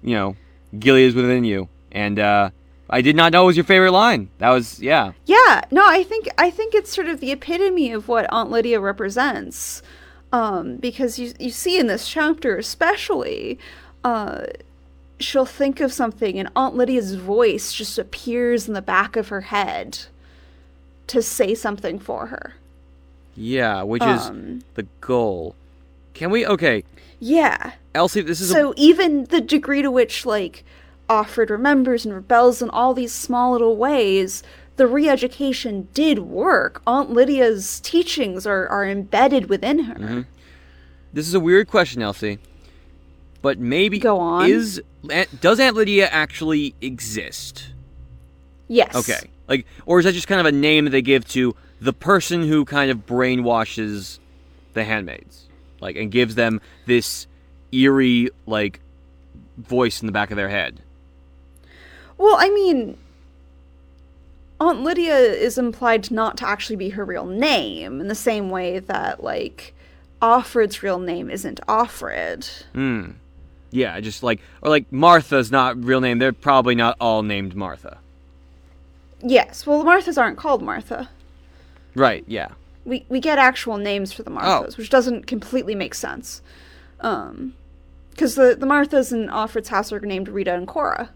you 0.02 0.14
know, 0.14 0.36
Gilead 0.78 1.06
is 1.08 1.14
within 1.14 1.44
you. 1.44 1.68
And 1.92 2.18
uh, 2.18 2.50
I 2.88 3.00
did 3.00 3.16
not 3.16 3.32
know 3.32 3.44
it 3.44 3.46
was 3.46 3.56
your 3.56 3.64
favorite 3.64 3.92
line. 3.92 4.30
That 4.38 4.50
was, 4.50 4.80
yeah. 4.80 5.12
Yeah, 5.26 5.62
no, 5.70 5.84
I 5.86 6.02
think 6.04 6.28
I 6.38 6.50
think 6.50 6.74
it's 6.74 6.92
sort 6.94 7.08
of 7.08 7.20
the 7.20 7.32
epitome 7.32 7.90
of 7.92 8.06
what 8.08 8.26
Aunt 8.32 8.50
Lydia 8.50 8.78
represents, 8.80 9.82
um, 10.32 10.76
because 10.76 11.18
you 11.18 11.32
you 11.38 11.50
see 11.50 11.78
in 11.78 11.86
this 11.86 12.08
chapter 12.08 12.56
especially, 12.58 13.58
uh, 14.04 14.44
she'll 15.18 15.44
think 15.46 15.80
of 15.80 15.92
something 15.92 16.38
and 16.38 16.48
Aunt 16.56 16.74
Lydia's 16.76 17.14
voice 17.14 17.72
just 17.72 17.98
appears 17.98 18.68
in 18.68 18.74
the 18.74 18.82
back 18.82 19.16
of 19.16 19.28
her 19.28 19.42
head 19.42 19.98
to 21.08 21.20
say 21.22 21.54
something 21.54 21.98
for 21.98 22.26
her. 22.26 22.54
Yeah, 23.36 23.82
which 23.82 24.02
Um, 24.02 24.58
is 24.58 24.64
the 24.74 24.86
goal. 25.00 25.54
Can 26.14 26.30
we, 26.30 26.46
okay, 26.46 26.84
Yeah. 27.18 27.72
Elsie, 27.94 28.20
this 28.22 28.40
is 28.40 28.50
a, 28.50 28.54
So 28.54 28.74
even 28.76 29.24
the 29.24 29.40
degree 29.40 29.82
to 29.82 29.90
which 29.90 30.24
like 30.24 30.64
Offred 31.08 31.50
remembers 31.50 32.04
and 32.04 32.14
rebels 32.14 32.62
in 32.62 32.70
all 32.70 32.94
these 32.94 33.12
small 33.12 33.52
little 33.52 33.76
ways, 33.76 34.42
the 34.80 34.86
re-education 34.86 35.88
did 35.92 36.20
work. 36.20 36.80
Aunt 36.86 37.10
Lydia's 37.10 37.80
teachings 37.80 38.46
are, 38.46 38.66
are 38.68 38.88
embedded 38.88 39.50
within 39.50 39.80
her. 39.80 39.94
Mm-hmm. 39.94 40.20
this 41.12 41.28
is 41.28 41.34
a 41.34 41.40
weird 41.40 41.68
question, 41.68 42.00
Elsie. 42.00 42.38
But 43.42 43.58
maybe 43.58 43.98
Go 43.98 44.18
on. 44.18 44.48
is 44.50 44.82
does 45.42 45.60
Aunt 45.60 45.76
Lydia 45.76 46.08
actually 46.08 46.74
exist? 46.80 47.74
Yes. 48.68 48.94
Okay. 48.94 49.28
Like, 49.48 49.66
or 49.84 49.98
is 49.98 50.06
that 50.06 50.12
just 50.12 50.26
kind 50.26 50.40
of 50.40 50.46
a 50.46 50.52
name 50.52 50.86
that 50.86 50.92
they 50.92 51.02
give 51.02 51.28
to 51.28 51.54
the 51.78 51.92
person 51.92 52.48
who 52.48 52.64
kind 52.64 52.90
of 52.90 53.04
brainwashes 53.04 54.18
the 54.72 54.84
handmaids, 54.84 55.46
like, 55.80 55.96
and 55.96 56.10
gives 56.10 56.36
them 56.36 56.58
this 56.86 57.26
eerie, 57.70 58.30
like, 58.46 58.80
voice 59.58 60.00
in 60.00 60.06
the 60.06 60.12
back 60.12 60.30
of 60.30 60.38
their 60.38 60.48
head? 60.48 60.80
Well, 62.16 62.36
I 62.38 62.48
mean, 62.48 62.96
Aunt 64.60 64.82
Lydia 64.82 65.16
is 65.16 65.56
implied 65.56 66.10
not 66.10 66.36
to 66.36 66.46
actually 66.46 66.76
be 66.76 66.90
her 66.90 67.04
real 67.04 67.24
name 67.24 68.00
in 68.00 68.08
the 68.08 68.14
same 68.14 68.50
way 68.50 68.78
that 68.78 69.24
like 69.24 69.74
Offred's 70.20 70.82
real 70.82 70.98
name 70.98 71.30
isn't 71.30 71.60
Offred. 71.66 72.64
Hmm. 72.74 73.12
Yeah, 73.70 73.98
just 74.00 74.22
like 74.22 74.40
or 74.60 74.68
like 74.68 74.90
Martha's 74.92 75.50
not 75.50 75.82
real 75.82 76.00
name. 76.00 76.18
They're 76.18 76.32
probably 76.32 76.74
not 76.74 76.96
all 77.00 77.22
named 77.22 77.56
Martha. 77.56 77.98
Yes. 79.22 79.66
Well, 79.66 79.78
the 79.78 79.84
Marthas 79.84 80.20
aren't 80.20 80.38
called 80.38 80.62
Martha. 80.62 81.08
Right. 81.94 82.24
Yeah. 82.26 82.48
We 82.84 83.06
we 83.08 83.18
get 83.20 83.38
actual 83.38 83.78
names 83.78 84.12
for 84.12 84.22
the 84.22 84.30
Marthas, 84.30 84.76
which 84.76 84.90
doesn't 84.90 85.26
completely 85.26 85.74
make 85.74 85.94
sense. 85.94 86.42
Um, 87.00 87.54
because 88.10 88.34
the 88.34 88.56
the 88.58 88.66
Marthas 88.66 89.12
in 89.12 89.28
Offred's 89.28 89.68
house 89.68 89.90
are 89.92 90.00
named 90.00 90.28
Rita 90.28 90.52
and 90.52 90.66
Cora. 90.66 91.10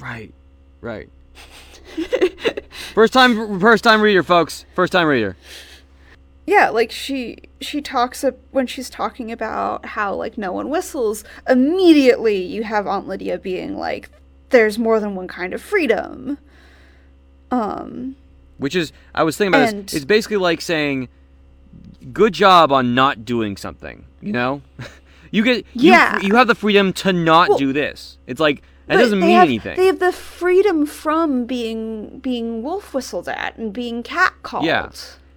Right. 0.00 0.32
Right. 0.80 1.08
first 2.94 3.12
time 3.12 3.58
first 3.60 3.84
time 3.84 4.00
reader, 4.00 4.22
folks. 4.22 4.64
First 4.74 4.92
time 4.92 5.06
reader. 5.06 5.36
Yeah, 6.46 6.70
like 6.70 6.90
she 6.90 7.38
she 7.60 7.82
talks 7.82 8.24
when 8.52 8.66
she's 8.66 8.88
talking 8.88 9.30
about 9.32 9.84
how 9.86 10.14
like 10.14 10.38
no 10.38 10.52
one 10.52 10.68
whistles. 10.70 11.24
Immediately, 11.48 12.42
you 12.42 12.62
have 12.64 12.86
Aunt 12.86 13.06
Lydia 13.08 13.38
being 13.38 13.76
like, 13.76 14.10
"There's 14.50 14.78
more 14.78 15.00
than 15.00 15.14
one 15.14 15.28
kind 15.28 15.52
of 15.52 15.60
freedom." 15.60 16.38
Um, 17.50 18.16
Which 18.58 18.74
is 18.76 18.92
I 19.14 19.22
was 19.24 19.36
thinking 19.36 19.54
about 19.54 19.68
And- 19.74 19.86
this. 19.86 19.94
It's 19.94 20.04
basically 20.04 20.36
like 20.38 20.60
saying 20.60 21.08
good 22.12 22.32
job 22.32 22.72
on 22.72 22.94
not 22.94 23.24
doing 23.24 23.56
something, 23.56 24.04
you 24.20 24.32
know? 24.32 24.62
you 25.30 25.42
get 25.44 25.58
you, 25.74 25.92
Yeah. 25.92 26.20
you 26.20 26.34
have 26.36 26.46
the 26.46 26.54
freedom 26.54 26.92
to 26.94 27.12
not 27.12 27.48
Well- 27.50 27.58
do 27.58 27.72
this. 27.72 28.18
It's 28.26 28.40
like 28.40 28.62
that 28.88 28.94
but 28.96 29.00
doesn't 29.00 29.20
mean 29.20 29.30
have- 29.30 29.48
anything. 29.48 29.76
They 29.76 29.86
have 29.86 30.00
the 30.00 30.12
freedom 30.12 30.84
from 30.86 31.44
being 31.46 32.18
being 32.18 32.62
wolf 32.62 32.92
whistled 32.94 33.28
at 33.28 33.56
and 33.56 33.72
being 33.72 34.02
cat 34.02 34.34
called. 34.42 34.64
Yeah. 34.64 34.90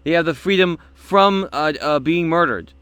They 0.04 0.12
have 0.12 0.26
the 0.26 0.34
freedom 0.34 0.80
from 0.96 1.48
uh, 1.54 1.74
uh, 1.80 2.00
being 2.00 2.28
murdered. 2.30 2.74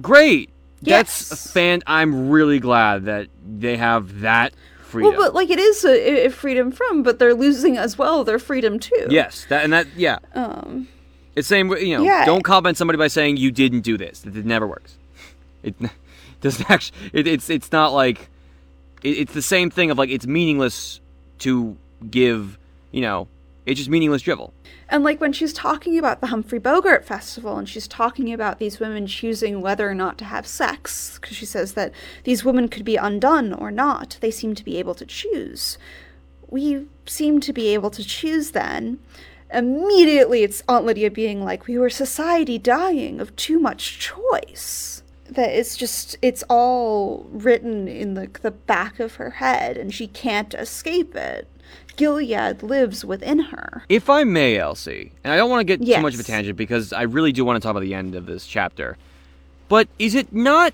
Great. 0.00 0.50
That's 0.80 1.30
Yes. 1.30 1.46
a 1.46 1.48
fan. 1.48 1.82
I'm 1.86 2.28
really 2.30 2.60
glad 2.60 3.06
that 3.06 3.26
they 3.44 3.76
have 3.76 4.20
that 4.20 4.52
freedom. 4.82 5.12
Well, 5.16 5.20
but 5.26 5.34
like 5.34 5.50
it 5.50 5.58
is 5.58 5.84
a, 5.84 6.26
a 6.26 6.28
freedom 6.30 6.70
from, 6.70 7.02
but 7.02 7.18
they're 7.18 7.34
losing 7.34 7.76
as 7.76 7.98
well 7.98 8.22
their 8.22 8.38
freedom 8.38 8.78
too. 8.78 9.06
yes, 9.10 9.44
that 9.48 9.64
and 9.64 9.72
that. 9.72 9.88
Yeah, 9.96 10.18
Um. 10.34 10.86
it's 11.34 11.48
same. 11.48 11.68
You 11.76 11.98
know, 11.98 12.04
Yeah. 12.04 12.24
don't 12.24 12.42
compliment 12.44 12.76
somebody 12.76 12.96
by 12.96 13.08
saying 13.08 13.38
you 13.38 13.50
didn't 13.50 13.80
do 13.80 13.96
this. 13.98 14.24
It, 14.24 14.44
never 14.46 14.66
works. 14.66 14.96
It 15.64 15.74
doesn't 16.40 16.70
actually. 16.70 16.98
It, 17.12 17.26
it's 17.26 17.50
it's 17.50 17.72
not 17.72 17.92
like 17.92 18.28
it's 19.02 19.32
the 19.32 19.42
same 19.42 19.70
thing 19.70 19.90
of 19.90 19.98
like 19.98 20.10
it's 20.10 20.26
meaningless 20.26 21.00
to 21.40 21.76
give. 22.10 22.58
You 22.90 23.02
know, 23.02 23.28
it's 23.66 23.78
just 23.78 23.90
meaningless 23.90 24.22
drivel. 24.22 24.52
And 24.88 25.04
like 25.04 25.20
when 25.20 25.34
she's 25.34 25.52
talking 25.52 25.98
about 25.98 26.20
the 26.20 26.28
Humphrey 26.28 26.58
Bogart 26.58 27.04
Festival 27.04 27.58
and 27.58 27.68
she's 27.68 27.86
talking 27.86 28.32
about 28.32 28.58
these 28.58 28.80
women 28.80 29.06
choosing 29.06 29.60
whether 29.60 29.88
or 29.88 29.94
not 29.94 30.16
to 30.18 30.24
have 30.24 30.46
sex, 30.46 31.18
because 31.20 31.36
she 31.36 31.44
says 31.44 31.74
that 31.74 31.92
these 32.24 32.44
women 32.44 32.68
could 32.68 32.84
be 32.84 32.96
undone 32.96 33.52
or 33.52 33.70
not, 33.70 34.16
they 34.22 34.30
seem 34.30 34.54
to 34.54 34.64
be 34.64 34.78
able 34.78 34.94
to 34.94 35.04
choose. 35.04 35.76
We 36.48 36.86
seem 37.04 37.40
to 37.40 37.52
be 37.52 37.74
able 37.74 37.90
to 37.90 38.02
choose 38.02 38.52
then. 38.52 38.98
Immediately, 39.52 40.42
it's 40.42 40.62
Aunt 40.68 40.86
Lydia 40.86 41.10
being 41.10 41.44
like, 41.44 41.66
We 41.66 41.78
were 41.78 41.90
society 41.90 42.58
dying 42.58 43.20
of 43.20 43.36
too 43.36 43.58
much 43.58 43.98
choice. 43.98 45.02
That 45.30 45.50
it's 45.50 45.76
just, 45.76 46.16
it's 46.22 46.42
all 46.48 47.26
written 47.30 47.86
in 47.86 48.14
the, 48.14 48.30
the 48.40 48.50
back 48.50 48.98
of 48.98 49.16
her 49.16 49.30
head 49.30 49.76
and 49.76 49.92
she 49.92 50.06
can't 50.06 50.54
escape 50.54 51.14
it. 51.14 51.48
Gilead 51.96 52.62
lives 52.62 53.04
within 53.04 53.40
her. 53.40 53.82
If 53.88 54.08
I 54.08 54.24
may, 54.24 54.56
Elsie, 54.56 55.12
and 55.24 55.32
I 55.32 55.36
don't 55.36 55.50
want 55.50 55.60
to 55.60 55.76
get 55.76 55.84
too 55.84 56.00
much 56.00 56.14
of 56.14 56.20
a 56.20 56.22
tangent 56.22 56.56
because 56.56 56.92
I 56.92 57.02
really 57.02 57.32
do 57.32 57.44
want 57.44 57.56
to 57.56 57.60
talk 57.60 57.72
about 57.72 57.80
the 57.80 57.92
end 57.92 58.14
of 58.14 58.26
this 58.26 58.46
chapter, 58.46 58.96
but 59.68 59.88
is 59.98 60.14
it 60.14 60.32
not? 60.32 60.72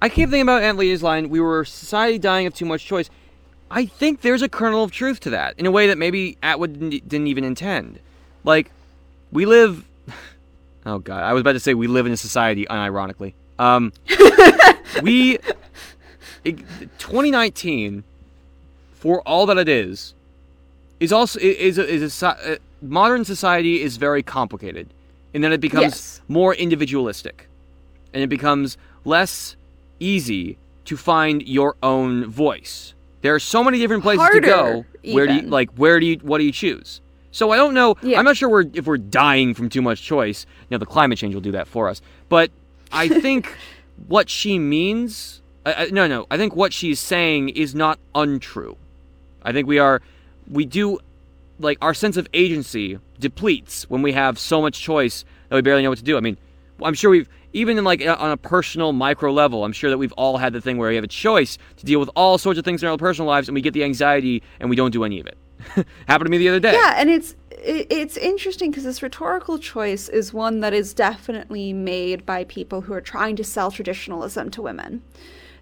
I 0.00 0.10
keep 0.10 0.28
thinking 0.28 0.42
about 0.42 0.62
Aunt 0.62 0.76
Lydia's 0.76 1.02
line, 1.02 1.30
we 1.30 1.40
were 1.40 1.64
society 1.64 2.18
dying 2.18 2.46
of 2.46 2.54
too 2.54 2.66
much 2.66 2.84
choice. 2.84 3.08
I 3.70 3.86
think 3.86 4.20
there's 4.20 4.42
a 4.42 4.48
kernel 4.48 4.84
of 4.84 4.92
truth 4.92 5.20
to 5.20 5.30
that, 5.30 5.58
in 5.58 5.64
a 5.64 5.70
way 5.70 5.86
that 5.86 5.96
maybe 5.96 6.36
Atwood 6.42 6.78
didn't 6.78 7.26
even 7.26 7.42
intend. 7.42 7.98
Like, 8.44 8.70
we 9.32 9.46
live. 9.46 9.87
Oh, 10.88 10.98
God. 10.98 11.22
I 11.22 11.32
was 11.34 11.42
about 11.42 11.52
to 11.52 11.60
say 11.60 11.74
we 11.74 11.86
live 11.86 12.06
in 12.06 12.12
a 12.12 12.16
society, 12.16 12.64
unironically. 12.70 13.34
Um, 13.58 13.92
we. 15.02 15.38
it- 16.44 16.58
2019, 16.98 18.04
for 18.94 19.20
all 19.22 19.44
that 19.46 19.58
it 19.58 19.68
is, 19.68 20.14
is 21.00 21.12
also 21.12 21.38
is 21.40 21.78
a, 21.78 21.86
is 21.86 22.02
a 22.02 22.10
so- 22.10 22.28
uh, 22.28 22.56
modern 22.80 23.24
society 23.24 23.82
is 23.82 23.96
very 23.96 24.22
complicated 24.22 24.88
and 25.34 25.44
then 25.44 25.52
it 25.52 25.60
becomes 25.60 25.82
Yes. 25.84 26.20
more 26.28 26.54
individualistic 26.54 27.48
and 28.14 28.22
it 28.22 28.28
becomes 28.28 28.76
less 29.04 29.56
easy 30.00 30.56
to 30.86 30.96
find 30.96 31.42
your 31.46 31.76
own 31.82 32.24
voice 32.26 32.94
there 33.20 33.34
are 33.34 33.40
so 33.40 33.62
many 33.64 33.78
different 33.78 34.02
places 34.02 34.26
to 34.32 34.40
go 34.40 34.56
Harder, 34.56 34.86
where 35.12 35.26
do 35.26 35.34
you 35.34 35.42
like 35.42 35.70
where 35.72 35.98
do 36.00 36.06
you 36.06 36.16
what 36.22 36.38
do 36.38 36.44
you 36.44 36.52
choose 36.52 37.00
so 37.38 37.50
i 37.50 37.56
don't 37.56 37.74
know 37.74 37.94
Yeah. 38.02 38.18
i'm 38.18 38.24
not 38.24 38.36
sure 38.36 38.48
we're 38.48 38.64
if 38.74 38.86
we're 38.86 38.98
dying 38.98 39.54
from 39.54 39.68
too 39.68 39.82
much 39.82 40.02
choice 40.02 40.46
now 40.70 40.78
the 40.78 40.86
climate 40.86 41.18
change 41.18 41.34
will 41.34 41.46
do 41.50 41.52
that 41.52 41.68
for 41.68 41.88
us 41.88 42.02
but 42.28 42.50
i 42.92 43.08
think 43.24 43.54
what 44.06 44.28
she 44.28 44.58
means 44.58 45.40
I, 45.64 45.72
I, 45.72 45.84
no 45.98 46.06
no 46.06 46.26
i 46.30 46.36
think 46.36 46.54
what 46.56 46.72
she's 46.72 47.00
saying 47.00 47.50
is 47.50 47.74
not 47.74 47.98
untrue 48.14 48.76
I 49.42 49.52
think 49.52 49.66
we 49.66 49.78
are, 49.78 50.02
we 50.50 50.64
do, 50.64 50.98
like 51.58 51.78
our 51.80 51.94
sense 51.94 52.16
of 52.16 52.28
agency 52.34 52.98
depletes 53.18 53.88
when 53.88 54.02
we 54.02 54.12
have 54.12 54.38
so 54.38 54.60
much 54.60 54.80
choice 54.80 55.24
that 55.48 55.54
we 55.56 55.62
barely 55.62 55.82
know 55.82 55.88
what 55.90 55.98
to 55.98 56.04
do. 56.04 56.16
I 56.16 56.20
mean, 56.20 56.36
I'm 56.82 56.94
sure 56.94 57.10
we've 57.10 57.28
even 57.54 57.78
in 57.78 57.84
like 57.84 58.06
on 58.06 58.30
a 58.30 58.36
personal 58.36 58.92
micro 58.92 59.32
level, 59.32 59.64
I'm 59.64 59.72
sure 59.72 59.88
that 59.88 59.96
we've 59.98 60.12
all 60.12 60.36
had 60.36 60.52
the 60.52 60.60
thing 60.60 60.76
where 60.76 60.90
we 60.90 60.96
have 60.96 61.04
a 61.04 61.08
choice 61.08 61.56
to 61.78 61.86
deal 61.86 61.98
with 61.98 62.10
all 62.14 62.36
sorts 62.36 62.58
of 62.58 62.64
things 62.64 62.82
in 62.82 62.88
our 62.88 62.98
personal 62.98 63.26
lives, 63.26 63.48
and 63.48 63.54
we 63.54 63.62
get 63.62 63.72
the 63.72 63.84
anxiety 63.84 64.42
and 64.60 64.68
we 64.68 64.76
don't 64.76 64.90
do 64.90 65.02
any 65.02 65.18
of 65.18 65.26
it. 65.26 65.38
Happened 66.08 66.26
to 66.26 66.30
me 66.30 66.38
the 66.38 66.48
other 66.48 66.60
day. 66.60 66.72
Yeah, 66.72 66.94
and 66.96 67.10
it's 67.10 67.34
it, 67.50 67.86
it's 67.90 68.16
interesting 68.16 68.70
because 68.70 68.84
this 68.84 69.02
rhetorical 69.02 69.58
choice 69.58 70.08
is 70.08 70.32
one 70.32 70.60
that 70.60 70.72
is 70.72 70.94
definitely 70.94 71.72
made 71.72 72.24
by 72.24 72.44
people 72.44 72.82
who 72.82 72.92
are 72.92 73.00
trying 73.00 73.36
to 73.36 73.44
sell 73.44 73.70
traditionalism 73.70 74.50
to 74.50 74.62
women. 74.62 75.02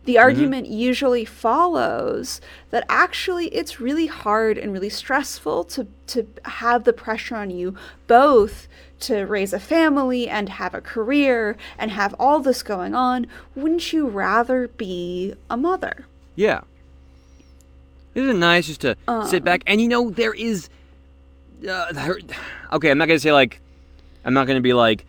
The 0.04 0.14
mm-hmm. 0.14 0.22
argument 0.22 0.66
usually 0.68 1.24
follows 1.24 2.40
that 2.70 2.84
actually 2.88 3.48
it's 3.48 3.80
really 3.80 4.06
hard 4.06 4.56
and 4.56 4.72
really 4.72 4.88
stressful 4.88 5.64
to 5.64 5.86
to 6.08 6.26
have 6.44 6.84
the 6.84 6.92
pressure 6.92 7.36
on 7.36 7.50
you 7.50 7.74
both 8.06 8.68
to 9.00 9.24
raise 9.24 9.52
a 9.52 9.58
family 9.58 10.28
and 10.28 10.48
have 10.48 10.74
a 10.74 10.80
career 10.80 11.56
and 11.76 11.90
have 11.90 12.14
all 12.18 12.40
this 12.40 12.62
going 12.62 12.94
on. 12.94 13.26
Wouldn't 13.54 13.92
you 13.92 14.06
rather 14.06 14.68
be 14.68 15.34
a 15.50 15.56
mother? 15.56 16.06
Yeah. 16.34 16.62
Isn't 18.16 18.30
it 18.30 18.38
nice 18.38 18.66
just 18.66 18.80
to 18.80 18.96
sit 19.28 19.44
back? 19.44 19.62
And 19.66 19.80
you 19.80 19.88
know, 19.88 20.10
there 20.10 20.32
is. 20.34 20.68
Uh, 21.62 21.92
there- 21.92 22.18
okay, 22.72 22.90
I'm 22.90 22.98
not 22.98 23.06
going 23.06 23.16
to 23.16 23.22
say 23.22 23.32
like. 23.32 23.60
I'm 24.24 24.34
not 24.34 24.46
going 24.48 24.56
to 24.56 24.62
be 24.62 24.72
like. 24.72 25.04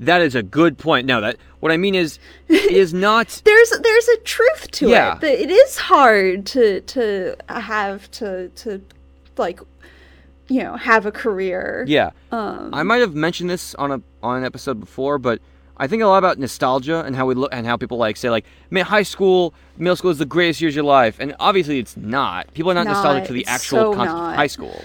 That 0.00 0.22
is 0.22 0.34
a 0.34 0.42
good 0.42 0.78
point. 0.78 1.06
No, 1.06 1.20
that. 1.20 1.36
What 1.60 1.72
I 1.72 1.76
mean 1.76 1.94
is. 1.94 2.18
It 2.48 2.70
is 2.70 2.92
not. 3.08 3.42
there's 3.44 3.70
there's 3.82 4.08
a 4.08 4.16
truth 4.18 4.70
to 4.72 4.88
Yeah. 4.88 5.14
it 5.16 5.20
that 5.22 5.42
it 5.42 5.50
is 5.50 5.76
hard 5.78 6.46
to 6.46 6.80
to 6.82 7.36
have 7.48 8.10
to 8.12 8.48
to 8.48 8.80
like 9.36 9.60
you 10.48 10.62
know 10.62 10.76
have 10.76 11.06
a 11.06 11.12
career 11.12 11.84
Yeah. 11.88 12.10
um 12.32 12.70
I 12.74 12.82
might 12.82 13.00
have 13.00 13.14
mentioned 13.14 13.48
this 13.48 13.74
on 13.76 13.90
a 13.92 14.02
on 14.22 14.36
an 14.38 14.44
episode 14.44 14.80
before, 14.80 15.18
but 15.18 15.40
I 15.80 15.86
think 15.86 16.02
a 16.02 16.06
lot 16.06 16.18
about 16.18 16.38
nostalgia 16.38 17.02
and 17.06 17.16
how 17.16 17.24
we 17.24 17.34
look 17.34 17.54
and 17.54 17.66
how 17.66 17.78
people 17.78 17.96
like 17.96 18.18
say 18.18 18.28
like, 18.28 18.44
man, 18.70 18.84
high 18.84 19.02
school, 19.02 19.54
middle 19.78 19.96
school 19.96 20.10
is 20.10 20.18
the 20.18 20.26
greatest 20.26 20.60
years 20.60 20.72
of 20.74 20.76
your 20.76 20.84
life, 20.84 21.16
and 21.18 21.34
obviously 21.40 21.78
it's 21.78 21.96
not. 21.96 22.52
People 22.52 22.70
are 22.70 22.74
not, 22.74 22.84
Not. 22.84 22.92
nostalgic 22.92 23.26
for 23.26 23.32
the 23.32 23.46
actual 23.46 23.78
so 23.78 23.94
concept 23.94 24.18
of 24.18 24.34
high 24.36 24.46
school. 24.46 24.84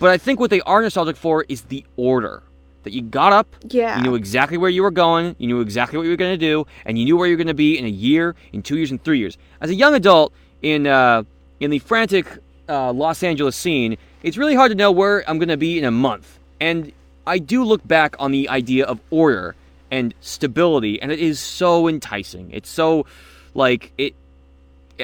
But 0.00 0.10
I 0.10 0.18
think 0.18 0.40
what 0.40 0.50
they 0.50 0.62
are 0.62 0.82
nostalgic 0.82 1.16
for 1.16 1.44
is 1.48 1.62
the 1.62 1.84
order 1.96 2.42
that 2.82 2.92
you 2.92 3.02
got 3.02 3.32
up, 3.32 3.46
Yeah. 3.68 3.98
you 3.98 4.02
knew 4.02 4.16
exactly 4.16 4.58
where 4.58 4.68
you 4.70 4.82
were 4.82 4.90
going, 4.90 5.36
you 5.38 5.46
knew 5.46 5.60
exactly 5.60 5.96
what 5.96 6.04
you 6.04 6.10
were 6.10 6.16
going 6.16 6.36
to 6.36 6.44
do, 6.44 6.66
and 6.84 6.98
you 6.98 7.04
knew 7.04 7.16
where 7.16 7.28
you 7.28 7.34
were 7.34 7.44
going 7.44 7.46
to 7.46 7.54
be 7.54 7.78
in 7.78 7.84
a 7.84 7.88
year, 7.88 8.34
in 8.52 8.62
two 8.62 8.78
years, 8.78 8.90
in 8.90 8.98
three 8.98 9.18
years. 9.20 9.38
As 9.60 9.70
a 9.70 9.76
young 9.76 9.94
adult 9.94 10.32
in 10.60 10.88
uh, 10.88 11.22
in 11.60 11.70
the 11.70 11.78
frantic 11.78 12.26
uh, 12.68 12.92
Los 12.92 13.22
Angeles 13.22 13.54
scene, 13.54 13.96
it's 14.24 14.36
really 14.36 14.56
hard 14.56 14.72
to 14.72 14.76
know 14.76 14.90
where 14.90 15.22
I'm 15.30 15.38
going 15.38 15.50
to 15.50 15.56
be 15.56 15.78
in 15.78 15.84
a 15.84 15.92
month. 15.92 16.40
And 16.60 16.90
I 17.28 17.38
do 17.38 17.62
look 17.62 17.86
back 17.86 18.16
on 18.18 18.32
the 18.32 18.48
idea 18.48 18.86
of 18.86 18.98
order 19.10 19.54
and 19.90 20.14
stability, 20.20 21.00
and 21.00 21.10
it 21.12 21.18
is 21.18 21.40
so 21.40 21.88
enticing. 21.88 22.50
It's 22.52 22.70
so 22.70 23.06
like 23.54 23.92
it. 23.98 24.14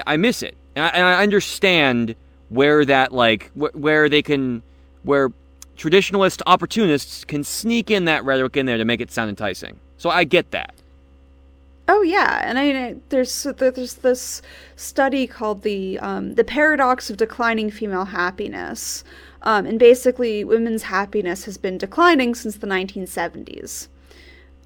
I 0.06 0.16
miss 0.16 0.42
it, 0.42 0.56
and 0.74 0.84
I, 0.84 0.88
and 0.88 1.04
I 1.04 1.22
understand 1.22 2.14
where 2.48 2.84
that 2.84 3.12
like 3.12 3.50
wh- 3.54 3.74
where 3.74 4.08
they 4.08 4.22
can 4.22 4.62
where 5.02 5.30
traditionalist 5.76 6.42
opportunists 6.46 7.24
can 7.24 7.44
sneak 7.44 7.90
in 7.90 8.06
that 8.06 8.24
rhetoric 8.24 8.56
in 8.56 8.66
there 8.66 8.78
to 8.78 8.84
make 8.84 9.00
it 9.00 9.10
sound 9.10 9.28
enticing. 9.28 9.78
So 9.98 10.10
I 10.10 10.24
get 10.24 10.50
that. 10.50 10.74
Oh 11.88 12.02
yeah, 12.02 12.42
and 12.44 12.58
I 12.58 12.96
there's 13.10 13.44
there's 13.58 13.94
this 13.94 14.42
study 14.74 15.26
called 15.26 15.62
the 15.62 15.98
um, 16.00 16.34
the 16.34 16.42
paradox 16.42 17.10
of 17.10 17.16
declining 17.16 17.70
female 17.70 18.06
happiness, 18.06 19.04
um, 19.42 19.66
and 19.66 19.78
basically 19.78 20.42
women's 20.42 20.82
happiness 20.82 21.44
has 21.44 21.56
been 21.56 21.78
declining 21.78 22.34
since 22.34 22.56
the 22.56 22.66
1970s. 22.66 23.86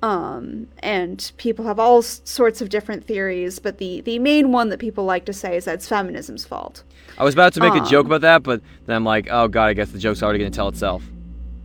Um, 0.02 0.68
and 0.78 1.30
people 1.36 1.66
have 1.66 1.78
all 1.78 2.00
sorts 2.02 2.62
of 2.62 2.70
different 2.70 3.04
theories, 3.04 3.58
but 3.58 3.78
the, 3.78 4.00
the 4.00 4.18
main 4.18 4.50
one 4.50 4.70
that 4.70 4.78
people 4.78 5.04
like 5.04 5.26
to 5.26 5.32
say 5.32 5.56
is 5.56 5.66
that 5.66 5.74
it's 5.74 5.88
feminism's 5.88 6.44
fault. 6.46 6.84
I 7.18 7.24
was 7.24 7.34
about 7.34 7.52
to 7.54 7.60
make 7.60 7.74
a 7.74 7.80
joke 7.80 8.06
Um, 8.06 8.06
about 8.06 8.22
that, 8.22 8.42
but 8.42 8.62
then 8.86 8.96
I'm 8.96 9.04
like, 9.04 9.28
oh 9.30 9.48
god, 9.48 9.66
I 9.66 9.74
guess 9.74 9.90
the 9.90 9.98
joke's 9.98 10.22
already 10.22 10.38
gonna 10.38 10.50
tell 10.50 10.68
itself. 10.68 11.12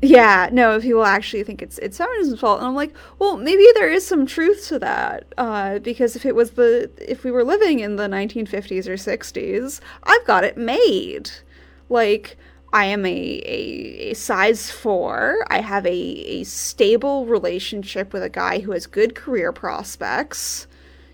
Yeah, 0.02 0.50
no, 0.52 0.80
people 0.80 1.06
actually 1.06 1.44
think 1.44 1.62
it's 1.62 1.78
it's 1.80 1.98
feminism's 1.98 2.40
fault, 2.40 2.60
and 2.60 2.68
I'm 2.68 2.76
like, 2.76 2.94
well, 3.18 3.38
maybe 3.38 3.66
there 3.74 3.90
is 3.90 4.06
some 4.06 4.26
truth 4.26 4.68
to 4.68 4.80
that, 4.80 5.34
uh, 5.38 5.80
because 5.80 6.16
if 6.16 6.26
it 6.26 6.36
was 6.36 6.52
the 6.52 6.92
if 7.00 7.24
we 7.24 7.32
were 7.32 7.44
living 7.44 7.80
in 7.80 7.96
the 7.96 8.08
1950s 8.08 8.88
or 8.88 8.96
60s, 8.96 9.80
I've 10.04 10.26
got 10.26 10.44
it 10.44 10.58
made. 10.58 11.32
Like, 11.90 12.38
I 12.76 12.86
am 12.88 13.06
a 13.06 13.10
a, 13.10 14.12
a 14.12 14.14
size 14.16 14.70
four. 14.70 15.46
I 15.50 15.62
have 15.62 15.86
a 15.86 15.90
a 15.90 16.44
stable 16.44 17.26
relationship 17.26 18.12
with 18.12 18.22
a 18.22 18.30
guy 18.30 18.60
who 18.60 18.74
has 18.74 18.86
good 18.86 19.16
career 19.16 19.54
prospects. 19.54 20.68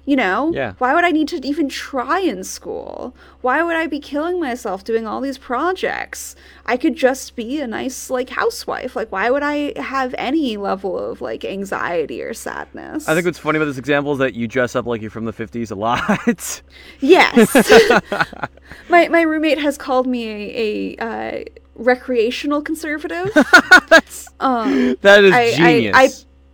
You 0.04 0.16
know, 0.16 0.52
Yeah. 0.54 0.74
why 0.80 0.96
would 0.96 1.04
I 1.06 1.12
need 1.12 1.28
to 1.28 1.46
even 1.46 1.70
try 1.70 2.20
in 2.20 2.44
school? 2.44 3.16
Why 3.42 3.62
would 3.62 3.76
I 3.76 3.86
be 3.86 4.00
killing 4.00 4.40
myself 4.40 4.84
doing 4.84 5.06
all 5.06 5.22
these 5.22 5.38
projects? 5.38 6.36
I 6.66 6.76
could 6.76 6.96
just 6.96 7.36
be 7.36 7.62
a 7.62 7.68
nice 7.68 8.10
like 8.10 8.30
housewife. 8.30 8.96
Like 8.96 9.12
why 9.12 9.30
would 9.30 9.44
I 9.44 9.80
have 9.80 10.16
any 10.18 10.58
level 10.58 10.98
of 10.98 11.22
like 11.22 11.46
anxiety 11.46 12.22
or 12.24 12.34
sadness? 12.34 13.08
I 13.08 13.14
think 13.14 13.26
what's 13.26 13.38
funny 13.38 13.58
about 13.58 13.66
this 13.66 13.78
example 13.78 14.12
is 14.14 14.18
that 14.20 14.34
you 14.34 14.48
dress 14.48 14.76
up 14.76 14.88
like 14.88 15.02
you're 15.02 15.12
from 15.12 15.26
the 15.26 15.34
50s 15.34 15.72
a 15.72 15.76
lot. 15.76 16.02
Yes. 17.00 17.54
my 18.90 19.08
my 19.08 19.22
roommate 19.22 19.60
has 19.60 19.78
called 19.78 20.08
me 20.08 20.28
a, 20.28 20.96
a 21.00 21.06
uh, 21.06 21.44
recreational 21.76 22.62
conservative. 22.62 23.30
um 24.40 24.96
that 25.02 25.24
is 25.24 25.34
I, 25.34 25.42
I, 25.42 25.52
genius. 25.56 25.96
I 25.96 26.10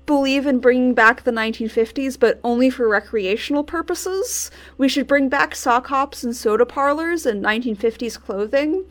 believe 0.07 0.47
in 0.47 0.57
bringing 0.57 0.95
back 0.95 1.23
the 1.23 1.31
1950s, 1.31 2.19
but 2.19 2.39
only 2.43 2.71
for 2.71 2.87
recreational 2.87 3.63
purposes. 3.63 4.49
We 4.79 4.87
should 4.89 5.05
bring 5.05 5.29
back 5.29 5.53
sock 5.53 5.87
hops 5.87 6.23
and 6.23 6.35
soda 6.35 6.65
parlors 6.65 7.27
and 7.27 7.43
1950s 7.43 8.19
clothing, 8.19 8.85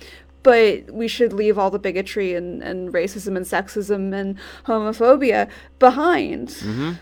but 0.45 0.89
we 0.93 1.09
should 1.09 1.33
leave 1.33 1.59
all 1.59 1.71
the 1.71 1.79
bigotry 1.81 2.35
and, 2.35 2.63
and 2.63 2.93
racism 2.93 3.37
and 3.37 3.45
sexism 3.45 4.15
and 4.15 4.37
homophobia 4.67 5.49
behind. 5.81 6.51
Mm-hmm. 6.51 6.93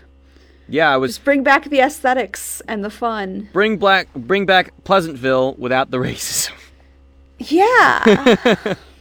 yeah, 0.69 0.91
I 0.91 0.97
was 0.97 1.17
Just 1.17 1.25
bring 1.25 1.43
back 1.43 1.69
the 1.69 1.81
aesthetics 1.81 2.61
and 2.67 2.83
the 2.83 2.89
fun. 2.89 3.49
bring 3.53 3.77
black 3.77 4.11
bring 4.15 4.47
back 4.47 4.73
Pleasantville 4.85 5.53
without 5.59 5.91
the 5.91 5.97
racism. 6.07 6.53
Yeah. 7.37 8.73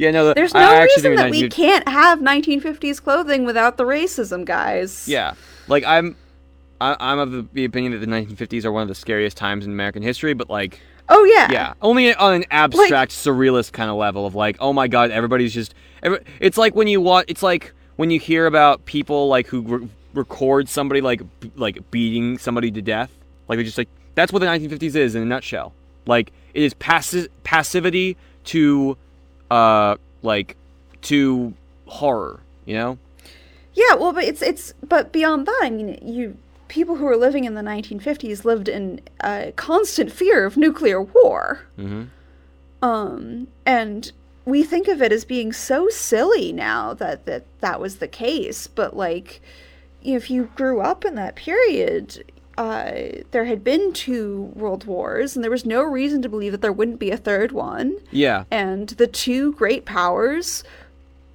yeah, 0.00 0.10
no, 0.10 0.28
the, 0.28 0.34
There's 0.34 0.54
I 0.54 0.60
no 0.60 0.72
actually 0.72 1.10
reason 1.10 1.16
that 1.16 1.30
we 1.30 1.48
can't 1.50 1.86
have 1.86 2.20
1950s 2.20 3.02
clothing 3.02 3.44
without 3.44 3.76
the 3.76 3.84
racism, 3.84 4.46
guys. 4.46 5.06
Yeah, 5.06 5.34
like 5.68 5.84
I'm, 5.84 6.16
I, 6.80 6.96
I'm 6.98 7.18
of 7.18 7.52
the, 7.52 7.64
opinion 7.66 7.92
that 7.92 7.98
the 7.98 8.06
1950s 8.06 8.64
are 8.64 8.72
one 8.72 8.80
of 8.82 8.88
the 8.88 8.94
scariest 8.94 9.36
times 9.36 9.66
in 9.66 9.72
American 9.72 10.02
history. 10.02 10.32
But 10.32 10.48
like, 10.48 10.80
Oh, 11.10 11.24
yeah. 11.24 11.48
yeah, 11.50 11.74
only 11.82 12.14
on 12.14 12.34
an 12.34 12.44
abstract, 12.50 13.12
surrealist 13.12 13.72
kind 13.72 13.90
of 13.90 13.96
level 13.96 14.24
of 14.26 14.34
like, 14.34 14.56
oh 14.58 14.72
my 14.72 14.88
god, 14.88 15.10
everybody's 15.10 15.52
just. 15.52 15.74
Every, 16.02 16.20
it's 16.40 16.56
like 16.56 16.74
when 16.74 16.88
you 16.88 17.00
watch. 17.02 17.26
It's 17.28 17.42
like 17.42 17.74
when 17.96 18.10
you 18.10 18.18
hear 18.18 18.46
about 18.46 18.86
people 18.86 19.28
like 19.28 19.48
who 19.48 19.60
re- 19.60 19.88
record 20.14 20.68
somebody 20.68 21.02
like 21.02 21.20
b- 21.40 21.52
like 21.56 21.90
beating 21.90 22.38
somebody 22.38 22.70
to 22.70 22.80
death. 22.80 23.10
Like 23.48 23.58
they 23.58 23.64
just 23.64 23.76
like 23.76 23.88
that's 24.14 24.32
what 24.32 24.38
the 24.38 24.46
1950s 24.46 24.94
is 24.96 25.14
in 25.14 25.22
a 25.22 25.26
nutshell. 25.26 25.74
Like 26.06 26.32
it 26.54 26.62
is 26.62 26.72
passi- 26.74 27.28
passivity 27.44 28.16
to, 28.44 28.96
uh, 29.50 29.96
like 30.22 30.56
to 31.02 31.54
horror. 31.86 32.40
You 32.64 32.74
know. 32.74 32.98
Yeah, 33.74 33.94
well, 33.94 34.12
but 34.12 34.24
it's 34.24 34.42
it's 34.42 34.74
but 34.86 35.12
beyond 35.12 35.46
that, 35.46 35.60
I 35.62 35.70
mean, 35.70 35.98
you 36.02 36.36
people 36.68 36.96
who 36.96 37.04
were 37.04 37.16
living 37.16 37.44
in 37.44 37.54
the 37.54 37.62
1950s 37.62 38.44
lived 38.44 38.68
in 38.68 39.00
uh, 39.22 39.46
constant 39.56 40.12
fear 40.12 40.46
of 40.46 40.56
nuclear 40.56 41.02
war. 41.02 41.66
Mm-hmm. 41.76 42.04
Um, 42.82 43.48
and 43.66 44.12
we 44.44 44.62
think 44.62 44.86
of 44.86 45.02
it 45.02 45.12
as 45.12 45.24
being 45.24 45.52
so 45.52 45.88
silly 45.88 46.52
now 46.52 46.94
that 46.94 47.26
that 47.26 47.44
that 47.60 47.80
was 47.80 47.96
the 47.96 48.08
case, 48.08 48.66
but 48.66 48.96
like 48.96 49.40
if 50.02 50.30
you 50.30 50.50
grew 50.56 50.80
up 50.80 51.04
in 51.04 51.14
that 51.16 51.36
period, 51.36 52.24
uh, 52.60 53.22
there 53.30 53.46
had 53.46 53.64
been 53.64 53.92
two 53.92 54.52
world 54.54 54.84
wars, 54.84 55.34
and 55.34 55.42
there 55.42 55.50
was 55.50 55.64
no 55.64 55.82
reason 55.82 56.20
to 56.22 56.28
believe 56.28 56.52
that 56.52 56.60
there 56.60 56.72
wouldn't 56.72 56.98
be 56.98 57.10
a 57.10 57.16
third 57.16 57.52
one. 57.52 57.96
Yeah. 58.10 58.44
And 58.50 58.90
the 58.90 59.06
two 59.06 59.52
great 59.54 59.84
powers 59.86 60.62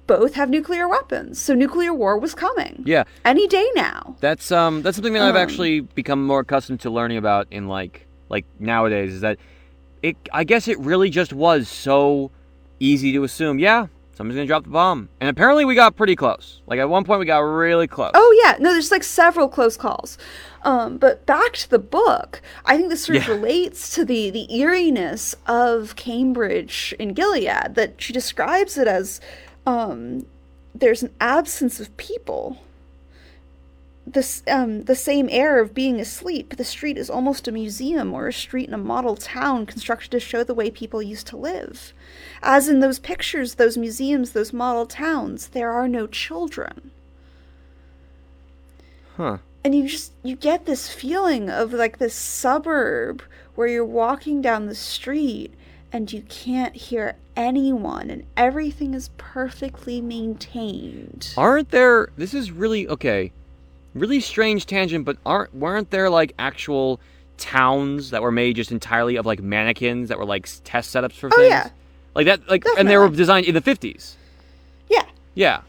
both 0.06 0.34
have 0.34 0.48
nuclear 0.48 0.86
weapons, 0.86 1.40
so 1.40 1.52
nuclear 1.52 1.92
war 1.92 2.16
was 2.16 2.32
coming 2.34 2.82
Yeah. 2.86 3.02
any 3.24 3.48
day 3.48 3.68
now. 3.74 4.14
That's 4.20 4.52
um 4.52 4.82
that's 4.82 4.96
something 4.96 5.14
that 5.14 5.22
I've 5.22 5.34
Um, 5.34 5.42
actually 5.46 5.80
become 5.80 6.24
more 6.24 6.40
accustomed 6.40 6.80
to 6.82 6.90
learning 6.90 7.18
about 7.18 7.48
in 7.50 7.66
like 7.66 8.06
like 8.28 8.44
nowadays 8.60 9.12
is 9.14 9.20
that 9.22 9.36
it 10.02 10.16
I 10.32 10.44
guess 10.44 10.68
it 10.68 10.78
really 10.78 11.10
just 11.10 11.32
was 11.32 11.68
so 11.68 12.30
easy 12.78 13.10
to 13.14 13.24
assume, 13.24 13.58
yeah, 13.58 13.86
somebody's 14.16 14.38
gonna 14.38 14.46
drop 14.46 14.64
the 14.64 14.70
bomb. 14.70 15.08
And 15.20 15.28
apparently 15.30 15.64
we 15.64 15.74
got 15.74 15.94
pretty 15.96 16.16
close. 16.16 16.62
Like 16.66 16.80
at 16.80 16.88
one 16.88 17.04
point 17.04 17.20
we 17.20 17.26
got 17.26 17.38
really 17.40 17.86
close. 17.86 18.12
Oh 18.14 18.42
yeah, 18.44 18.56
no, 18.58 18.72
there's 18.72 18.90
like 18.90 19.04
several 19.04 19.48
close 19.48 19.76
calls. 19.76 20.18
Um, 20.62 20.98
but 20.98 21.24
back 21.26 21.52
to 21.54 21.70
the 21.70 21.78
book, 21.78 22.40
I 22.64 22.76
think 22.76 22.88
this 22.88 23.04
sort 23.04 23.16
of 23.18 23.28
Yeah. 23.28 23.34
relates 23.34 23.94
to 23.94 24.04
the 24.04 24.30
the 24.30 24.46
eeriness 24.52 25.36
of 25.46 25.94
Cambridge 25.96 26.94
in 26.98 27.12
Gilead. 27.14 27.74
That 27.74 27.94
she 27.98 28.12
describes 28.12 28.76
it 28.76 28.88
as 28.88 29.20
um, 29.66 30.26
there's 30.74 31.02
an 31.02 31.12
absence 31.20 31.78
of 31.80 31.96
people. 31.96 32.58
This 34.06 34.42
um, 34.46 34.82
the 34.82 34.94
same 34.94 35.28
air 35.32 35.60
of 35.60 35.74
being 35.74 35.98
asleep. 36.00 36.56
The 36.56 36.64
street 36.64 36.96
is 36.96 37.10
almost 37.10 37.48
a 37.48 37.52
museum 37.52 38.14
or 38.14 38.28
a 38.28 38.32
street 38.32 38.68
in 38.68 38.74
a 38.74 38.78
model 38.78 39.16
town 39.16 39.66
constructed 39.66 40.12
to 40.12 40.20
show 40.20 40.44
the 40.44 40.54
way 40.54 40.70
people 40.70 41.02
used 41.02 41.26
to 41.28 41.36
live. 41.36 41.92
As 42.40 42.68
in 42.68 42.78
those 42.78 43.00
pictures, 43.00 43.56
those 43.56 43.76
museums, 43.76 44.30
those 44.30 44.52
model 44.52 44.86
towns, 44.86 45.48
there 45.48 45.72
are 45.72 45.88
no 45.88 46.06
children 46.06 46.92
Huh. 49.16 49.38
and 49.64 49.74
you 49.74 49.88
just 49.88 50.12
you 50.22 50.36
get 50.36 50.66
this 50.66 50.88
feeling 50.92 51.48
of 51.48 51.72
like 51.72 51.98
this 51.98 52.14
suburb 52.14 53.22
where 53.54 53.66
you're 53.66 53.84
walking 53.84 54.42
down 54.42 54.66
the 54.66 54.74
street 54.74 55.54
and 55.90 56.12
you 56.12 56.20
can't 56.28 56.76
hear 56.76 57.16
anyone 57.34 58.10
and 58.10 58.24
everything 58.36 58.92
is 58.92 59.08
perfectly 59.16 60.00
maintained 60.02 61.32
Aren't 61.36 61.70
there 61.70 62.10
this 62.18 62.34
is 62.34 62.50
really 62.52 62.86
okay. 62.88 63.32
Really 63.96 64.20
strange 64.20 64.66
tangent, 64.66 65.04
but 65.04 65.16
aren't 65.26 65.54
weren't 65.54 65.90
there 65.90 66.10
like 66.10 66.34
actual 66.38 67.00
towns 67.38 68.10
that 68.10 68.22
were 68.22 68.30
made 68.32 68.56
just 68.56 68.70
entirely 68.72 69.16
of 69.16 69.26
like 69.26 69.40
mannequins 69.40 70.08
that 70.08 70.18
were 70.18 70.24
like 70.24 70.48
test 70.64 70.94
setups 70.94 71.12
for 71.14 71.28
Oh, 71.32 71.36
things? 71.36 71.48
yeah. 71.48 71.70
Like 72.14 72.26
that 72.26 72.48
like 72.48 72.64
and 72.78 72.88
they 72.88 72.96
were 72.96 73.08
designed 73.08 73.46
in 73.46 73.54
the 73.54 73.60
50s. 73.60 74.14
yeah 74.88 75.04
Yeah. 75.34 75.60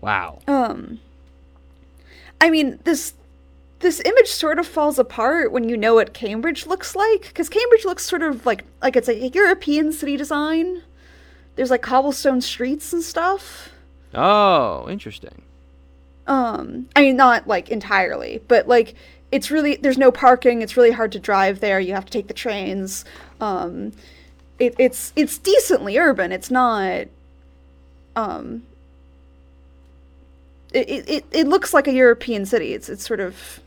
Wow. 0.00 0.40
um 0.46 1.00
i 2.40 2.50
mean 2.50 2.78
this 2.84 3.14
this 3.80 4.00
image 4.04 4.28
sort 4.28 4.58
of 4.58 4.66
falls 4.66 4.98
apart 4.98 5.50
when 5.50 5.68
you 5.68 5.76
know 5.76 5.94
what 5.94 6.12
cambridge 6.14 6.66
looks 6.66 6.94
like 6.94 7.22
because 7.22 7.48
cambridge 7.48 7.84
looks 7.84 8.04
sort 8.04 8.22
of 8.22 8.44
like 8.46 8.64
like 8.82 8.94
it's 8.96 9.08
a 9.08 9.28
european 9.28 9.92
city 9.92 10.16
design 10.16 10.82
there's 11.56 11.70
like 11.70 11.82
cobblestone 11.82 12.40
streets 12.40 12.92
and 12.92 13.02
stuff 13.02 13.70
Oh, 14.14 14.86
interesting. 14.88 15.42
Um 16.28 16.86
i 16.94 17.00
mean 17.02 17.16
not 17.16 17.46
like 17.48 17.68
entirely 17.70 18.40
but 18.48 18.68
like 18.68 18.94
it's 19.32 19.50
really 19.50 19.76
there's 19.76 19.98
no 19.98 20.12
parking 20.12 20.62
it's 20.62 20.76
really 20.76 20.90
hard 20.92 21.10
to 21.10 21.18
drive 21.18 21.60
there 21.60 21.80
you 21.80 21.92
have 21.94 22.04
to 22.04 22.12
take 22.12 22.28
the 22.28 22.34
trains 22.34 23.04
um 23.40 23.92
it, 24.58 24.74
it's 24.78 25.12
it's 25.16 25.38
decently 25.38 25.98
urban 25.98 26.30
it's 26.30 26.50
not 26.50 27.06
um 28.16 28.62
it, 30.72 31.08
it, 31.08 31.24
it- 31.32 31.48
looks 31.48 31.72
like 31.72 31.86
a 31.88 31.92
european 31.92 32.44
city 32.44 32.74
it's 32.74 32.88
it's 32.88 33.06
sort 33.06 33.20
of 33.20 33.60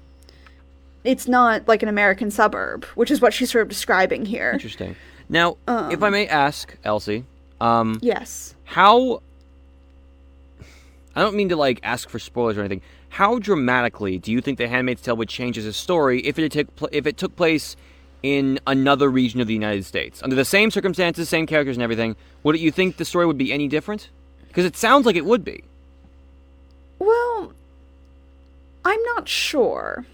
it's 1.03 1.27
not 1.27 1.67
like 1.67 1.81
an 1.81 1.89
american 1.89 2.29
suburb 2.29 2.85
which 2.95 3.09
is 3.09 3.21
what 3.21 3.33
she's 3.33 3.51
sort 3.51 3.63
of 3.63 3.69
describing 3.69 4.25
here 4.25 4.51
Interesting. 4.53 4.95
Now, 5.29 5.51
if 5.65 5.93
Um. 5.97 6.03
I 6.03 6.09
may 6.09 6.27
ask, 6.27 6.75
Elsie, 6.83 7.23
um, 7.61 7.99
yes 8.01 8.53
how 8.65 9.21
I 11.15 11.21
don't 11.21 11.35
mean 11.35 11.49
to 11.49 11.55
like 11.55 11.79
ask 11.83 12.09
for 12.09 12.19
spoilers 12.19 12.57
or 12.57 12.61
anything. 12.61 12.81
How 13.09 13.39
dramatically 13.39 14.17
do 14.17 14.31
you 14.31 14.41
think 14.41 14.57
The 14.57 14.67
Handmaid's 14.67 15.01
Tale 15.01 15.17
would 15.17 15.29
change 15.29 15.57
as 15.57 15.65
a 15.65 15.73
story 15.73 16.21
if 16.25 16.39
it 16.39 16.51
took 16.51 16.75
pl- 16.75 16.89
if 16.91 17.05
it 17.05 17.17
took 17.17 17.35
place 17.35 17.75
in 18.23 18.59
another 18.67 19.09
region 19.09 19.41
of 19.41 19.47
the 19.47 19.53
United 19.53 19.83
States 19.83 20.21
under 20.23 20.35
the 20.35 20.45
same 20.45 20.71
circumstances, 20.71 21.27
same 21.27 21.45
characters 21.45 21.75
and 21.75 21.83
everything? 21.83 22.15
Would 22.43 22.59
you 22.59 22.71
think 22.71 22.97
the 22.97 23.05
story 23.05 23.25
would 23.25 23.37
be 23.37 23.51
any 23.51 23.67
different? 23.67 24.09
Because 24.47 24.65
it 24.65 24.77
sounds 24.77 25.05
like 25.05 25.15
it 25.15 25.25
would 25.25 25.43
be. 25.43 25.63
Well, 26.99 27.53
I'm 28.85 29.01
not 29.15 29.27
sure. 29.27 30.05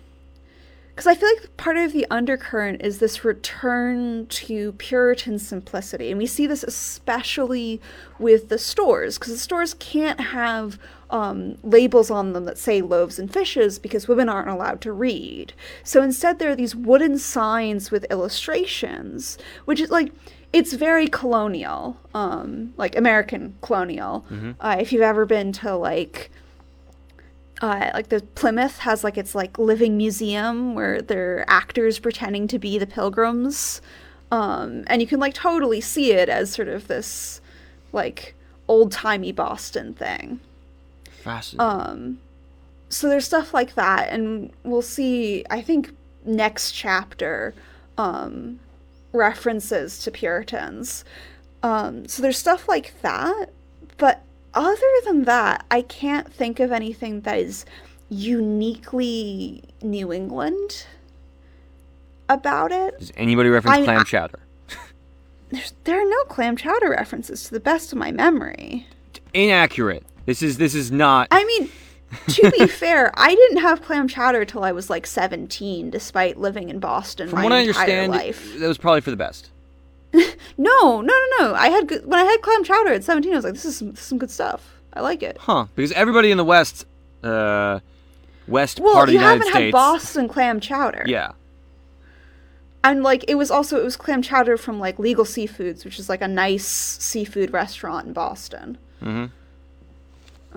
Because 0.97 1.05
I 1.05 1.13
feel 1.13 1.29
like 1.29 1.55
part 1.57 1.77
of 1.77 1.93
the 1.93 2.07
undercurrent 2.09 2.81
is 2.81 2.97
this 2.97 3.23
return 3.23 4.25
to 4.29 4.71
Puritan 4.79 5.37
simplicity, 5.37 6.09
and 6.09 6.17
we 6.17 6.25
see 6.25 6.47
this 6.47 6.63
especially 6.63 7.79
with 8.17 8.49
the 8.49 8.57
stores 8.57 9.19
because 9.19 9.31
the 9.31 9.37
stores 9.37 9.75
can't 9.75 10.19
have 10.19 10.79
um, 11.11 11.59
labels 11.61 12.09
on 12.09 12.33
them 12.33 12.45
that 12.45 12.57
say 12.57 12.81
loaves 12.81 13.19
and 13.19 13.31
fishes 13.31 13.77
because 13.77 14.07
women 14.07 14.27
aren't 14.27 14.49
allowed 14.49 14.81
to 14.81 14.91
read. 14.91 15.53
So 15.83 16.01
instead, 16.01 16.39
there 16.39 16.49
are 16.49 16.55
these 16.55 16.75
wooden 16.75 17.19
signs 17.19 17.91
with 17.91 18.03
illustrations, 18.09 19.37
which 19.65 19.79
is 19.79 19.91
like 19.91 20.11
it's 20.51 20.73
very 20.73 21.07
colonial, 21.07 21.97
um, 22.15 22.73
like 22.75 22.97
American 22.97 23.55
colonial. 23.61 24.25
Uh, 24.59 24.77
if 24.79 24.91
you've 24.91 25.03
ever 25.03 25.27
been 25.27 25.51
to 25.51 25.75
like 25.75 26.31
uh, 27.61 27.91
like 27.93 28.09
the 28.09 28.21
Plymouth 28.35 28.79
has 28.79 29.03
like 29.03 29.17
its 29.17 29.33
like 29.33 29.57
living 29.57 29.97
museum 29.97 30.75
where 30.75 31.01
there 31.01 31.39
are 31.39 31.45
actors 31.47 31.99
pretending 31.99 32.47
to 32.49 32.59
be 32.59 32.77
the 32.77 32.87
pilgrims, 32.87 33.81
um, 34.31 34.83
and 34.87 35.01
you 35.01 35.07
can 35.07 35.19
like 35.19 35.33
totally 35.33 35.81
see 35.81 36.11
it 36.11 36.29
as 36.29 36.51
sort 36.51 36.67
of 36.67 36.87
this 36.87 37.41
like 37.93 38.35
old 38.67 38.91
timey 38.91 39.31
Boston 39.31 39.93
thing. 39.93 40.39
Fascinating. 41.23 41.79
Um, 41.79 42.19
so 42.89 43.09
there's 43.09 43.25
stuff 43.25 43.53
like 43.53 43.75
that, 43.75 44.09
and 44.09 44.51
we'll 44.63 44.81
see. 44.81 45.43
I 45.49 45.61
think 45.61 45.91
next 46.25 46.73
chapter 46.73 47.53
um, 47.97 48.59
references 49.13 49.99
to 50.03 50.11
Puritans. 50.11 51.03
Um, 51.63 52.07
so 52.07 52.21
there's 52.21 52.37
stuff 52.37 52.67
like 52.67 53.01
that, 53.01 53.49
but 53.97 54.21
other 54.57 54.81
than 55.05 55.23
that, 55.25 55.65
I 55.69 55.81
can't 55.83 56.31
think 56.31 56.59
of 56.59 56.71
anything 56.71 57.21
that 57.21 57.37
is 57.37 57.65
uniquely 58.09 59.63
New 59.81 60.11
England 60.11 60.85
about 62.29 62.71
it. 62.71 62.97
Does 62.99 63.11
anybody 63.15 63.49
reference 63.49 63.77
I- 63.77 63.83
clam 63.83 64.05
chowder? 64.05 64.39
There's, 65.49 65.73
there 65.85 66.01
are 66.01 66.09
no 66.09 66.23
clam 66.25 66.57
chowder 66.57 66.89
references 66.89 67.43
to 67.45 67.51
the 67.51 67.59
best 67.59 67.91
of 67.91 67.97
my 67.97 68.11
memory. 68.11 68.87
Inaccurate. 69.33 70.03
This 70.25 70.41
is 70.41 70.57
this 70.57 70.75
is 70.75 70.91
not. 70.91 71.27
I 71.31 71.45
mean, 71.45 71.69
to 72.29 72.51
be 72.51 72.67
fair, 72.81 73.11
I 73.15 73.33
didn't 73.33 73.57
have 73.61 73.81
clam 73.81 74.07
chowder 74.09 74.43
till 74.43 74.63
I 74.63 74.73
was 74.73 74.89
like 74.89 75.07
17, 75.07 75.89
despite 75.89 76.37
living 76.37 76.69
in 76.69 76.79
Boston 76.79 77.29
From 77.29 77.37
my 77.39 77.43
what 77.43 77.53
I 77.53 77.59
entire 77.59 78.01
understand, 78.01 78.11
life. 78.11 78.59
that 78.59 78.67
was 78.67 78.77
probably 78.77 79.01
for 79.01 79.11
the 79.11 79.17
best. 79.17 79.51
No, 80.59 81.01
no, 81.01 81.01
no, 81.01 81.25
no. 81.39 81.53
I 81.53 81.69
had 81.69 81.87
good, 81.87 82.05
when 82.05 82.19
I 82.19 82.23
had 82.23 82.41
clam 82.41 82.63
chowder 82.63 82.91
at 82.91 83.03
17, 83.03 83.31
I 83.31 83.35
was 83.35 83.45
like, 83.45 83.53
this 83.53 83.65
is 83.65 83.77
some, 83.77 83.91
this 83.91 83.99
is 83.99 84.05
some 84.07 84.17
good 84.17 84.31
stuff. 84.31 84.77
I 84.93 85.01
like 85.01 85.21
it. 85.21 85.37
Huh? 85.39 85.67
Because 85.75 85.91
everybody 85.91 86.31
in 86.31 86.37
the 86.37 86.43
West, 86.43 86.87
uh, 87.23 87.79
West 88.47 88.79
Well, 88.79 88.93
part 88.93 89.09
of 89.09 89.13
you 89.13 89.19
the 89.19 89.25
United 89.25 89.47
haven't 89.47 89.63
had 89.63 89.71
Boston 89.71 90.27
clam 90.27 90.59
chowder. 90.59 91.03
Yeah. 91.05 91.33
And 92.83 93.03
like 93.03 93.25
it 93.27 93.35
was 93.35 93.51
also 93.51 93.79
it 93.79 93.83
was 93.83 93.97
clam 93.97 94.21
chowder 94.21 94.57
from 94.57 94.79
like 94.79 94.97
Legal 94.97 95.25
Seafoods, 95.25 95.83
which 95.83 95.99
is 95.99 96.09
like 96.09 96.21
a 96.21 96.27
nice 96.27 96.65
seafood 96.65 97.51
restaurant 97.51 98.07
in 98.07 98.13
Boston. 98.13 98.77
Mm-hmm. 99.01 99.25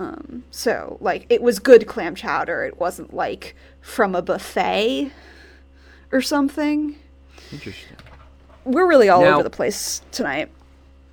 Um, 0.00 0.44
so 0.50 0.96
like 1.00 1.26
it 1.28 1.42
was 1.42 1.58
good 1.58 1.86
clam 1.86 2.14
chowder. 2.14 2.62
It 2.64 2.78
wasn't 2.78 3.12
like 3.12 3.56
from 3.80 4.14
a 4.14 4.22
buffet 4.22 5.10
or 6.12 6.22
something. 6.22 6.96
Interesting. 7.52 7.96
We're 8.70 8.86
really 8.86 9.08
all 9.08 9.22
Now- 9.22 9.34
over 9.34 9.42
the 9.42 9.50
place 9.50 10.02
tonight. 10.12 10.48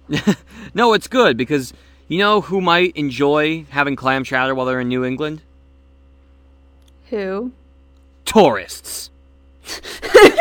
No, 0.74 0.94
it's 0.94 1.08
good 1.08 1.38
because 1.38 1.74
you 2.08 2.18
know 2.20 2.42
who 2.42 2.62
might 2.62 2.96
enjoy 2.96 3.66
having 3.70 3.96
clam 3.96 4.24
chowder 4.24 4.54
while 4.54 4.66
they're 4.66 4.80
in 4.80 4.90
New 4.90 5.04
England? 5.04 5.42
Who? 7.10 7.52
Tourists. 8.26 9.10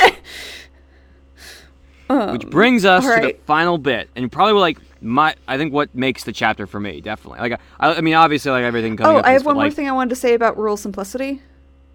Which 2.08 2.46
brings 2.50 2.84
us 2.84 3.04
to 3.04 3.20
the 3.20 3.36
final 3.46 3.78
bit, 3.78 4.08
and 4.14 4.30
probably 4.30 4.60
like 4.60 4.78
my 5.00 5.34
I 5.48 5.56
think 5.58 5.72
what 5.72 5.92
makes 5.94 6.22
the 6.24 6.32
chapter 6.32 6.66
for 6.66 6.78
me 6.78 7.00
definitely. 7.00 7.40
Like 7.40 7.60
I, 7.80 7.94
I 7.94 8.00
mean, 8.00 8.14
obviously 8.14 8.52
like 8.52 8.62
everything 8.64 8.96
coming 8.96 9.16
Oh. 9.16 9.22
I 9.24 9.32
have 9.32 9.42
but, 9.42 9.46
one 9.48 9.56
more 9.56 9.64
like- 9.64 9.74
thing 9.74 9.88
I 9.88 9.92
wanted 9.92 10.10
to 10.10 10.16
say 10.16 10.34
about 10.34 10.56
rural 10.56 10.76
simplicity. 10.76 11.42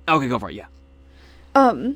Okay, 0.10 0.28
go 0.28 0.38
for 0.40 0.50
it. 0.50 0.56
Yeah. 0.56 0.66
Um, 1.56 1.96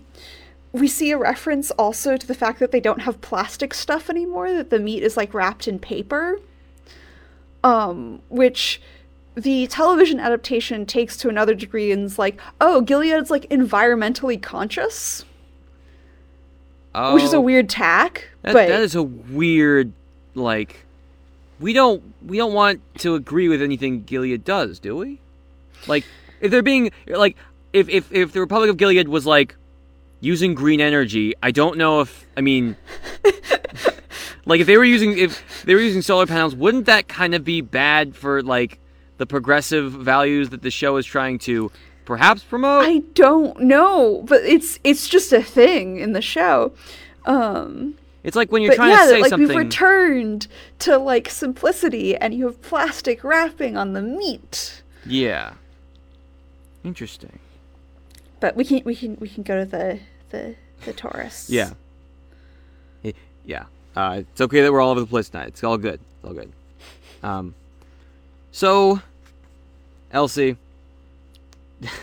we 0.76 0.88
see 0.88 1.12
a 1.12 1.18
reference 1.18 1.72
also 1.72 2.18
to 2.18 2.28
the 2.28 2.36
fact 2.36 2.60
that 2.60 2.72
they 2.72 2.80
don't 2.80 3.02
have 3.02 3.22
plastic 3.22 3.74
stuff 3.74 4.10
anymore, 4.10 4.52
that 4.54 4.70
the 4.70 4.80
meat 4.80 5.04
is 5.04 5.16
like 5.16 5.34
wrapped 5.34 5.68
in 5.68 5.80
paper. 5.80 6.40
Um, 7.64 8.22
which 8.30 8.80
the 9.36 9.68
television 9.68 10.20
adaptation 10.20 10.86
takes 10.86 11.18
to 11.18 11.30
another 11.30 11.56
degree 11.56 11.92
and 11.92 12.06
is 12.06 12.20
like, 12.20 12.40
oh, 12.62 12.82
Gilead's 12.82 13.32
like 13.32 13.50
environmentally 13.50 14.40
conscious, 14.42 15.26
Oh, 16.94 17.14
which 17.14 17.24
is 17.24 17.34
a 17.34 17.42
weird 17.42 17.68
tack. 17.68 18.30
That, 18.44 18.54
but 18.54 18.68
that 18.68 18.82
is 18.82 18.96
a 18.96 19.04
weird 19.04 19.92
like. 20.34 20.86
We 21.60 21.74
don't 21.74 22.04
we 22.26 22.38
don't 22.38 22.54
want 22.54 22.82
to 23.00 23.16
agree 23.16 23.48
with 23.48 23.62
anything 23.62 24.04
Gilead 24.04 24.44
does, 24.44 24.80
do 24.80 24.96
we? 24.96 25.20
Like 25.88 26.06
if 26.40 26.52
they're 26.52 26.64
being 26.64 26.92
like 27.08 27.36
if 27.74 27.90
if 27.90 28.12
if 28.14 28.32
the 28.32 28.40
Republic 28.40 28.70
of 28.70 28.78
Gilead 28.78 29.08
was 29.08 29.26
like 29.26 29.56
using 30.20 30.54
green 30.54 30.82
energy, 30.82 31.34
I 31.42 31.52
don't 31.52 31.78
know 31.78 32.02
if 32.02 32.26
I 32.36 32.42
mean 32.42 32.76
like 34.46 34.62
if 34.62 34.68
they 34.68 34.78
were 34.78 34.86
using 34.86 35.18
if 35.18 35.64
they 35.66 35.74
were 35.74 35.82
using 35.82 36.02
solar 36.02 36.26
panels, 36.26 36.56
wouldn't 36.56 36.86
that 36.86 37.08
kind 37.08 37.36
of 37.36 37.44
be 37.44 37.62
bad 37.62 38.16
for 38.16 38.42
like 38.42 38.80
the 39.18 39.26
progressive 39.26 39.92
values 39.92 40.50
that 40.50 40.62
the 40.62 40.72
show 40.72 40.98
is 40.98 41.06
trying 41.06 41.40
to 41.40 41.72
perhaps 42.06 42.44
promote? 42.44 42.86
I 42.86 43.00
don't 43.14 43.60
know, 43.62 44.24
but 44.28 44.42
it's 44.44 44.80
it's 44.84 45.10
just 45.10 45.34
a 45.34 45.42
thing 45.42 46.00
in 46.00 46.14
the 46.14 46.22
show. 46.22 46.74
Um, 47.26 47.96
it's 48.24 48.36
like 48.36 48.52
when 48.52 48.62
you're 48.62 48.72
but 48.72 48.78
trying 48.78 48.92
yeah, 48.92 49.04
to 49.04 49.10
say 49.10 49.22
like 49.22 49.30
something 49.30 49.48
we've 49.48 49.58
returned 49.58 50.48
to 50.80 50.98
like 50.98 51.30
simplicity, 51.30 52.16
and 52.16 52.34
you 52.34 52.46
have 52.46 52.62
plastic 52.62 53.24
wrapping 53.24 53.78
on 53.78 53.94
the 53.94 54.02
meat. 54.02 54.84
Yeah. 55.06 55.54
Interesting. 56.84 57.40
But 58.40 58.56
we 58.56 58.66
can 58.66 58.82
we 58.86 58.96
can 58.96 59.18
we 59.20 59.30
can 59.30 59.44
go 59.44 59.60
to 59.60 59.66
the 59.66 60.00
the 60.30 60.56
the 60.86 60.94
tourists. 60.94 61.50
Yeah. 61.50 61.72
Yeah. 63.46 63.66
Uh, 63.96 64.24
it's 64.30 64.42
okay 64.42 64.62
that 64.62 64.74
we're 64.74 64.82
all 64.82 64.92
over 64.92 65.00
the 65.00 65.06
place 65.06 65.30
tonight. 65.30 65.50
It's 65.50 65.64
all 65.64 65.78
good. 65.78 66.00
It's 66.00 66.26
all 66.26 66.34
good. 66.34 66.52
Um, 67.24 67.54
so, 68.52 69.00
Elsie, 70.12 70.58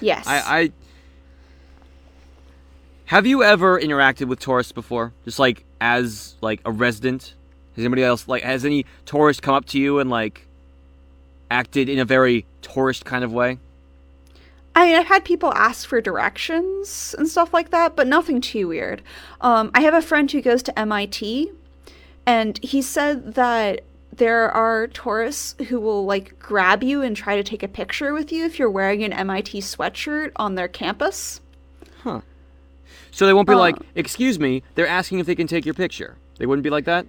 Yes. 0.00 0.26
I, 0.26 0.36
I 0.60 0.72
have 3.06 3.26
you 3.26 3.42
ever 3.42 3.80
interacted 3.80 4.26
with 4.26 4.40
tourists 4.40 4.72
before? 4.72 5.12
Just 5.24 5.38
like 5.38 5.64
as 5.80 6.34
like 6.40 6.60
a 6.64 6.70
resident? 6.70 7.34
Has 7.76 7.84
anybody 7.84 8.04
else 8.04 8.28
like 8.28 8.42
has 8.42 8.64
any 8.64 8.86
tourist 9.06 9.42
come 9.42 9.54
up 9.54 9.66
to 9.66 9.78
you 9.78 9.98
and 9.98 10.08
like 10.10 10.46
acted 11.50 11.88
in 11.88 11.98
a 11.98 12.04
very 12.04 12.46
tourist 12.62 13.04
kind 13.04 13.24
of 13.24 13.32
way? 13.32 13.58
I 14.74 14.86
mean, 14.86 14.96
I've 14.96 15.06
had 15.06 15.24
people 15.24 15.52
ask 15.54 15.86
for 15.86 16.00
directions 16.00 17.14
and 17.18 17.28
stuff 17.28 17.52
like 17.52 17.70
that, 17.70 17.94
but 17.94 18.06
nothing 18.06 18.40
too 18.40 18.68
weird. 18.68 19.02
Um, 19.40 19.70
I 19.74 19.82
have 19.82 19.94
a 19.94 20.00
friend 20.02 20.30
who 20.30 20.40
goes 20.40 20.62
to 20.64 20.78
MIT, 20.78 21.52
and 22.26 22.58
he 22.62 22.80
said 22.80 23.34
that 23.34 23.82
there 24.14 24.50
are 24.50 24.86
tourists 24.88 25.54
who 25.68 25.80
will 25.80 26.04
like 26.04 26.38
grab 26.38 26.82
you 26.82 27.02
and 27.02 27.16
try 27.16 27.36
to 27.36 27.42
take 27.42 27.62
a 27.62 27.68
picture 27.68 28.12
with 28.12 28.32
you 28.32 28.44
if 28.44 28.58
you're 28.58 28.70
wearing 28.70 29.02
an 29.04 29.12
MIT 29.12 29.60
sweatshirt 29.60 30.32
on 30.36 30.54
their 30.54 30.68
campus. 30.68 31.40
Huh. 32.02 32.20
So 33.10 33.26
they 33.26 33.32
won't 33.34 33.48
be 33.48 33.54
like, 33.54 33.76
Uh. 33.76 33.84
"Excuse 33.94 34.38
me." 34.38 34.62
They're 34.74 34.86
asking 34.86 35.18
if 35.18 35.26
they 35.26 35.34
can 35.34 35.46
take 35.46 35.64
your 35.66 35.74
picture. 35.74 36.16
They 36.38 36.46
wouldn't 36.46 36.62
be 36.62 36.70
like 36.70 36.86
that. 36.86 37.06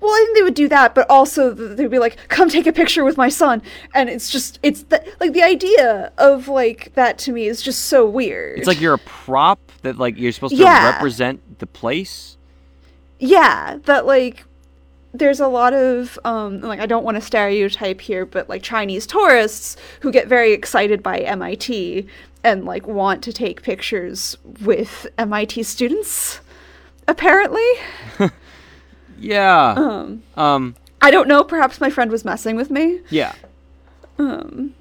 Well, 0.00 0.10
I 0.10 0.22
think 0.24 0.36
they 0.38 0.42
would 0.42 0.54
do 0.54 0.68
that, 0.68 0.94
but 0.94 1.08
also 1.10 1.52
they'd 1.52 1.90
be 1.90 1.98
like, 1.98 2.16
"Come 2.28 2.48
take 2.48 2.66
a 2.66 2.72
picture 2.72 3.04
with 3.04 3.16
my 3.18 3.28
son," 3.28 3.60
and 3.94 4.08
it's 4.08 4.30
just 4.30 4.58
it's 4.62 4.84
the, 4.84 5.04
like 5.20 5.32
the 5.34 5.42
idea 5.42 6.10
of 6.18 6.48
like 6.48 6.92
that 6.94 7.18
to 7.18 7.32
me 7.32 7.46
is 7.46 7.60
just 7.62 7.86
so 7.86 8.06
weird. 8.08 8.58
It's 8.58 8.66
like 8.66 8.80
you're 8.80 8.94
a 8.94 8.98
prop 8.98 9.60
that 9.82 9.98
like 9.98 10.16
you're 10.16 10.32
supposed 10.32 10.56
to 10.56 10.62
Yeah. 10.62 10.90
represent 10.90 11.58
the 11.58 11.66
place. 11.66 12.36
yeah, 13.18 13.76
that 13.84 14.06
like 14.06 14.44
there's 15.12 15.40
a 15.40 15.48
lot 15.48 15.72
of 15.74 16.18
um 16.24 16.60
like 16.60 16.80
I 16.80 16.86
don't 16.86 17.04
want 17.04 17.16
to 17.16 17.20
stereotype 17.20 18.00
here, 18.00 18.24
but 18.24 18.48
like 18.48 18.62
Chinese 18.62 19.06
tourists 19.06 19.76
who 20.00 20.10
get 20.10 20.28
very 20.28 20.52
excited 20.52 21.02
by 21.02 21.18
MIT 21.18 22.06
and 22.42 22.64
like 22.64 22.86
want 22.86 23.22
to 23.24 23.32
take 23.34 23.60
pictures 23.62 24.38
with 24.62 25.06
MIT 25.18 25.62
students. 25.64 26.40
Apparently, 27.08 27.66
Yeah. 29.20 29.74
um, 29.76 30.22
Um. 30.36 30.74
I 31.02 31.10
don't 31.10 31.28
know. 31.28 31.42
Perhaps 31.44 31.80
my 31.80 31.88
friend 31.90 32.10
was 32.10 32.24
messing 32.24 32.56
with 32.56 32.70
me. 32.70 33.00
Yeah. 33.10 33.34
Um, 34.18 34.74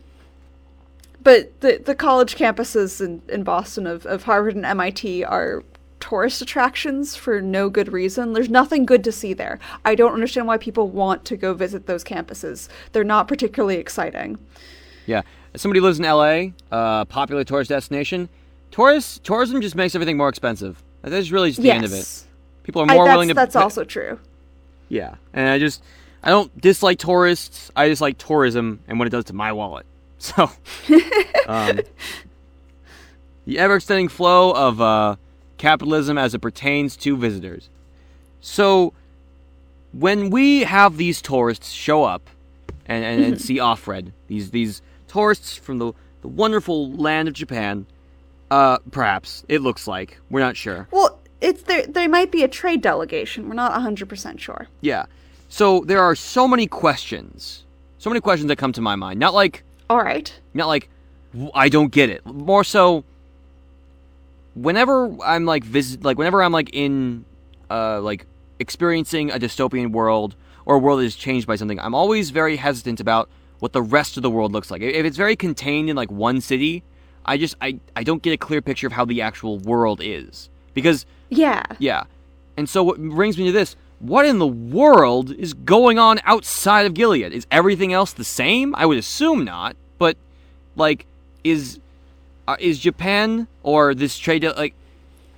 but 1.24 1.60
the 1.62 1.82
the 1.86 1.96
college 1.96 2.36
campuses 2.36 3.00
in, 3.04 3.22
in 3.30 3.44
Boston 3.44 3.86
of, 3.88 4.06
of 4.06 4.24
Harvard 4.24 4.56
and 4.56 4.66
MIT 4.66 5.24
are 5.24 5.64
tourist 6.00 6.42
attractions 6.42 7.16
for 7.16 7.42
no 7.42 7.70
good 7.70 7.92
reason. 7.92 8.34
There's 8.34 8.50
nothing 8.50 8.86
good 8.86 9.04
to 9.04 9.12
see 9.12 9.34
there. 9.34 9.60
I 9.86 9.96
don't 9.96 10.14
understand 10.14 10.48
why 10.48 10.58
people 10.58 10.88
want 10.90 11.26
to 11.26 11.38
go 11.38 11.54
visit 11.54 11.88
those 11.88 12.04
campuses. 12.04 12.70
They're 12.94 13.04
not 13.04 13.28
particularly 13.28 13.76
exciting. 13.78 14.38
Yeah. 15.06 15.22
As 15.54 15.62
somebody 15.62 15.80
lives 15.82 16.00
in 16.00 16.06
L.A., 16.06 16.54
uh, 16.72 17.06
popular 17.06 17.44
tourist 17.44 17.70
destination. 17.70 18.30
tourists 18.72 19.20
tourism 19.24 19.62
just 19.62 19.76
makes 19.76 19.96
everything 19.96 20.16
more 20.18 20.30
expensive. 20.30 20.82
That's 21.02 21.32
really 21.32 21.50
just 21.50 21.62
the 21.62 21.72
end 21.72 21.86
of 21.86 21.92
it. 21.92 21.98
Yes. 21.98 22.28
People 22.64 22.82
are 22.84 22.90
I- 22.90 22.94
more 22.96 23.06
that's, 23.06 23.14
willing 23.16 23.28
to. 23.30 23.34
that's 23.34 23.56
also 23.56 23.84
true. 23.84 24.20
Yeah, 24.90 25.16
and 25.34 25.48
I 25.48 25.60
just 25.60 25.84
I 26.22 26.30
don't 26.30 26.60
dislike 26.60 27.00
tourists. 27.00 27.72
I 27.76 27.88
just 27.88 28.02
like 28.02 28.18
tourism 28.18 28.82
and 28.88 29.00
what 29.00 29.08
it 29.08 29.12
does 29.12 29.26
to 29.26 29.34
my 29.34 29.52
wallet. 29.52 29.86
So, 30.22 30.52
um, 31.48 31.80
the 33.46 33.58
ever-extending 33.58 34.10
flow 34.10 34.52
of 34.52 34.82
uh, 34.82 35.16
capitalism 35.58 36.18
as 36.18 36.36
it 36.36 36.40
pertains 36.40 36.98
to 36.98 37.16
visitors. 37.16 37.70
So, 38.42 38.94
when 39.94 40.30
we 40.30 40.62
have 40.66 40.98
these 40.98 41.22
tourists 41.22 41.72
show 41.72 42.04
up 42.04 42.30
and, 42.86 43.06
and, 43.06 43.24
and 43.24 43.42
see 43.46 43.60
Offred, 43.60 44.12
these 44.28 44.52
these 44.52 44.82
tourists 45.08 45.56
from 45.56 45.78
the, 45.78 45.94
the 46.22 46.28
wonderful 46.28 46.92
land 46.92 47.30
of 47.30 47.34
Japan, 47.34 47.86
uh, 48.52 48.80
perhaps 48.92 49.46
it 49.48 49.62
looks 49.62 49.88
like 49.88 50.20
we're 50.30 50.42
not 50.42 50.58
sure. 50.58 50.88
Well, 50.92 51.19
it's 51.42 51.64
there. 51.64 51.86
there 51.88 52.10
might 52.10 52.32
be 52.32 52.44
a 52.44 52.48
trade 52.48 52.82
delegation. 52.82 53.48
We're 53.48 53.56
not 53.56 53.74
hundred 53.82 54.10
percent 54.10 54.40
sure. 54.42 54.68
Yeah. 54.82 55.06
So 55.48 55.82
there 55.86 56.02
are 56.02 56.16
so 56.16 56.48
many 56.48 56.68
questions, 56.68 57.64
so 57.98 58.10
many 58.10 58.22
questions 58.22 58.50
that 58.50 58.58
come 58.58 58.72
to 58.74 58.82
my 58.82 58.96
mind. 58.96 59.20
Not 59.20 59.34
like, 59.34 59.64
All 59.90 59.98
right. 60.04 60.32
not 60.54 60.68
like, 60.68 60.90
I 61.56 61.70
don't 61.70 61.92
get 61.92 62.10
it. 62.10 62.24
More 62.26 62.64
so, 62.64 63.04
whenever 64.54 65.10
I'm 65.24 65.46
like 65.46 65.64
visit, 65.64 66.04
like 66.04 66.18
whenever 66.18 66.44
I'm 66.44 66.52
like 66.52 66.70
in, 66.74 67.26
uh, 67.70 68.00
like 68.02 68.26
experiencing 68.60 69.32
a 69.32 69.40
dystopian 69.40 69.92
world 69.92 70.36
or 70.66 70.76
a 70.76 70.80
world 70.80 71.00
that 71.00 71.06
is 71.06 71.16
changed 71.16 71.48
by 71.48 71.56
something, 71.56 71.80
I'm 71.80 71.96
always 71.96 72.30
very 72.30 72.58
hesitant 72.58 73.00
about 73.00 73.30
what 73.60 73.74
the 73.74 73.82
rest 73.82 74.18
of 74.18 74.24
the 74.24 74.30
world 74.30 74.52
looks 74.52 74.70
like. 74.70 74.82
If 74.82 75.06
it's 75.06 75.18
very 75.18 75.36
contained 75.36 75.90
in 75.90 75.96
like 75.96 76.12
one 76.12 76.42
city, 76.42 76.84
I 77.26 77.38
just 77.38 77.56
I 77.62 77.80
I 77.96 78.04
don't 78.04 78.22
get 78.22 78.34
a 78.34 78.38
clear 78.38 78.62
picture 78.62 78.88
of 78.88 78.94
how 78.94 79.06
the 79.06 79.22
actual 79.22 79.58
world 79.60 80.00
is 80.04 80.50
because 80.74 81.06
Yeah. 81.30 81.64
yeah. 81.78 82.04
And 82.58 82.68
so 82.68 82.84
what 82.84 83.00
brings 83.00 83.38
me 83.38 83.46
to 83.46 83.52
this. 83.52 83.76
What 84.00 84.26
in 84.26 84.40
the 84.40 84.48
world 84.48 85.32
is 85.32 85.54
going 85.54 86.00
on 86.00 86.20
outside 86.24 86.86
of 86.86 86.94
Gilead? 86.94 87.34
Is 87.34 87.46
everything 87.52 87.94
else 87.94 88.14
the 88.14 88.24
same? 88.24 88.74
I 88.76 88.86
would 88.86 88.98
assume 88.98 89.44
not. 89.44 89.76
But 89.98 90.18
like 90.76 91.06
is 91.44 91.80
uh, 92.48 92.56
is 92.60 92.80
Japan 92.80 93.48
or 93.64 93.94
this 93.94 94.18
trade 94.18 94.40
deal 94.40 94.54
like 94.58 94.74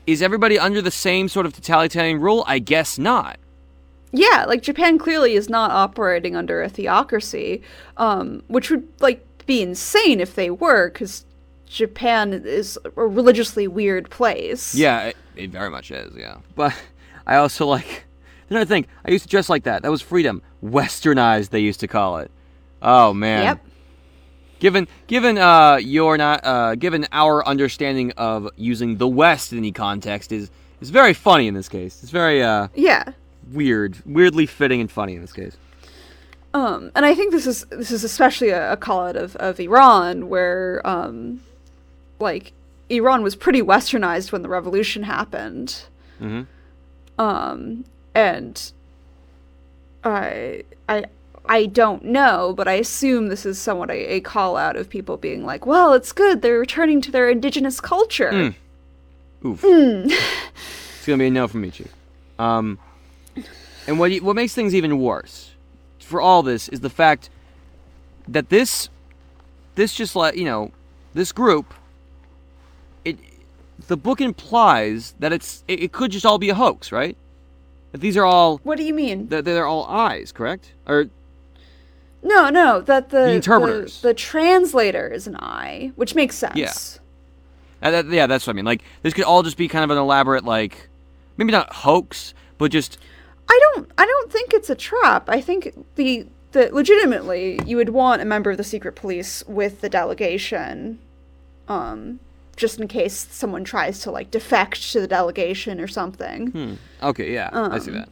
is 0.08 0.22
everybody 0.22 0.58
under 0.58 0.82
the 0.82 0.92
same 0.92 1.28
sort 1.28 1.46
of 1.46 1.54
totalitarian 1.54 2.20
rule? 2.20 2.44
I 2.48 2.60
guess 2.60 2.98
not. 2.98 3.38
Yeah, 4.12 4.46
like 4.48 4.62
Japan 4.62 4.98
clearly 4.98 5.36
is 5.36 5.50
not 5.50 5.72
operating 5.72 6.36
under 6.36 6.62
a 6.62 6.70
theocracy, 6.70 7.62
um, 7.98 8.44
which 8.48 8.70
would 8.70 8.88
like 9.00 9.26
be 9.46 9.62
insane 9.62 10.20
if 10.20 10.36
they 10.36 10.50
were, 10.50 10.90
because 10.90 11.26
Japan 11.66 12.34
is 12.34 12.78
a 12.84 12.90
religiously 13.06 13.68
weird 13.68 14.10
place. 14.10 14.76
Yeah, 14.76 15.14
it, 15.36 15.50
very 15.50 15.70
much 15.70 15.92
is, 15.92 16.14
yeah. 16.16 16.38
But 16.56 16.74
I 17.26 17.36
also 17.38 17.66
like 17.68 18.06
another 18.50 18.66
thing. 18.66 18.86
I 19.06 19.12
used 19.12 19.24
to 19.24 19.30
dress 19.30 19.50
like 19.50 19.64
that. 19.64 19.82
That 19.84 19.92
was 19.92 20.02
freedom. 20.02 20.42
Westernized 20.64 21.50
they 21.50 21.60
used 21.60 21.80
to 21.82 21.88
call 21.88 22.18
it. 22.20 22.32
Oh 22.82 23.14
man. 23.14 23.44
Yep. 23.44 23.66
Given 24.60 24.88
given 25.08 25.38
uh 25.38 25.78
your 25.78 26.18
not 26.18 26.42
uh 26.44 26.76
given 26.76 27.08
our 27.12 27.46
understanding 27.48 28.12
of 28.12 28.50
using 28.58 28.98
the 28.98 29.08
West 29.08 29.52
in 29.52 29.58
any 29.58 29.72
context 29.72 30.32
is 30.32 30.52
is 30.82 30.90
very 30.90 31.14
funny 31.14 31.48
in 31.48 31.54
this 31.54 31.70
case. 31.70 32.02
It's 32.04 32.12
very 32.12 32.44
uh 32.44 32.68
Yeah. 32.76 33.14
weird, 33.52 33.98
weirdly 34.06 34.46
fitting 34.46 34.80
and 34.82 34.92
funny 34.92 35.16
in 35.16 35.22
this 35.22 35.34
case. 35.34 35.58
Um, 36.54 36.92
and 36.96 37.06
I 37.06 37.16
think 37.16 37.32
this 37.32 37.48
is 37.48 37.66
this 37.70 37.92
is 37.92 38.04
especially 38.04 38.50
a, 38.50 38.74
a 38.74 38.78
call 38.78 39.08
out 39.08 39.16
of, 39.16 39.36
of 39.38 39.58
Iran, 39.60 40.28
where 40.28 40.82
um, 40.86 41.40
like 42.20 42.52
Iran 42.92 43.24
was 43.24 43.36
pretty 43.36 43.62
westernized 43.62 44.32
when 44.32 44.42
the 44.42 44.50
revolution 44.50 45.04
happened. 45.04 45.84
Mhm. 46.20 46.46
Um, 47.18 47.86
and 48.14 48.72
I 50.04 50.64
I 50.90 51.06
I 51.48 51.66
don't 51.66 52.06
know, 52.06 52.54
but 52.56 52.68
I 52.68 52.74
assume 52.74 53.28
this 53.28 53.46
is 53.46 53.58
somewhat 53.58 53.90
a, 53.90 54.16
a 54.16 54.20
call 54.22 54.58
out 54.58 54.76
of 54.76 54.90
people 54.90 55.18
being 55.18 55.46
like, 55.46 55.66
"Well, 55.66 55.94
it's 55.94 56.12
good 56.12 56.42
they're 56.42 56.60
returning 56.60 57.02
to 57.02 57.12
their 57.12 57.30
indigenous 57.30 57.80
culture." 57.80 58.32
Mm. 58.32 58.56
Oof. 59.46 59.64
it's 59.64 61.06
gonna 61.06 61.18
be 61.18 61.28
a 61.28 61.32
no 61.32 61.48
from 61.48 61.62
me, 61.62 61.72
Chief. 61.72 61.92
Um, 62.38 62.78
and 63.88 64.00
what 64.00 64.12
what 64.18 64.36
makes 64.36 64.54
things 64.54 64.76
even 64.76 65.00
worse 65.00 65.52
for 66.00 66.22
all 66.22 66.44
this 66.44 66.68
is 66.70 66.82
the 66.82 66.90
fact 66.90 67.30
that 68.28 68.50
this 68.50 68.90
this 69.76 69.94
just 69.94 70.16
like 70.16 70.36
you 70.36 70.46
know 70.46 70.72
this 71.14 71.32
group 71.32 71.74
the 73.88 73.98
book 73.98 74.22
implies 74.22 75.14
that 75.20 75.32
it's 75.34 75.64
it, 75.68 75.84
it 75.84 75.92
could 75.92 76.12
just 76.12 76.26
all 76.26 76.38
be 76.38 76.50
a 76.50 76.56
hoax, 76.56 76.92
right? 76.92 77.18
That 77.92 78.02
these 78.02 78.16
are 78.18 78.26
all 78.26 78.58
What 78.64 78.78
do 78.78 78.84
you 78.84 78.94
mean? 78.94 79.28
that 79.30 79.46
they're 79.46 79.66
all 79.68 79.86
eyes, 79.86 80.32
correct? 80.32 80.74
Or 80.88 81.08
No, 82.24 82.50
no, 82.50 82.82
that 82.82 83.10
the 83.10 83.22
The 83.22 83.32
interpreters. 83.34 84.02
the, 84.02 84.10
the 84.10 84.14
translator 84.14 85.08
is 85.08 85.28
an 85.28 85.36
eye, 85.38 85.92
which 85.96 86.16
makes 86.16 86.36
sense. 86.36 86.56
Yeah. 86.56 86.72
uh, 87.82 87.92
that, 87.92 88.06
yeah, 88.08 88.28
that's 88.28 88.46
what 88.48 88.54
I 88.54 88.56
mean. 88.56 88.66
Like 88.66 88.84
this 89.02 89.14
could 89.14 89.26
all 89.26 89.44
just 89.44 89.58
be 89.58 89.68
kind 89.68 89.84
of 89.84 89.90
an 89.90 89.98
elaborate 89.98 90.46
like 90.46 90.90
maybe 91.38 91.52
not 91.52 91.74
hoax, 91.74 92.34
but 92.58 92.72
just 92.72 92.98
I 93.50 93.60
don't 93.74 93.92
I 93.98 94.06
don't 94.06 94.32
think 94.32 94.54
it's 94.54 94.70
a 94.70 94.76
trap. 94.76 95.30
I 95.30 95.42
think 95.42 95.74
the 95.96 96.28
the 96.54 96.70
legitimately 96.74 97.60
you 97.66 97.78
would 97.78 97.90
want 97.90 98.22
a 98.22 98.26
member 98.26 98.52
of 98.52 98.58
the 98.58 98.64
secret 98.64 98.96
police 98.96 99.44
with 99.48 99.82
the 99.82 99.90
delegation 99.90 101.00
um 101.68 102.20
just 102.56 102.80
in 102.80 102.88
case 102.88 103.28
someone 103.32 103.64
tries 103.64 104.00
to 104.00 104.12
like 104.12 104.30
defect 104.32 104.92
to 104.92 105.00
the 105.02 105.08
delegation 105.08 105.80
or 105.80 105.88
something. 105.88 106.48
Hmm. 106.48 106.74
Okay, 107.02 107.34
yeah, 107.34 107.50
I 107.54 107.80
see 107.80 107.92
Um, 107.92 107.98
that. 107.98 108.10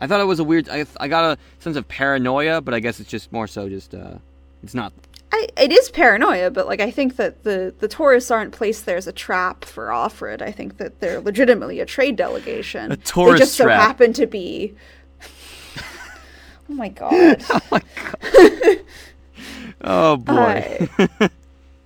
I 0.00 0.06
thought 0.06 0.20
it 0.20 0.24
was 0.24 0.38
a 0.40 0.44
weird. 0.44 0.68
I, 0.68 0.84
I 0.98 1.08
got 1.08 1.24
a 1.24 1.38
sense 1.58 1.76
of 1.76 1.86
paranoia, 1.88 2.60
but 2.60 2.74
I 2.74 2.80
guess 2.80 3.00
it's 3.00 3.08
just 3.10 3.32
more 3.32 3.46
so 3.46 3.68
just. 3.68 3.94
uh 3.94 4.18
It's 4.62 4.74
not. 4.74 4.92
I, 5.32 5.48
it 5.56 5.72
is 5.72 5.90
paranoia, 5.90 6.50
but 6.50 6.66
like 6.66 6.80
I 6.80 6.90
think 6.90 7.16
that 7.16 7.42
the 7.44 7.74
the 7.78 7.88
tourists 7.88 8.30
aren't 8.30 8.52
placed 8.52 8.86
there 8.86 8.96
as 8.96 9.06
a 9.06 9.12
trap 9.12 9.64
for 9.64 9.86
Offred. 9.88 10.40
I 10.42 10.52
think 10.52 10.76
that 10.78 11.00
they're 11.00 11.20
legitimately 11.20 11.80
a 11.80 11.86
trade 11.86 12.16
delegation. 12.16 12.92
A 12.92 12.96
tourist 12.96 13.32
they 13.34 13.38
just 13.40 13.54
so 13.56 13.64
trap. 13.64 13.80
happen 13.80 14.12
to 14.14 14.26
be. 14.26 14.74
oh 16.70 16.74
my 16.74 16.88
god. 16.88 17.42
Oh 19.82 20.16
boy. 20.16 20.88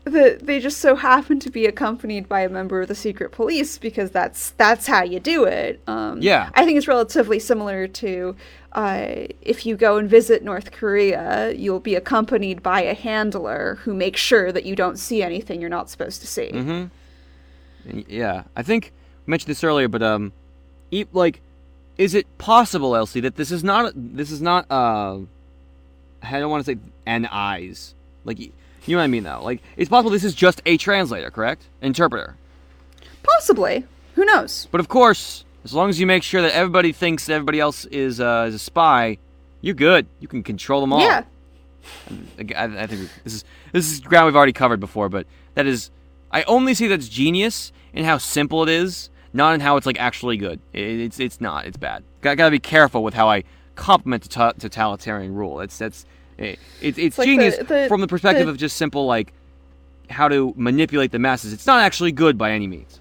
The, 0.04 0.38
they 0.40 0.60
just 0.60 0.78
so 0.78 0.96
happen 0.96 1.38
to 1.40 1.50
be 1.50 1.66
accompanied 1.66 2.28
by 2.28 2.40
a 2.40 2.48
member 2.48 2.80
of 2.80 2.88
the 2.88 2.94
secret 2.94 3.32
police 3.32 3.78
because 3.78 4.10
that's 4.10 4.50
that's 4.52 4.86
how 4.86 5.02
you 5.02 5.20
do 5.20 5.44
it. 5.44 5.80
Um, 5.86 6.22
Yeah. 6.22 6.50
I 6.54 6.64
think 6.64 6.78
it's 6.78 6.88
relatively 6.88 7.38
similar 7.38 7.86
to 7.86 8.34
uh, 8.72 9.26
if 9.42 9.66
you 9.66 9.76
go 9.76 9.98
and 9.98 10.08
visit 10.08 10.42
North 10.42 10.70
Korea, 10.72 11.52
you'll 11.52 11.80
be 11.80 11.96
accompanied 11.96 12.62
by 12.62 12.82
a 12.82 12.94
handler 12.94 13.78
who 13.82 13.92
makes 13.92 14.20
sure 14.20 14.52
that 14.52 14.64
you 14.64 14.74
don't 14.76 14.98
see 14.98 15.22
anything 15.22 15.60
you're 15.60 15.68
not 15.68 15.90
supposed 15.90 16.20
to 16.20 16.26
see. 16.26 16.50
mm-hmm. 16.52 18.00
Yeah, 18.08 18.44
I 18.54 18.62
think 18.62 18.92
we 19.26 19.30
mentioned 19.30 19.50
this 19.50 19.64
earlier, 19.64 19.88
but 19.88 20.02
um, 20.02 20.32
e- 20.90 21.06
like, 21.12 21.40
is 21.98 22.14
it 22.14 22.26
possible, 22.38 22.94
Elsie, 22.94 23.20
that 23.20 23.36
this 23.36 23.50
is 23.50 23.64
not 23.64 23.92
this 23.96 24.30
is 24.30 24.40
not 24.40 24.66
uh, 24.70 25.18
I 26.22 26.38
don't 26.38 26.50
want 26.50 26.64
to 26.64 26.72
say 26.72 26.78
an 27.06 27.26
eyes 27.26 27.94
like. 28.24 28.38
You 28.86 28.96
know 28.96 29.00
what 29.00 29.04
I 29.04 29.08
mean, 29.08 29.24
though. 29.24 29.42
Like, 29.42 29.62
it's 29.76 29.88
possible 29.88 30.10
this 30.10 30.24
is 30.24 30.34
just 30.34 30.62
a 30.66 30.76
translator, 30.76 31.30
correct? 31.30 31.64
Interpreter. 31.82 32.36
Possibly. 33.22 33.84
Who 34.14 34.24
knows? 34.24 34.68
But 34.70 34.80
of 34.80 34.88
course, 34.88 35.44
as 35.64 35.74
long 35.74 35.88
as 35.90 36.00
you 36.00 36.06
make 36.06 36.22
sure 36.22 36.42
that 36.42 36.54
everybody 36.54 36.92
thinks 36.92 37.26
that 37.26 37.34
everybody 37.34 37.60
else 37.60 37.84
is 37.86 38.20
uh, 38.20 38.46
is 38.48 38.54
a 38.54 38.58
spy, 38.58 39.18
you're 39.60 39.74
good. 39.74 40.06
You 40.18 40.28
can 40.28 40.42
control 40.42 40.80
them 40.80 40.92
all. 40.92 41.00
Yeah. 41.00 41.24
I, 42.56 42.64
I 42.64 42.86
think 42.86 43.08
this 43.24 43.34
is 43.34 43.44
this 43.72 43.90
is 43.90 44.00
ground 44.00 44.26
we've 44.26 44.36
already 44.36 44.52
covered 44.52 44.80
before, 44.80 45.08
but 45.08 45.26
that 45.54 45.66
is 45.66 45.90
I 46.30 46.42
only 46.44 46.74
see 46.74 46.86
that's 46.88 47.08
genius 47.08 47.72
in 47.92 48.04
how 48.04 48.18
simple 48.18 48.62
it 48.62 48.68
is, 48.68 49.10
not 49.32 49.54
in 49.54 49.60
how 49.60 49.76
it's 49.76 49.86
like 49.86 49.98
actually 49.98 50.36
good. 50.36 50.60
It, 50.72 51.00
it's 51.00 51.20
it's 51.20 51.40
not. 51.40 51.66
It's 51.66 51.76
bad. 51.76 52.04
Got 52.20 52.36
gotta 52.36 52.50
be 52.50 52.58
careful 52.58 53.02
with 53.02 53.14
how 53.14 53.28
I 53.28 53.44
compliment 53.74 54.28
tot- 54.30 54.58
totalitarian 54.58 55.34
rule. 55.34 55.60
It's 55.60 55.78
that's 55.78 56.04
it, 56.40 56.58
it's 56.80 56.98
it's 56.98 57.18
like 57.18 57.26
the- 57.26 57.32
genius 57.32 57.56
the- 57.58 57.86
from 57.88 58.00
the 58.00 58.06
perspective 58.08 58.46
the- 58.46 58.52
of 58.52 58.56
just 58.58 58.76
simple 58.76 59.06
like 59.06 59.32
how 60.08 60.26
to 60.28 60.52
manipulate 60.56 61.12
the 61.12 61.18
masses. 61.18 61.52
It's 61.52 61.66
not 61.66 61.80
actually 61.82 62.12
good 62.12 62.36
by 62.36 62.50
any 62.50 62.66
means. 62.66 62.98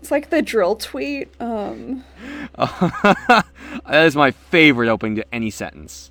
It's 0.00 0.10
like 0.10 0.30
the 0.30 0.42
dril 0.42 0.78
tweet. 0.78 1.28
Um, 1.40 2.04
that 2.56 3.44
is 3.88 4.14
my 4.14 4.30
favorite 4.30 4.88
opening 4.88 5.16
to 5.16 5.34
any 5.34 5.50
sentence. 5.50 6.10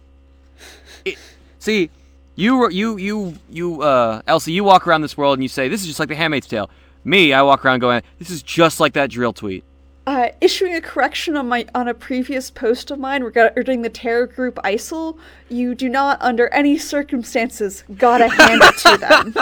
It, 1.05 1.17
see, 1.59 1.89
you 2.35 2.69
you 2.69 2.97
you 2.97 3.35
you 3.49 3.81
uh, 3.81 4.21
Elsie, 4.27 4.51
you 4.51 4.63
walk 4.63 4.87
around 4.87 5.01
this 5.01 5.15
world 5.15 5.37
and 5.37 5.43
you 5.43 5.49
say 5.49 5.67
this 5.69 5.81
is 5.81 5.87
just 5.87 5.99
like 5.99 6.09
the 6.09 6.15
Handmaid's 6.15 6.47
Tale. 6.47 6.69
Me, 7.03 7.31
I 7.31 7.41
walk 7.43 7.63
around 7.63 7.79
going, 7.79 8.01
this 8.19 8.29
is 8.29 8.43
just 8.43 8.79
like 8.81 8.93
that 8.93 9.09
dril 9.09 9.33
tweet. 9.33 9.63
Uh, 10.07 10.29
issuing 10.39 10.73
a 10.73 10.79
correction 10.81 11.35
on 11.35 11.47
my 11.49 11.65
on 11.75 11.87
a 11.89 11.93
previous 11.93 12.49
post 12.49 12.89
of 12.91 12.97
mine 12.97 13.23
regarding 13.23 13.81
the 13.81 13.89
terror 13.89 14.25
group 14.25 14.55
ISIL, 14.63 15.17
you 15.49 15.75
do 15.75 15.89
not, 15.89 16.17
under 16.21 16.47
any 16.53 16.77
circumstances, 16.77 17.83
gotta 17.97 18.29
hand 18.29 18.61
it 18.63 18.77
to 18.77 18.97
them. 18.97 19.35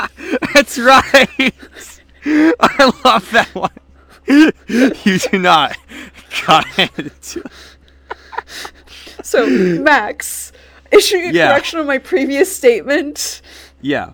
That's 0.56 0.80
right. 0.80 1.54
I 2.60 2.92
love 3.06 3.30
that 3.32 3.50
one. 3.54 3.70
you 5.06 5.20
do 5.20 5.38
not. 5.38 5.78
gotta 6.48 6.68
hand 6.70 6.90
it 6.98 7.22
to. 7.22 7.44
So, 9.24 9.48
Max, 9.48 10.52
issuing 10.92 11.30
a 11.30 11.32
Yeah. 11.32 11.50
correction 11.50 11.80
on 11.80 11.86
my 11.86 12.00
previous 12.00 12.54
statement. 12.56 13.42
yeah. 13.82 14.14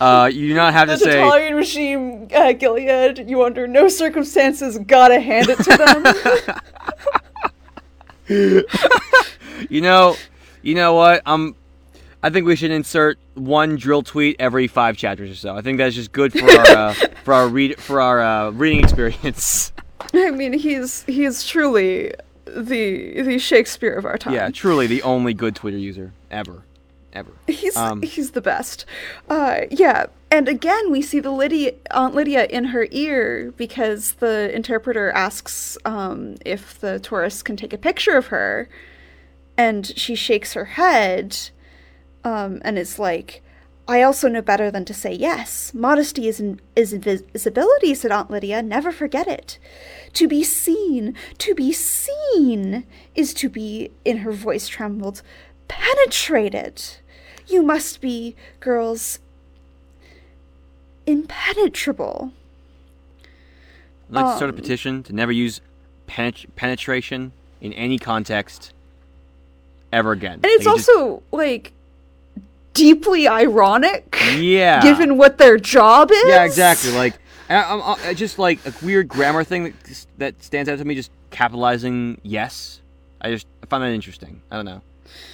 Uh, 0.00 0.28
you 0.32 0.48
do 0.48 0.54
not 0.54 0.72
have 0.74 0.88
The 0.88 0.94
to 0.94 0.98
say. 0.98 1.10
The 1.12 1.18
Italian 1.18 1.54
regime, 1.54 2.28
uh, 2.34 2.52
Gilead, 2.52 3.28
you 3.30 3.44
under 3.44 3.66
no 3.68 3.88
circumstances 3.88 4.78
gotta 4.78 5.20
hand 5.20 5.48
it 5.48 5.58
to 5.58 5.76
them. 8.26 8.64
You 9.70 9.80
know, 9.80 10.16
you 10.62 10.74
know 10.74 10.94
what? 10.94 11.22
Um, 11.26 11.54
I 12.22 12.30
think 12.30 12.46
we 12.46 12.56
should 12.56 12.70
insert 12.70 13.18
one 13.34 13.78
dril 13.78 14.04
tweet 14.04 14.36
every 14.38 14.66
five 14.66 14.96
chapters 14.96 15.30
or 15.30 15.34
so. 15.36 15.56
I 15.56 15.62
think 15.62 15.78
that's 15.78 15.94
just 15.94 16.10
good 16.10 16.32
for 16.32 16.44
our 16.50 16.66
uh, 16.66 16.92
for 17.22 17.34
our 17.34 17.48
read 17.48 17.78
for 17.78 18.00
our 18.00 18.20
uh, 18.20 18.50
reading 18.50 18.82
experience. 18.82 19.72
I 20.14 20.30
mean, 20.32 20.54
he's 20.54 21.04
he's 21.04 21.46
truly 21.46 22.12
the 22.46 23.22
the 23.22 23.38
Shakespeare 23.38 23.92
of 23.94 24.04
our 24.04 24.18
time. 24.18 24.34
yeah, 24.34 24.50
truly 24.50 24.86
the 24.86 25.02
only 25.02 25.34
good 25.34 25.54
Twitter 25.54 25.78
user 25.78 26.12
ever, 26.30 26.64
ever. 27.14 27.30
He's 27.46 27.76
Um, 27.76 28.02
he's 28.02 28.32
the 28.32 28.40
best. 28.40 28.84
Uh, 29.28 29.62
yeah, 29.70 30.06
and 30.30 30.48
again 30.48 30.90
we 30.90 31.00
see 31.02 31.20
the 31.20 31.30
Lydia 31.30 31.72
Aunt 31.90 32.14
Lydia 32.14 32.46
in 32.46 32.64
her 32.66 32.86
ear 32.90 33.52
because 33.56 34.12
the 34.14 34.54
interpreter 34.54 35.10
asks 35.10 35.78
um, 35.84 36.36
if 36.44 36.78
the 36.80 36.98
tourist 36.98 37.44
can 37.44 37.56
take 37.56 37.72
a 37.72 37.78
picture 37.78 38.16
of 38.16 38.26
her, 38.26 38.68
and 39.56 39.86
she 39.96 40.14
shakes 40.14 40.52
her 40.54 40.64
head, 40.64 41.50
um, 42.24 42.60
and 42.64 42.78
is 42.78 42.98
like, 42.98 43.42
"I 43.86 44.02
also 44.02 44.28
know 44.28 44.42
better 44.42 44.70
than 44.70 44.84
to 44.86 44.94
say 44.94 45.12
yes. 45.12 45.72
Modesty 45.74 46.26
is 46.28 46.40
in, 46.40 46.60
is 46.74 46.92
invisibility," 46.92 47.94
said 47.94 48.10
Aunt 48.10 48.30
Lydia. 48.30 48.62
"Never 48.62 48.90
forget 48.90 49.28
it." 49.28 49.58
To 50.14 50.28
be 50.28 50.44
seen, 50.44 51.14
to 51.38 51.54
be 51.54 51.72
seen, 51.72 52.86
is 53.14 53.34
to 53.34 53.48
be, 53.48 53.90
in 54.04 54.18
her 54.18 54.32
voice 54.32 54.68
trembled, 54.68 55.22
penetrated. 55.66 56.82
You 57.46 57.62
must 57.62 58.00
be, 58.00 58.34
girls, 58.60 59.18
impenetrable. 61.06 62.32
I'd 64.10 64.14
like 64.14 64.24
to 64.26 64.36
start 64.36 64.50
a 64.50 64.54
Um, 64.54 64.56
petition 64.60 65.02
to 65.04 65.12
never 65.12 65.32
use 65.32 65.60
penet- 66.06 66.46
penetration 66.56 67.32
in 67.60 67.72
any 67.72 67.98
context 67.98 68.72
ever 69.92 70.12
again. 70.12 70.34
And 70.34 70.46
it's 70.46 70.64
Like, 70.66 70.74
it 70.74 70.78
just- 70.78 70.88
also, 70.90 71.22
like, 71.32 71.72
deeply 72.72 73.28
ironic, 73.28 74.16
yeah, 74.36 74.82
given 74.82 75.16
what 75.16 75.38
their 75.38 75.56
job 75.58 76.10
is. 76.10 76.24
yeah, 76.26 76.44
exactly. 76.44 76.90
Like, 76.92 77.14
I, 77.48 77.56
I, 77.56 78.08
I 78.08 78.14
just 78.14 78.38
like 78.38 78.58
a 78.66 78.72
weird 78.84 79.06
grammar 79.08 79.44
thing 79.44 79.64
that 79.64 80.06
that 80.18 80.42
stands 80.42 80.68
out 80.68 80.78
to 80.78 80.84
me. 80.84 80.94
Just 80.94 81.10
capitalizing 81.30 82.18
yes. 82.22 82.80
I 83.20 83.30
just 83.30 83.46
I 83.62 83.66
find 83.66 83.82
that 83.82 83.90
interesting. 83.92 84.40
I 84.50 84.56
don't 84.56 84.64
know. 84.64 84.80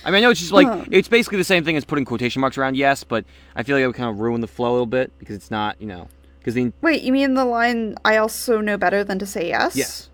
I 0.05 0.11
mean, 0.11 0.17
I 0.17 0.21
know 0.21 0.31
it's 0.31 0.41
just 0.41 0.53
like 0.53 0.67
Huh. 0.67 0.85
it's 0.91 1.09
basically 1.09 1.39
the 1.39 1.45
same 1.45 1.65
thing 1.65 1.77
as 1.77 1.85
putting 1.85 2.05
quotation 2.05 2.41
marks 2.41 2.59
around 2.59 2.77
yes, 2.77 3.05
but 3.05 3.25
I 3.57 3.63
feel 3.63 3.77
like 3.77 3.83
it 3.83 3.87
would 3.87 3.97
kind 3.97 4.11
of 4.11 4.19
ruin 4.21 4.41
the 4.41 4.47
flow 4.49 4.71
a 4.71 4.73
little 4.73 4.87
bit 4.87 5.13
because 5.19 5.37
it's 5.37 5.51
not, 5.51 5.81
you 5.81 5.87
know, 5.87 6.09
because 6.39 6.55
the 6.55 6.73
Wait, 6.83 7.03
you 7.03 7.13
mean 7.13 7.35
the 7.35 7.45
line, 7.45 7.97
I 8.05 8.17
also 8.17 8.61
know 8.61 8.77
better 8.77 9.05
than 9.05 9.19
to 9.19 9.27
say 9.27 9.49
yes? 9.49 9.77
yes. 9.77 10.09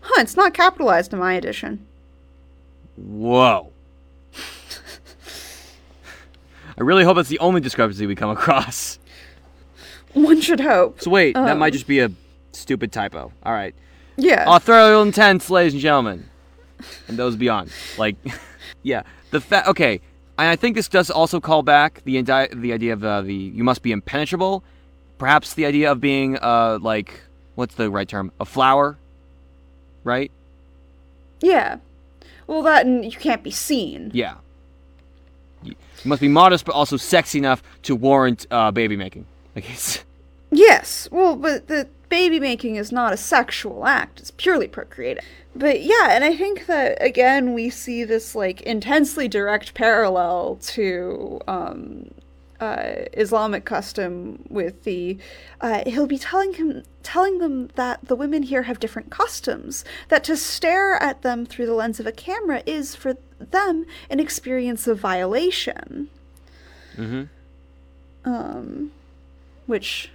Huh, 0.00 0.20
it's 0.20 0.36
not 0.36 0.52
capitalized 0.54 1.12
in 1.12 1.18
my 1.18 1.34
edition. 1.34 1.86
Whoa. 2.96 3.70
I 6.78 6.82
really 6.82 7.04
hope 7.04 7.16
that's 7.16 7.28
the 7.28 7.38
only 7.38 7.60
discrepancy 7.60 8.06
we 8.06 8.14
come 8.14 8.30
across. 8.30 8.98
One 10.14 10.40
should 10.40 10.60
hope. 10.60 11.00
So 11.00 11.10
wait, 11.10 11.34
that 11.34 11.56
might 11.58 11.68
Um. 11.68 11.72
just 11.72 11.86
be 11.86 12.00
a 12.00 12.10
stupid 12.52 12.92
typo. 12.92 13.32
All 13.44 13.52
right, 13.52 13.74
Yeah. 14.16 14.44
authorial 14.46 15.02
intent, 15.02 15.48
ladies 15.48 15.72
and 15.74 15.80
gentlemen, 15.82 16.28
and 17.08 17.18
those 17.18 17.36
beyond. 17.36 17.70
Like, 17.98 18.16
yeah, 18.82 19.02
the 19.30 19.40
fact. 19.40 19.68
Okay, 19.68 20.00
and 20.38 20.48
I 20.48 20.56
think 20.56 20.76
this 20.76 20.88
does 20.88 21.10
also 21.10 21.40
call 21.40 21.62
back 21.62 22.02
the 22.04 22.18
indi- 22.18 22.48
the 22.54 22.72
idea 22.72 22.92
of 22.92 23.04
uh, 23.04 23.22
the 23.22 23.34
you 23.34 23.64
must 23.64 23.82
be 23.82 23.92
impenetrable. 23.92 24.62
Perhaps 25.18 25.54
the 25.54 25.66
idea 25.66 25.92
of 25.92 26.00
being 26.00 26.36
uh 26.38 26.78
like 26.80 27.20
what's 27.54 27.74
the 27.74 27.90
right 27.90 28.08
term? 28.08 28.32
A 28.40 28.44
flower, 28.44 28.98
right? 30.04 30.30
yeah. 31.40 31.76
Well, 32.46 32.62
that 32.62 32.86
and 32.86 33.04
you 33.04 33.18
can't 33.18 33.42
be 33.42 33.50
seen. 33.50 34.10
Yeah. 34.12 34.34
You 35.62 35.74
must 36.04 36.20
be 36.20 36.28
modest, 36.28 36.64
but 36.64 36.74
also 36.74 36.96
sexy 36.96 37.38
enough 37.38 37.62
to 37.82 37.94
warrant 37.94 38.46
uh, 38.50 38.70
baby 38.72 38.96
making. 38.96 39.26
Like 39.54 39.70
it's 39.70 40.04
Yes. 40.50 41.08
Well, 41.10 41.36
but 41.36 41.68
the 41.68 41.88
baby 42.12 42.38
making 42.38 42.76
is 42.76 42.92
not 42.92 43.14
a 43.14 43.16
sexual 43.16 43.86
act. 43.86 44.20
It's 44.20 44.30
purely 44.32 44.68
procreative. 44.68 45.24
But 45.56 45.82
yeah, 45.82 46.08
and 46.10 46.22
I 46.22 46.36
think 46.36 46.66
that 46.66 46.98
again 47.00 47.54
we 47.54 47.70
see 47.70 48.04
this 48.04 48.34
like 48.34 48.60
intensely 48.60 49.28
direct 49.28 49.72
parallel 49.72 50.58
to 50.74 51.40
um 51.48 52.10
uh, 52.60 53.06
Islamic 53.14 53.64
custom 53.64 54.44
with 54.48 54.84
the 54.84 55.18
uh, 55.62 55.82
he'll 55.86 56.06
be 56.06 56.18
telling 56.18 56.52
him 56.52 56.84
telling 57.02 57.38
them 57.38 57.70
that 57.74 58.06
the 58.06 58.14
women 58.14 58.42
here 58.44 58.64
have 58.64 58.78
different 58.78 59.10
customs 59.10 59.84
that 60.10 60.22
to 60.22 60.36
stare 60.36 61.02
at 61.02 61.22
them 61.22 61.44
through 61.44 61.66
the 61.66 61.74
lens 61.74 61.98
of 61.98 62.06
a 62.06 62.12
camera 62.12 62.62
is 62.66 62.94
for 62.94 63.16
them 63.40 63.84
an 64.10 64.20
experience 64.20 64.86
of 64.86 65.00
violation 65.00 66.08
mm-hmm. 66.96 67.24
um, 68.24 68.92
which 69.66 70.12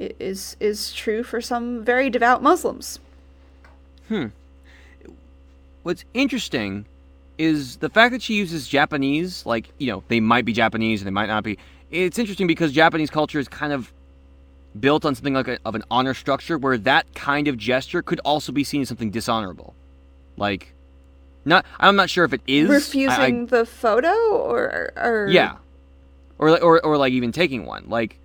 is 0.00 0.56
is 0.60 0.92
true 0.92 1.22
for 1.22 1.40
some 1.40 1.84
very 1.84 2.10
devout 2.10 2.42
Muslims. 2.42 2.98
Hmm. 4.08 4.26
What's 5.82 6.04
interesting 6.14 6.86
is 7.38 7.76
the 7.76 7.88
fact 7.88 8.12
that 8.12 8.20
she 8.20 8.34
uses 8.34 8.68
Japanese, 8.68 9.46
like, 9.46 9.70
you 9.78 9.86
know, 9.86 10.02
they 10.08 10.20
might 10.20 10.44
be 10.44 10.52
Japanese 10.52 11.00
and 11.00 11.06
they 11.06 11.12
might 11.12 11.26
not 11.26 11.42
be. 11.42 11.58
It's 11.90 12.18
interesting 12.18 12.46
because 12.46 12.72
Japanese 12.72 13.10
culture 13.10 13.38
is 13.38 13.48
kind 13.48 13.72
of 13.72 13.92
built 14.78 15.04
on 15.04 15.14
something 15.14 15.34
like 15.34 15.48
a, 15.48 15.58
of 15.64 15.74
an 15.74 15.82
honor 15.90 16.14
structure 16.14 16.58
where 16.58 16.78
that 16.78 17.12
kind 17.14 17.48
of 17.48 17.56
gesture 17.56 18.02
could 18.02 18.20
also 18.24 18.52
be 18.52 18.62
seen 18.62 18.82
as 18.82 18.88
something 18.88 19.10
dishonorable. 19.10 19.74
Like 20.36 20.74
not 21.44 21.64
I'm 21.78 21.96
not 21.96 22.10
sure 22.10 22.24
if 22.24 22.32
it 22.32 22.42
is 22.46 22.68
I- 22.68 22.72
I- 22.72 22.76
Refusing 22.76 23.46
the 23.46 23.66
photo 23.66 24.14
or 24.36 24.92
or 24.96 25.28
yeah. 25.30 25.56
Or, 26.38 26.58
or 26.62 26.84
or 26.84 26.96
like 26.96 27.12
even 27.12 27.32
taking 27.32 27.66
one. 27.66 27.88
Like 27.88 28.18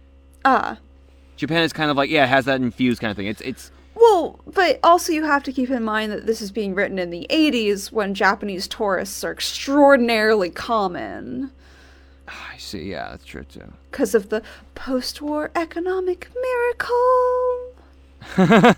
ah 0.43 0.77
Japan 1.35 1.63
is 1.63 1.73
kind 1.73 1.91
of 1.91 1.97
like 1.97 2.09
yeah, 2.09 2.23
it 2.23 2.29
has 2.29 2.45
that 2.45 2.61
infused 2.61 3.01
kind 3.01 3.11
of 3.11 3.17
thing. 3.17 3.27
It's 3.27 3.41
it's 3.41 3.71
well, 3.95 4.39
but 4.45 4.79
also 4.83 5.13
you 5.13 5.23
have 5.23 5.43
to 5.43 5.53
keep 5.53 5.69
in 5.69 5.83
mind 5.83 6.11
that 6.11 6.25
this 6.25 6.41
is 6.41 6.51
being 6.51 6.75
written 6.75 6.99
in 6.99 7.11
the 7.11 7.25
80s 7.29 7.93
when 7.93 8.13
Japanese 8.13 8.67
tourists 8.67 9.23
are 9.23 9.31
extraordinarily 9.31 10.49
common 10.49 11.51
ah, 12.27 12.51
I 12.53 12.57
see. 12.57 12.83
Yeah, 12.83 13.09
that's 13.09 13.25
true 13.25 13.43
too. 13.43 13.71
because 13.91 14.15
of 14.15 14.29
the 14.29 14.41
post-war 14.73 15.51
economic 15.55 16.29
miracle. 16.35 17.73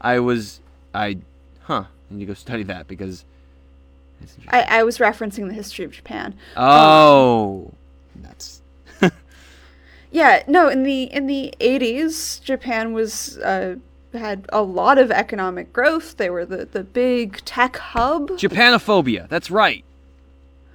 I 0.00 0.18
was 0.20 0.60
I 0.94 1.18
huh, 1.62 1.84
I 2.10 2.14
need 2.14 2.20
to 2.20 2.26
go 2.26 2.34
study 2.34 2.62
that 2.64 2.88
because. 2.88 3.24
I, 4.48 4.60
I 4.60 4.82
was 4.82 4.98
referencing 4.98 5.48
the 5.48 5.54
history 5.54 5.86
of 5.86 5.92
Japan. 5.92 6.34
Oh, 6.54 7.72
um, 8.14 8.22
nuts. 8.22 8.59
Yeah, 10.10 10.42
no, 10.48 10.68
in 10.68 10.82
the 10.82 11.04
in 11.04 11.26
the 11.26 11.54
80s, 11.60 12.42
Japan 12.42 12.92
was 12.92 13.38
uh, 13.38 13.76
had 14.12 14.46
a 14.52 14.62
lot 14.62 14.98
of 14.98 15.10
economic 15.10 15.72
growth. 15.72 16.16
They 16.16 16.30
were 16.30 16.44
the, 16.44 16.64
the 16.64 16.82
big 16.82 17.44
tech 17.44 17.76
hub. 17.76 18.30
Japanophobia. 18.30 19.28
That's 19.28 19.50
right. 19.50 19.84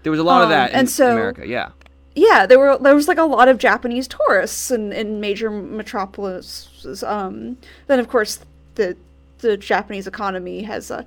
There 0.03 0.11
was 0.11 0.19
a 0.19 0.23
lot 0.23 0.41
of 0.41 0.45
Um, 0.45 0.51
that 0.51 0.69
in 0.71 0.75
and 0.79 0.89
so- 0.89 1.11
America. 1.11 1.47
Yeah. 1.47 1.69
Yeah, 2.17 2.45
there 2.45 2.57
were 2.57 2.77
there 2.77 2.95
was 2.95 3.09
like 3.09 3.17
a 3.17 3.23
lot 3.25 3.49
of 3.49 3.57
Japanese 3.57 4.07
tourists 4.07 4.71
in, 4.71 4.93
in 4.93 5.19
major 5.19 5.49
metropolises. 5.51 7.03
Um, 7.03 7.57
then 7.87 7.99
of 7.99 8.07
course 8.07 8.39
the 8.75 8.95
the 9.39 9.57
Japanese 9.57 10.07
economy 10.07 10.63
has 10.63 10.89
uh, 10.91 11.03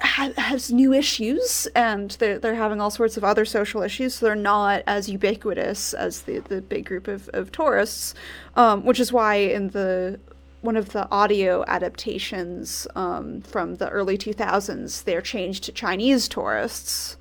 ha- 0.00 0.32
has 0.36 0.72
new 0.72 0.92
issues, 0.92 1.66
and 1.74 2.10
they're 2.12 2.38
they're 2.38 2.54
having 2.54 2.80
all 2.80 2.90
sorts 2.90 3.16
of 3.16 3.24
other 3.24 3.44
social 3.44 3.82
issues. 3.82 4.14
So 4.14 4.26
they're 4.26 4.34
not 4.34 4.82
as 4.86 5.08
ubiquitous 5.08 5.94
as 5.94 6.22
the 6.22 6.38
the 6.40 6.60
big 6.60 6.86
group 6.86 7.08
of 7.08 7.28
of 7.30 7.52
tourists, 7.52 8.14
um, 8.56 8.84
which 8.84 9.00
is 9.00 9.12
why 9.12 9.34
in 9.36 9.68
the 9.68 10.18
one 10.62 10.76
of 10.76 10.90
the 10.90 11.10
audio 11.10 11.64
adaptations 11.66 12.86
um, 12.94 13.40
from 13.40 13.76
the 13.76 13.88
early 13.88 14.18
2000s, 14.18 15.04
they're 15.04 15.22
changed 15.22 15.64
to 15.64 15.72
Chinese 15.72 16.28
tourists. 16.28 17.16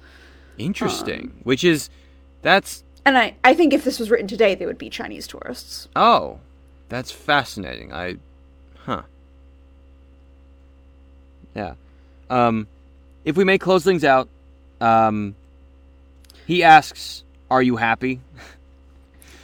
Interesting. 0.57 1.21
Um, 1.21 1.39
Which 1.43 1.63
is 1.63 1.89
that's 2.41 2.83
And 3.05 3.17
I, 3.17 3.35
I 3.43 3.53
think 3.53 3.73
if 3.73 3.85
this 3.85 3.97
was 3.97 4.11
written 4.11 4.27
today, 4.27 4.55
they 4.55 4.65
would 4.65 4.77
be 4.77 4.89
Chinese 4.89 5.25
tourists. 5.25 5.87
oh, 5.95 6.39
that's 6.89 7.11
fascinating. 7.11 7.93
I 7.93 8.17
huh. 8.83 9.03
Yeah. 11.55 11.75
Um 12.29 12.67
if 13.25 13.35
we 13.37 13.43
may 13.43 13.57
close 13.57 13.83
things 13.83 14.03
out, 14.03 14.27
um 14.81 15.35
he 16.45 16.63
asks, 16.63 17.23
"Are 17.51 17.61
you 17.61 17.75
happy?" 17.75 18.19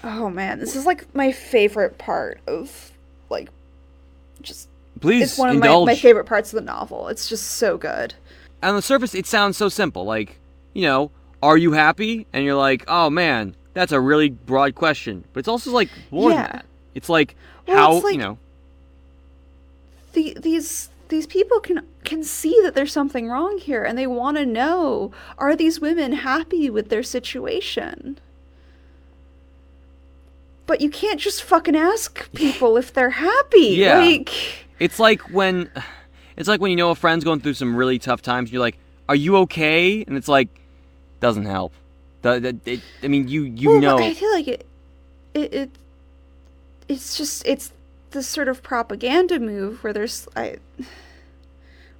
Oh 0.04 0.30
man, 0.30 0.60
this 0.60 0.76
is 0.76 0.86
like 0.86 1.14
my 1.16 1.32
favorite 1.32 1.98
part 1.98 2.40
of 2.48 2.92
like 3.30 3.50
just 4.42 4.70
Please 5.02 5.24
it's 5.24 5.38
one 5.38 5.50
of 5.50 5.58
my, 5.58 5.84
my 5.86 5.96
favorite 5.96 6.26
parts 6.26 6.54
of 6.54 6.58
the 6.58 6.66
novel. 6.66 7.08
It's 7.10 7.28
just 7.28 7.44
so 7.54 7.78
good. 7.78 8.14
on 8.64 8.76
the 8.76 8.82
surface, 8.82 9.14
it 9.14 9.26
sounds 9.28 9.58
so 9.58 9.68
simple. 9.68 10.06
Like, 10.06 10.38
you 10.74 10.84
know, 10.84 11.12
are 11.44 11.58
you 11.58 11.74
happy? 11.74 12.26
And 12.34 12.46
you're 12.46 12.56
like, 12.56 12.86
oh 12.88 13.10
man, 13.10 13.56
that's 13.74 13.92
a 13.92 14.00
really 14.00 14.30
broad 14.30 14.74
question. 14.76 15.24
But 15.34 15.40
it's 15.40 15.48
also 15.48 15.72
like 15.72 15.90
more 16.12 16.30
Yeah. 16.32 16.44
than 16.44 16.52
that. 16.54 16.66
It's 16.96 17.10
like 17.10 17.36
Well, 17.68 17.78
how 17.78 17.96
it's 17.98 18.04
like- 18.06 18.14
you 18.14 18.20
know. 18.22 18.38
The, 20.14 20.38
these 20.40 20.90
these 21.10 21.28
people 21.28 21.60
can 21.60 21.86
can 22.06 22.24
see 22.24 22.58
that 22.64 22.76
there's 22.76 22.92
something 22.94 23.28
wrong 23.30 23.58
here 23.58 23.84
and 23.84 23.98
they 23.98 24.08
want 24.08 24.38
to 24.38 24.46
know 24.46 25.12
are 25.38 25.56
these 25.56 25.80
women 25.80 26.14
happy 26.14 26.70
with 26.70 26.90
their 26.90 27.04
situation? 27.04 28.20
But 30.68 30.82
you 30.82 30.90
can't 30.90 31.20
just 31.20 31.44
fucking 31.44 31.76
ask 31.76 32.32
people 32.36 32.78
if 32.78 32.94
they're 32.94 33.12
happy. 33.12 33.76
Yeah. 33.76 34.00
Like 34.00 34.32
It's 34.80 35.00
like 35.00 35.22
when, 35.32 35.70
it's 36.38 36.48
like 36.48 36.62
when 36.62 36.72
you 36.72 36.78
know 36.78 36.92
a 36.92 36.96
friend's 36.96 37.24
going 37.24 37.42
through 37.42 37.54
some 37.54 37.76
really 37.76 38.00
tough 38.00 38.22
times. 38.22 38.48
And 38.50 38.54
you're 38.54 38.62
like, 38.62 38.78
"Are 39.08 39.16
you 39.16 39.38
okay?" 39.38 40.04
And 40.04 40.18
it's 40.18 40.28
like, 40.28 40.50
doesn't 41.20 41.46
help. 41.46 41.74
The, 42.22 42.40
the, 42.40 42.72
it, 42.72 42.82
I 43.04 43.08
mean, 43.08 43.28
you 43.28 43.44
you 43.44 43.70
well, 43.70 43.80
know. 43.80 43.98
I 44.00 44.14
feel 44.14 44.32
like 44.32 44.48
it, 44.48 44.66
it, 45.34 45.54
it, 45.54 45.70
it's 46.88 47.18
just 47.18 47.46
it's 47.46 47.72
this 48.12 48.28
sort 48.28 48.48
of 48.48 48.64
propaganda 48.64 49.40
move 49.40 49.84
where 49.84 49.94
there's 49.94 50.28
I, 50.36 50.58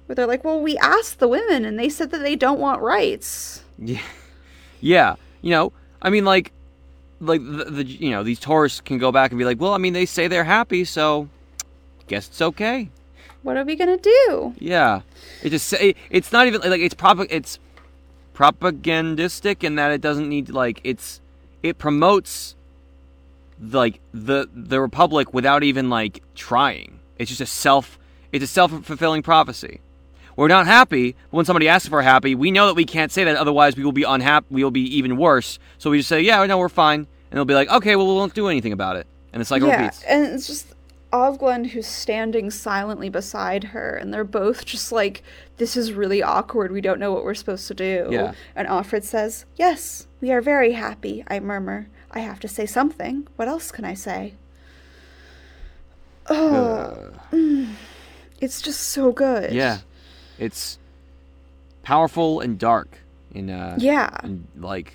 where 0.06 0.16
they're 0.16 0.26
like, 0.26 0.44
well, 0.44 0.60
we 0.60 0.78
asked 0.78 1.18
the 1.18 1.28
women 1.28 1.64
and 1.64 1.78
they 1.78 1.88
said 1.88 2.10
that 2.10 2.22
they 2.22 2.36
don't 2.36 2.60
want 2.60 2.80
rights. 2.80 3.62
Yeah, 3.78 4.02
yeah. 4.80 5.16
You 5.42 5.50
know, 5.50 5.72
I 6.00 6.10
mean, 6.10 6.24
like, 6.24 6.52
like 7.20 7.42
the, 7.42 7.64
the 7.64 7.84
you 7.84 8.10
know 8.10 8.22
these 8.22 8.40
tourists 8.40 8.80
can 8.80 8.98
go 8.98 9.12
back 9.12 9.30
and 9.30 9.38
be 9.38 9.44
like, 9.44 9.60
well, 9.60 9.72
I 9.72 9.78
mean, 9.78 9.92
they 9.92 10.06
say 10.06 10.28
they're 10.28 10.44
happy, 10.44 10.84
so 10.84 11.28
guess 12.06 12.28
it's 12.28 12.40
okay. 12.40 12.90
What 13.42 13.56
are 13.56 13.64
we 13.64 13.76
gonna 13.76 13.96
do? 13.96 14.54
Yeah, 14.58 15.02
it 15.42 15.50
just 15.50 15.68
say 15.68 15.94
it's 16.10 16.32
not 16.32 16.46
even 16.46 16.60
like 16.62 16.80
it's 16.80 16.94
prop 16.94 17.18
it's 17.30 17.58
propagandistic 18.34 19.64
in 19.64 19.76
that 19.76 19.92
it 19.92 20.00
doesn't 20.00 20.28
need 20.28 20.50
like 20.50 20.80
it's 20.84 21.20
it 21.62 21.78
promotes 21.78 22.54
like 23.60 24.00
the 24.12 24.48
the 24.52 24.80
republic 24.80 25.32
without 25.32 25.62
even 25.62 25.88
like 25.88 26.22
trying. 26.34 26.98
It's 27.18 27.30
just 27.30 27.40
a 27.40 27.46
self 27.46 27.98
it's 28.32 28.44
a 28.44 28.48
self 28.48 28.70
fulfilling 28.84 29.22
prophecy. 29.22 29.80
We're 30.36 30.48
not 30.48 30.66
happy 30.66 31.12
but 31.30 31.36
when 31.38 31.44
somebody 31.46 31.66
asks 31.68 31.86
if 31.86 31.92
we're 31.92 32.02
happy. 32.02 32.34
We 32.34 32.50
know 32.50 32.66
that 32.66 32.74
we 32.74 32.84
can't 32.84 33.10
say 33.10 33.24
that, 33.24 33.36
otherwise 33.36 33.76
we 33.76 33.84
will 33.84 33.92
be 33.92 34.02
unhappy. 34.02 34.46
We 34.50 34.62
will 34.62 34.70
be 34.70 34.82
even 34.96 35.16
worse. 35.16 35.58
So 35.78 35.90
we 35.90 35.98
just 35.98 36.08
say, 36.08 36.20
"Yeah, 36.20 36.44
no, 36.46 36.58
we're 36.58 36.68
fine," 36.68 37.00
and 37.00 37.06
they'll 37.36 37.44
be 37.46 37.54
like, 37.54 37.70
"Okay, 37.70 37.96
well, 37.96 38.06
we 38.06 38.14
won't 38.14 38.34
do 38.34 38.48
anything 38.48 38.72
about 38.72 38.96
it," 38.96 39.06
and 39.32 39.40
the 39.40 39.44
cycle 39.46 39.68
yeah, 39.68 39.80
repeats. 39.82 40.02
and 40.04 40.26
it's 40.26 40.46
just 40.46 40.74
Ofglen 41.12 41.68
who's 41.70 41.86
standing 41.86 42.50
silently 42.50 43.08
beside 43.08 43.64
her, 43.64 43.94
and 43.96 44.12
they're 44.12 44.24
both 44.24 44.66
just 44.66 44.92
like, 44.92 45.22
"This 45.56 45.74
is 45.76 45.92
really 45.92 46.22
awkward. 46.22 46.70
We 46.70 46.80
don't 46.82 47.00
know 47.00 47.12
what 47.12 47.24
we're 47.24 47.34
supposed 47.34 47.66
to 47.68 47.74
do." 47.74 48.08
Yeah. 48.10 48.32
And 48.54 48.68
Offred 48.68 49.04
says, 49.04 49.46
"Yes, 49.56 50.06
we 50.20 50.30
are 50.32 50.42
very 50.42 50.72
happy." 50.72 51.24
I 51.28 51.40
murmur, 51.40 51.86
"I 52.10 52.18
have 52.20 52.40
to 52.40 52.48
say 52.48 52.66
something. 52.66 53.26
What 53.36 53.48
else 53.48 53.70
can 53.72 53.84
I 53.86 53.94
say?" 53.94 54.34
Oh, 56.28 57.12
Uh, 57.32 57.36
it's 58.40 58.60
just 58.60 58.80
so 58.80 59.12
good. 59.12 59.52
yeah, 59.52 59.78
it's 60.38 60.78
powerful 61.82 62.40
and 62.40 62.58
dark 62.58 62.98
And 63.34 63.50
uh, 63.50 63.74
Yeah. 63.78 64.10
and 64.22 64.46
like 64.58 64.94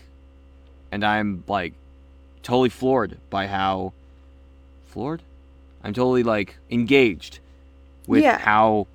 and 0.92 1.04
i'm 1.06 1.44
like 1.48 1.74
totally 2.44 2.70
floored 2.70 3.18
by 3.30 3.48
how 3.48 3.94
floored 4.88 5.22
i'm 5.84 5.94
totally 5.94 6.24
like 6.24 6.58
engaged 6.70 7.40
with 8.08 8.24
Yeah. 8.24 8.38
how 8.40 8.88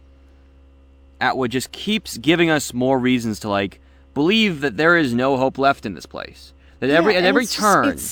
atwood 1.20 1.50
just 1.50 1.72
keeps 1.72 2.18
giving 2.18 2.50
us 2.50 2.74
more 2.74 2.98
reasons 2.98 3.40
to 3.40 3.48
like 3.48 3.80
believe 4.14 4.60
that 4.60 4.76
there 4.76 4.96
is 4.96 5.14
no 5.14 5.36
hope 5.36 5.56
left 5.58 5.86
in 5.86 5.94
this 5.94 6.06
place 6.06 6.52
that 6.80 6.90
every 6.90 7.16
at 7.16 7.24
every 7.24 7.44
it's 7.44 7.52
just- 7.52 7.62
turn 7.62 7.88
it's 7.88 8.04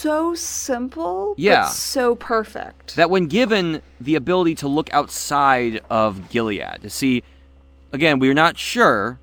so 0.00 0.34
simple, 0.34 1.34
Yeah. 1.36 1.64
but 1.64 1.72
so 1.72 2.14
perfect. 2.14 2.96
that 2.96 3.10
when 3.10 3.26
given 3.26 3.82
the 4.00 4.14
ability 4.14 4.54
to 4.56 4.66
look 4.68 4.88
outside 4.94 5.82
of 5.90 6.30
Gilead 6.30 6.78
to 6.80 6.88
see, 6.88 7.22
again, 7.92 8.18
we're 8.18 8.34
not 8.34 8.58
sure. 8.58 9.18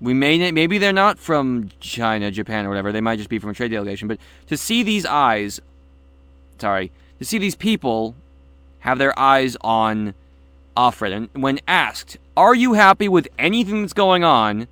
We 0.00 0.14
may 0.14 0.50
maybe 0.50 0.78
they're 0.78 0.92
not 0.92 1.18
from 1.18 1.70
China, 1.80 2.30
Japan, 2.30 2.64
or 2.64 2.70
whatever. 2.70 2.90
They 2.92 3.02
might 3.02 3.16
just 3.16 3.28
be 3.28 3.38
from 3.38 3.50
a 3.50 3.54
trade 3.54 3.70
delegation. 3.70 4.08
But 4.08 4.18
to 4.46 4.56
see 4.56 4.82
these 4.82 5.04
eyes, 5.04 5.60
sorry, 6.58 6.90
to 7.18 7.24
see 7.24 7.36
these 7.38 7.54
people 7.54 8.14
have 8.80 8.96
their 8.98 9.16
eyes 9.18 9.56
on 9.60 10.14
Offred, 10.76 11.12
and 11.12 11.28
when 11.42 11.60
asked, 11.68 12.16
"Are 12.36 12.54
you 12.54 12.72
happy 12.72 13.08
with 13.08 13.28
anything 13.38 13.82
that's 13.82 13.92
going 13.92 14.24
on?" 14.24 14.68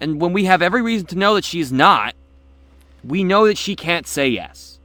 and 0.00 0.20
when 0.20 0.32
we 0.32 0.44
have 0.44 0.62
every 0.62 0.80
reason 0.80 1.06
to 1.08 1.18
know 1.18 1.34
that 1.34 1.44
she's 1.44 1.72
not, 1.72 2.14
we 3.02 3.24
know 3.24 3.48
that 3.48 3.58
she 3.58 3.74
can't 3.74 4.06
say 4.06 4.28
yes. 4.28 4.78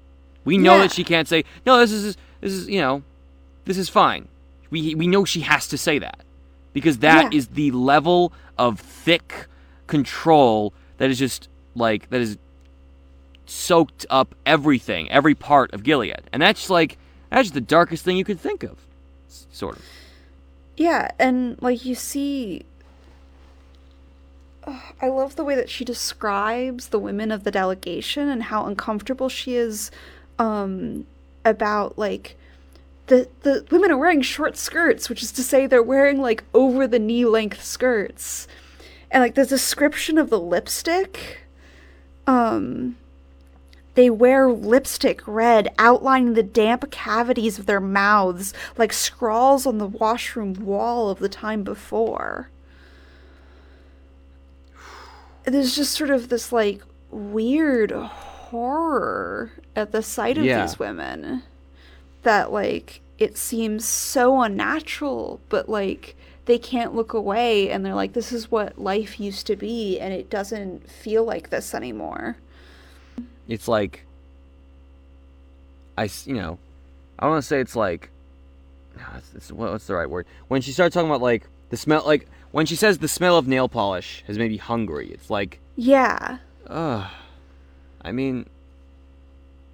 We 0.44 0.58
know 0.58 0.78
Yeah. 0.78 0.82
that 0.84 0.92
she 0.92 1.04
can't 1.04 1.28
say 1.28 1.44
no. 1.68 1.78
This 1.78 1.92
is 1.92 2.18
this 2.42 2.54
is 2.54 2.68
you 2.68 2.82
know, 2.82 3.04
this 3.66 3.78
is 3.78 3.90
fine. 3.90 4.28
We 4.72 4.96
we 4.96 5.06
know 5.06 5.24
she 5.26 5.42
has 5.42 5.68
to 5.68 5.78
say 5.78 6.00
that 6.00 6.22
because 6.74 6.98
that 7.00 7.34
is 7.34 7.48
Yeah. 7.48 7.56
the 7.56 7.72
level 7.72 8.34
of 8.58 8.80
thick 8.80 9.48
control 9.88 10.74
that 10.98 11.10
is 11.10 11.20
just 11.20 11.48
like 11.76 12.10
that 12.10 12.22
is 12.22 12.38
soaked 13.46 14.06
up 14.10 14.36
everything, 14.46 15.10
every 15.12 15.36
part 15.36 15.74
of 15.74 15.84
Gilead, 15.84 16.22
and 16.32 16.42
that's 16.42 16.70
like 16.70 16.98
that's 17.30 17.52
the 17.52 17.62
darkest 17.62 18.04
thing 18.06 18.18
you 18.18 18.24
could 18.24 18.40
think 18.40 18.64
of, 18.64 18.78
sort 19.28 19.76
of. 19.78 19.84
Yeah, 20.78 21.12
and 21.20 21.62
like 21.62 21.86
you 21.86 21.96
see 21.96 22.64
I 25.02 25.10
love 25.10 25.36
the 25.36 25.44
way 25.44 25.56
that 25.56 25.70
she 25.70 25.84
describes 25.84 26.88
the 26.90 27.00
women 27.00 27.32
of 27.32 27.44
the 27.44 27.52
delegation 27.52 28.30
and 28.30 28.44
how 28.44 28.66
uncomfortable 28.66 29.28
she 29.30 29.56
is 29.56 29.92
um 30.40 31.06
about 31.44 31.98
like 31.98 32.38
the 33.08 33.28
the 33.42 33.66
women 33.72 33.92
are 33.92 33.98
wearing 33.98 34.22
short 34.22 34.56
skirts, 34.58 35.10
which 35.10 35.22
is 35.24 35.32
to 35.34 35.44
say 35.44 35.68
they're 35.68 35.84
wearing 35.84 36.20
like 36.20 36.44
over 36.54 36.88
the 36.88 37.00
knee 37.00 37.26
length 37.26 37.64
skirts. 37.64 38.48
And 39.12 39.22
like 39.22 39.36
the 39.36 39.46
description 39.46 40.18
of 40.18 40.30
the 40.30 40.40
lipstick 40.40 41.42
um 42.26 42.96
they 43.96 44.10
wear 44.10 44.52
lipstick 44.52 45.22
red, 45.28 45.72
outlining 45.78 46.34
the 46.34 46.42
damp 46.42 46.90
cavities 46.90 47.60
of 47.60 47.68
their 47.68 47.80
mouths 47.82 48.52
like 48.76 48.92
scrawls 48.92 49.68
on 49.68 49.78
the 49.78 49.86
washroom 49.86 50.54
wall 50.66 51.10
of 51.12 51.20
the 51.20 51.30
time 51.30 51.64
before. 51.64 52.50
There's 55.44 55.76
just 55.76 55.92
sort 55.94 56.10
of 56.10 56.30
this 56.30 56.52
like 56.52 56.82
weird 57.12 57.92
horror 57.92 59.52
at 59.76 59.92
the 59.92 60.02
sight 60.02 60.38
of 60.38 60.46
Yeah. 60.46 60.62
these 60.66 60.80
women 60.80 61.44
that 62.24 62.52
like 62.52 63.02
it 63.20 63.38
seems 63.38 63.86
so 63.86 64.42
unnatural, 64.42 65.40
but 65.50 65.70
like 65.70 66.16
they 66.46 66.58
can't 66.58 66.94
look 66.94 67.14
away 67.14 67.70
and 67.70 67.86
they're 67.86 67.94
like, 67.96 68.14
this 68.14 68.32
is 68.34 68.52
what 68.52 68.78
life 68.78 69.20
used 69.20 69.48
to 69.48 69.56
be, 69.56 69.98
and 70.00 70.14
it 70.14 70.30
doesn't 70.30 70.90
feel 70.90 71.24
like 71.24 71.50
this 71.50 71.74
anymore. 71.74 72.38
it's 73.48 73.68
like 73.68 74.06
I, 75.98 76.10
you 76.26 76.34
know 76.34 76.58
I 77.20 77.28
want 77.28 77.42
to 77.42 77.48
say 77.48 77.60
it's 77.60 77.76
like 77.76 78.10
it's, 79.16 79.34
it's, 79.36 79.52
what's 79.52 79.88
the 79.88 79.96
right 79.96 80.10
word 80.10 80.26
when 80.48 80.62
she 80.62 80.72
starts 80.72 80.94
talking 80.94 81.10
about 81.10 81.22
like 81.22 81.48
the 81.70 81.78
smell 81.78 82.04
like 82.06 82.28
when 82.52 82.66
she 82.66 82.76
says 82.76 82.98
the 82.98 83.08
smell 83.08 83.38
of 83.38 83.48
nail 83.48 83.68
polish 83.70 84.24
has 84.28 84.38
made 84.38 84.52
me 84.52 84.58
hungry 84.58 85.10
it's 85.10 85.30
like 85.30 85.60
Yeah. 85.76 86.40
ugh 86.68 87.10
I 88.02 88.12
mean 88.12 88.48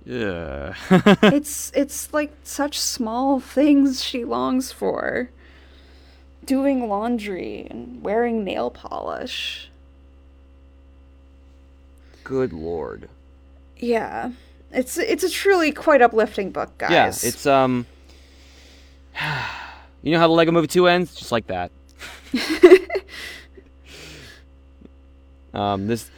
yeah 0.10 0.74
it's 1.22 1.72
it's 1.76 2.12
like 2.12 2.32
such 2.43 2.80
small 2.80 3.39
things 3.39 4.03
she 4.03 4.26
longs 4.26 4.72
for. 4.72 5.30
Doing 6.45 6.88
laundry 6.89 7.68
and 7.70 8.01
wearing 8.01 8.43
nail 8.43 8.72
polish. 8.72 9.70
good 12.24 12.51
lord 12.53 13.07
Yeah. 13.78 14.32
It's 14.72 14.97
it's 14.97 15.24
a 15.24 15.30
truly 15.30 15.72
quite 15.72 16.01
uplifting 16.01 16.49
book, 16.51 16.76
guys. 16.80 16.91
yeah 16.91 17.07
it's 17.30 17.45
um 17.45 17.86
you 20.01 20.12
know 20.12 20.20
how 20.20 20.28
the 20.28 20.34
Lego 20.34 20.51
Movie 20.51 20.68
2 20.68 20.88
ends 20.88 21.14
just 21.14 21.32
like 21.32 21.45
that 21.47 21.72
Um, 25.51 25.88
this, 25.88 26.10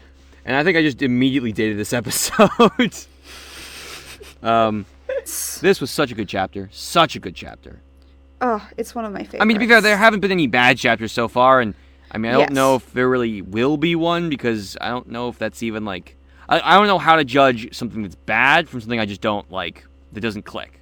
and 0.44 0.58
I 0.58 0.64
think 0.66 0.78
I 0.78 0.82
just 0.82 1.02
immediately 1.02 1.54
dated 1.54 1.78
this 1.78 1.94
episode. 1.94 2.50
um, 4.44 4.86
this 5.26 5.80
was 5.82 5.92
such 5.92 6.12
a 6.12 6.16
good 6.16 6.28
chapter, 6.28 6.70
such 6.72 7.16
a 7.16 7.20
good 7.20 7.36
chapter. 7.36 7.82
Oh, 8.42 8.68
it's 8.78 8.96
one 8.96 9.06
of 9.06 9.12
my 9.14 9.20
favorites. 9.20 9.42
I 9.42 9.46
mean, 9.46 9.56
to 9.56 9.60
be 9.60 9.68
fair, 9.68 9.82
there 9.82 9.98
haven't 9.98 10.20
been 10.22 10.32
any 10.32 10.48
bad 10.48 10.78
chapters 10.78 11.12
so 11.12 11.28
far, 11.28 11.62
and 11.62 11.76
I 12.12 12.18
mean, 12.18 12.32
I 12.32 12.34
don't 12.34 12.42
Yes. 12.42 12.52
know 12.52 12.76
if 12.76 12.92
there 12.94 13.08
really 13.08 13.42
will 13.42 13.78
be 13.78 13.96
one 13.96 14.30
because 14.30 14.78
I 14.82 14.90
don't 14.90 15.10
know 15.10 15.28
if 15.30 15.38
that's 15.38 15.62
even 15.64 15.86
like. 15.86 16.18
I, 16.50 16.60
I 16.60 16.78
don't 16.78 16.88
know 16.88 16.98
how 16.98 17.16
to 17.18 17.24
judge 17.24 17.74
something 17.76 18.02
that's 18.02 18.16
bad 18.16 18.68
from 18.68 18.82
something 18.82 19.00
I 19.00 19.06
just 19.06 19.22
don't 19.22 19.50
like 19.52 19.86
that 20.12 20.22
doesn't 20.22 20.44
click. 20.44 20.82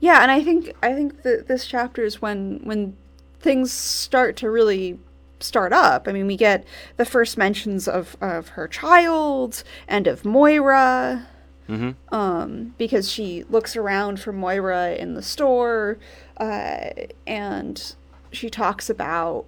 Yeah, 0.00 0.20
and 0.22 0.30
I 0.30 0.42
think 0.42 0.72
I 0.82 0.92
think 0.92 1.22
that 1.22 1.46
this 1.46 1.64
chapter 1.66 2.02
is 2.04 2.20
when 2.20 2.60
when 2.64 2.96
things 3.40 3.70
start 3.72 4.36
to 4.38 4.50
really 4.50 4.98
start 5.40 5.72
up. 5.72 6.08
I 6.08 6.12
mean, 6.12 6.26
we 6.26 6.36
get 6.36 6.64
the 6.96 7.04
first 7.04 7.38
mentions 7.38 7.86
of 7.86 8.16
of 8.20 8.48
her 8.48 8.66
child 8.68 9.62
and 9.86 10.06
of 10.06 10.24
Moira. 10.24 11.28
Mm-hmm. 11.68 12.14
Um, 12.14 12.74
because 12.78 13.10
she 13.10 13.44
looks 13.44 13.74
around 13.76 14.20
for 14.20 14.32
Moira 14.32 14.94
in 14.94 15.14
the 15.14 15.22
store, 15.22 15.98
uh, 16.36 16.90
and 17.26 17.94
she 18.32 18.50
talks 18.50 18.90
about 18.90 19.46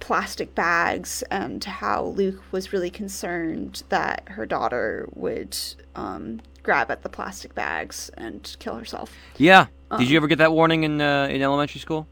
plastic 0.00 0.54
bags 0.54 1.22
and 1.30 1.62
how 1.64 2.04
Luke 2.04 2.42
was 2.52 2.72
really 2.72 2.90
concerned 2.90 3.82
that 3.88 4.22
her 4.30 4.44
daughter 4.46 5.08
would 5.14 5.56
um, 5.94 6.40
grab 6.62 6.90
at 6.90 7.02
the 7.02 7.08
plastic 7.08 7.54
bags 7.54 8.10
and 8.16 8.56
kill 8.58 8.74
herself. 8.74 9.12
Yeah. 9.36 9.66
Did 9.92 9.94
Um. 9.94 10.02
you 10.02 10.16
ever 10.16 10.26
get 10.26 10.38
that 10.38 10.52
warning 10.52 10.82
in 10.82 11.00
uh, 11.00 11.28
in 11.30 11.40
elementary 11.42 11.80
school? 11.80 12.06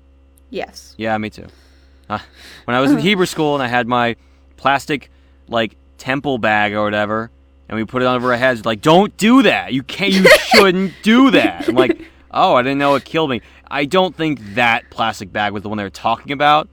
Yes. 0.51 0.95
Yeah, 0.97 1.19
me 1.19 1.29
too. 1.31 1.47
Uh, 2.09 2.21
when 2.65 2.77
I 2.77 2.81
was 2.81 2.93
in 2.93 2.99
Hebrew 3.09 3.27
school 3.27 3.55
and 3.55 3.63
I 3.63 3.67
had 3.67 3.89
my 3.89 4.15
plastic 4.57 5.11
like 5.49 5.77
temple 5.99 6.39
bag 6.39 6.73
or 6.73 6.85
whatever, 6.85 7.31
and 7.69 7.77
we 7.79 7.85
put 7.85 8.03
it 8.03 8.07
over 8.07 8.33
our 8.33 8.39
heads, 8.39 8.65
like, 8.67 8.81
don't 8.83 9.17
do 9.17 9.43
that. 9.43 9.73
You 9.73 9.83
can't. 9.83 10.13
You 10.13 10.27
shouldn't 10.55 10.93
do 11.03 11.31
that. 11.33 11.69
I'm 11.69 11.75
like, 11.75 12.01
oh, 12.31 12.55
I 12.55 12.63
didn't 12.63 12.79
know 12.79 12.95
it 12.95 13.05
killed 13.05 13.31
me. 13.31 13.41
I 13.71 13.85
don't 13.87 14.15
think 14.15 14.41
that 14.55 14.91
plastic 14.91 15.33
bag 15.33 15.53
was 15.53 15.63
the 15.63 15.69
one 15.69 15.79
they 15.79 15.85
were 15.85 15.91
talking 15.91 16.33
about 16.33 16.69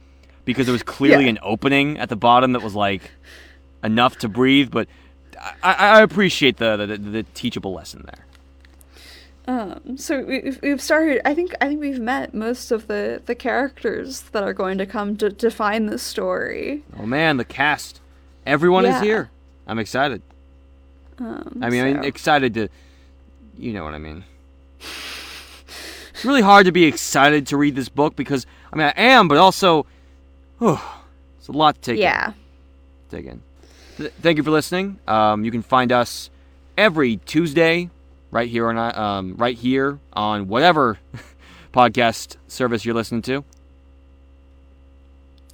because 0.45 0.65
there 0.65 0.73
was 0.73 0.83
clearly 0.83 1.23
Yeah. 1.25 1.31
an 1.31 1.39
opening 1.41 1.97
at 1.97 2.09
the 2.09 2.15
bottom 2.15 2.51
that 2.53 2.61
was 2.61 2.75
like 2.75 3.11
enough 3.83 4.17
to 4.19 4.29
breathe. 4.29 4.69
But 4.71 4.87
I, 5.63 5.73
I 5.73 6.01
appreciate 6.01 6.57
the, 6.57 6.75
the 6.77 6.97
the 6.97 7.23
teachable 7.33 7.73
lesson 7.73 8.05
there. 8.05 8.25
Um, 9.47 9.97
so 9.97 10.21
we've, 10.23 10.59
we've 10.61 10.81
started. 10.81 11.21
I 11.27 11.33
think 11.33 11.53
I 11.61 11.67
think 11.67 11.79
we've 11.81 11.99
met 11.99 12.33
most 12.35 12.71
of 12.71 12.85
the 12.87 13.21
the 13.25 13.33
characters 13.33 14.21
that 14.33 14.43
are 14.43 14.53
going 14.53 14.77
to 14.77 14.85
come 14.85 15.17
to 15.17 15.29
define 15.29 15.87
this 15.87 16.03
story. 16.03 16.83
Oh 16.99 17.07
man, 17.07 17.37
the 17.37 17.45
cast, 17.45 18.01
everyone 18.45 18.85
is 18.85 19.01
here. 19.01 19.31
I'm 19.65 19.79
excited. 19.79 20.21
Um, 21.19 21.59
I 21.61 21.69
mean, 21.69 21.83
I'm 21.97 22.03
excited 22.03 22.53
to, 22.55 22.67
you 23.57 23.73
know 23.73 23.83
what 23.83 23.93
I 23.93 23.97
mean. 23.99 24.23
It's 26.13 26.25
really 26.25 26.41
hard 26.41 26.65
to 26.65 26.71
be 26.71 26.85
excited 26.85 27.47
to 27.47 27.57
read 27.57 27.75
this 27.75 27.89
book 27.89 28.15
because 28.15 28.45
I 28.71 28.75
mean 28.75 28.87
I 28.87 28.93
am, 28.95 29.27
but 29.27 29.37
also, 29.37 29.85
oh, 30.59 31.01
it's 31.39 31.47
a 31.47 31.51
lot 31.51 31.75
to 31.75 31.81
take 31.81 31.95
in. 31.97 32.01
yeah. 32.03 32.33
Take 33.09 33.25
in. 33.25 33.41
Th- 33.97 34.11
thank 34.21 34.37
you 34.37 34.43
for 34.43 34.51
listening. 34.51 34.99
Um, 35.07 35.43
you 35.43 35.51
can 35.51 35.61
find 35.61 35.91
us 35.91 36.29
every 36.77 37.17
Tuesday, 37.17 37.89
right 38.29 38.49
here 38.49 38.69
on 38.69 38.77
um, 38.97 39.35
right 39.37 39.57
here 39.57 39.99
on 40.13 40.47
whatever 40.47 40.99
podcast 41.73 42.37
service 42.47 42.85
you're 42.85 42.95
listening 42.95 43.21
to. 43.23 43.43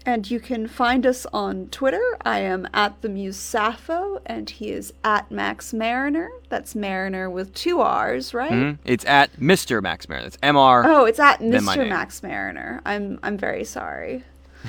And 0.07 0.31
you 0.31 0.39
can 0.39 0.67
find 0.69 1.05
us 1.05 1.27
on 1.33 1.67
Twitter. 1.67 2.01
I 2.23 2.39
am 2.39 2.65
at 2.73 3.01
the 3.01 3.09
Muse 3.09 3.35
Sappho, 3.35 4.21
and 4.25 4.49
he 4.49 4.71
is 4.71 4.93
at 5.03 5.29
Max 5.29 5.73
Mariner. 5.73 6.29
That's 6.47 6.73
Mariner 6.75 7.29
with 7.29 7.53
two 7.53 7.81
R's, 7.81 8.33
right? 8.33 8.49
Mhm. 8.53 8.77
It's 8.85 9.03
at 9.03 9.37
Mr. 9.37 9.81
Max 9.83 10.07
Mariner. 10.07 10.27
It's 10.27 10.37
Mr. 10.37 10.83
Oh, 10.87 11.03
it's 11.03 11.19
at 11.19 11.41
Mr. 11.41 11.89
Max 11.89 12.23
Mariner. 12.23 12.81
I'm 12.85 13.19
I'm 13.21 13.37
very 13.37 13.65
sorry. 13.65 14.23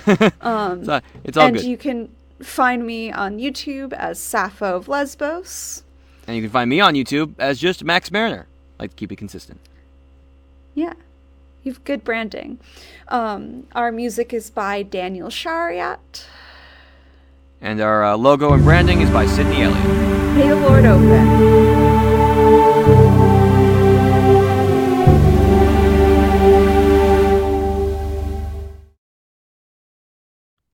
um, 0.41 0.81
It's, 0.81 0.89
uh, 0.89 1.01
it's 1.23 1.37
all 1.39 1.47
and 1.47 1.57
good. 1.57 1.65
you 1.65 1.77
can 1.77 2.09
find 2.43 2.85
me 2.85 3.13
on 3.13 3.39
YouTube 3.39 3.93
as 3.93 4.19
Sappho 4.19 4.75
of 4.77 4.89
Lesbos. 4.89 5.85
and 6.27 6.35
you 6.37 6.43
can 6.43 6.51
find 6.51 6.69
me 6.69 6.81
on 6.81 6.95
YouTube 6.95 7.35
as 7.39 7.61
just 7.61 7.85
Max 7.85 8.11
Mariner. 8.11 8.47
I 8.79 8.83
like 8.85 8.91
to 8.91 8.97
keep 8.97 9.13
it 9.13 9.17
consistent. 9.17 9.61
Yeah, 10.75 10.95
you've 11.69 11.85
good 11.85 12.03
branding. 12.03 12.59
Um, 13.09 13.67
our 13.75 13.93
music 13.93 14.33
is 14.33 14.51
by 14.51 14.83
Daniel 14.83 15.29
Shariat. 15.29 16.25
And 17.61 17.81
our 17.81 18.05
uh, 18.05 18.17
logo 18.17 18.55
and 18.55 18.65
branding 18.65 19.03
is 19.03 19.11
by 19.11 19.27
Sydney 19.27 19.63
Elliott. 19.63 19.85
May 20.35 20.49
the 20.49 20.57
Lord 20.57 20.87
open. 20.87 21.78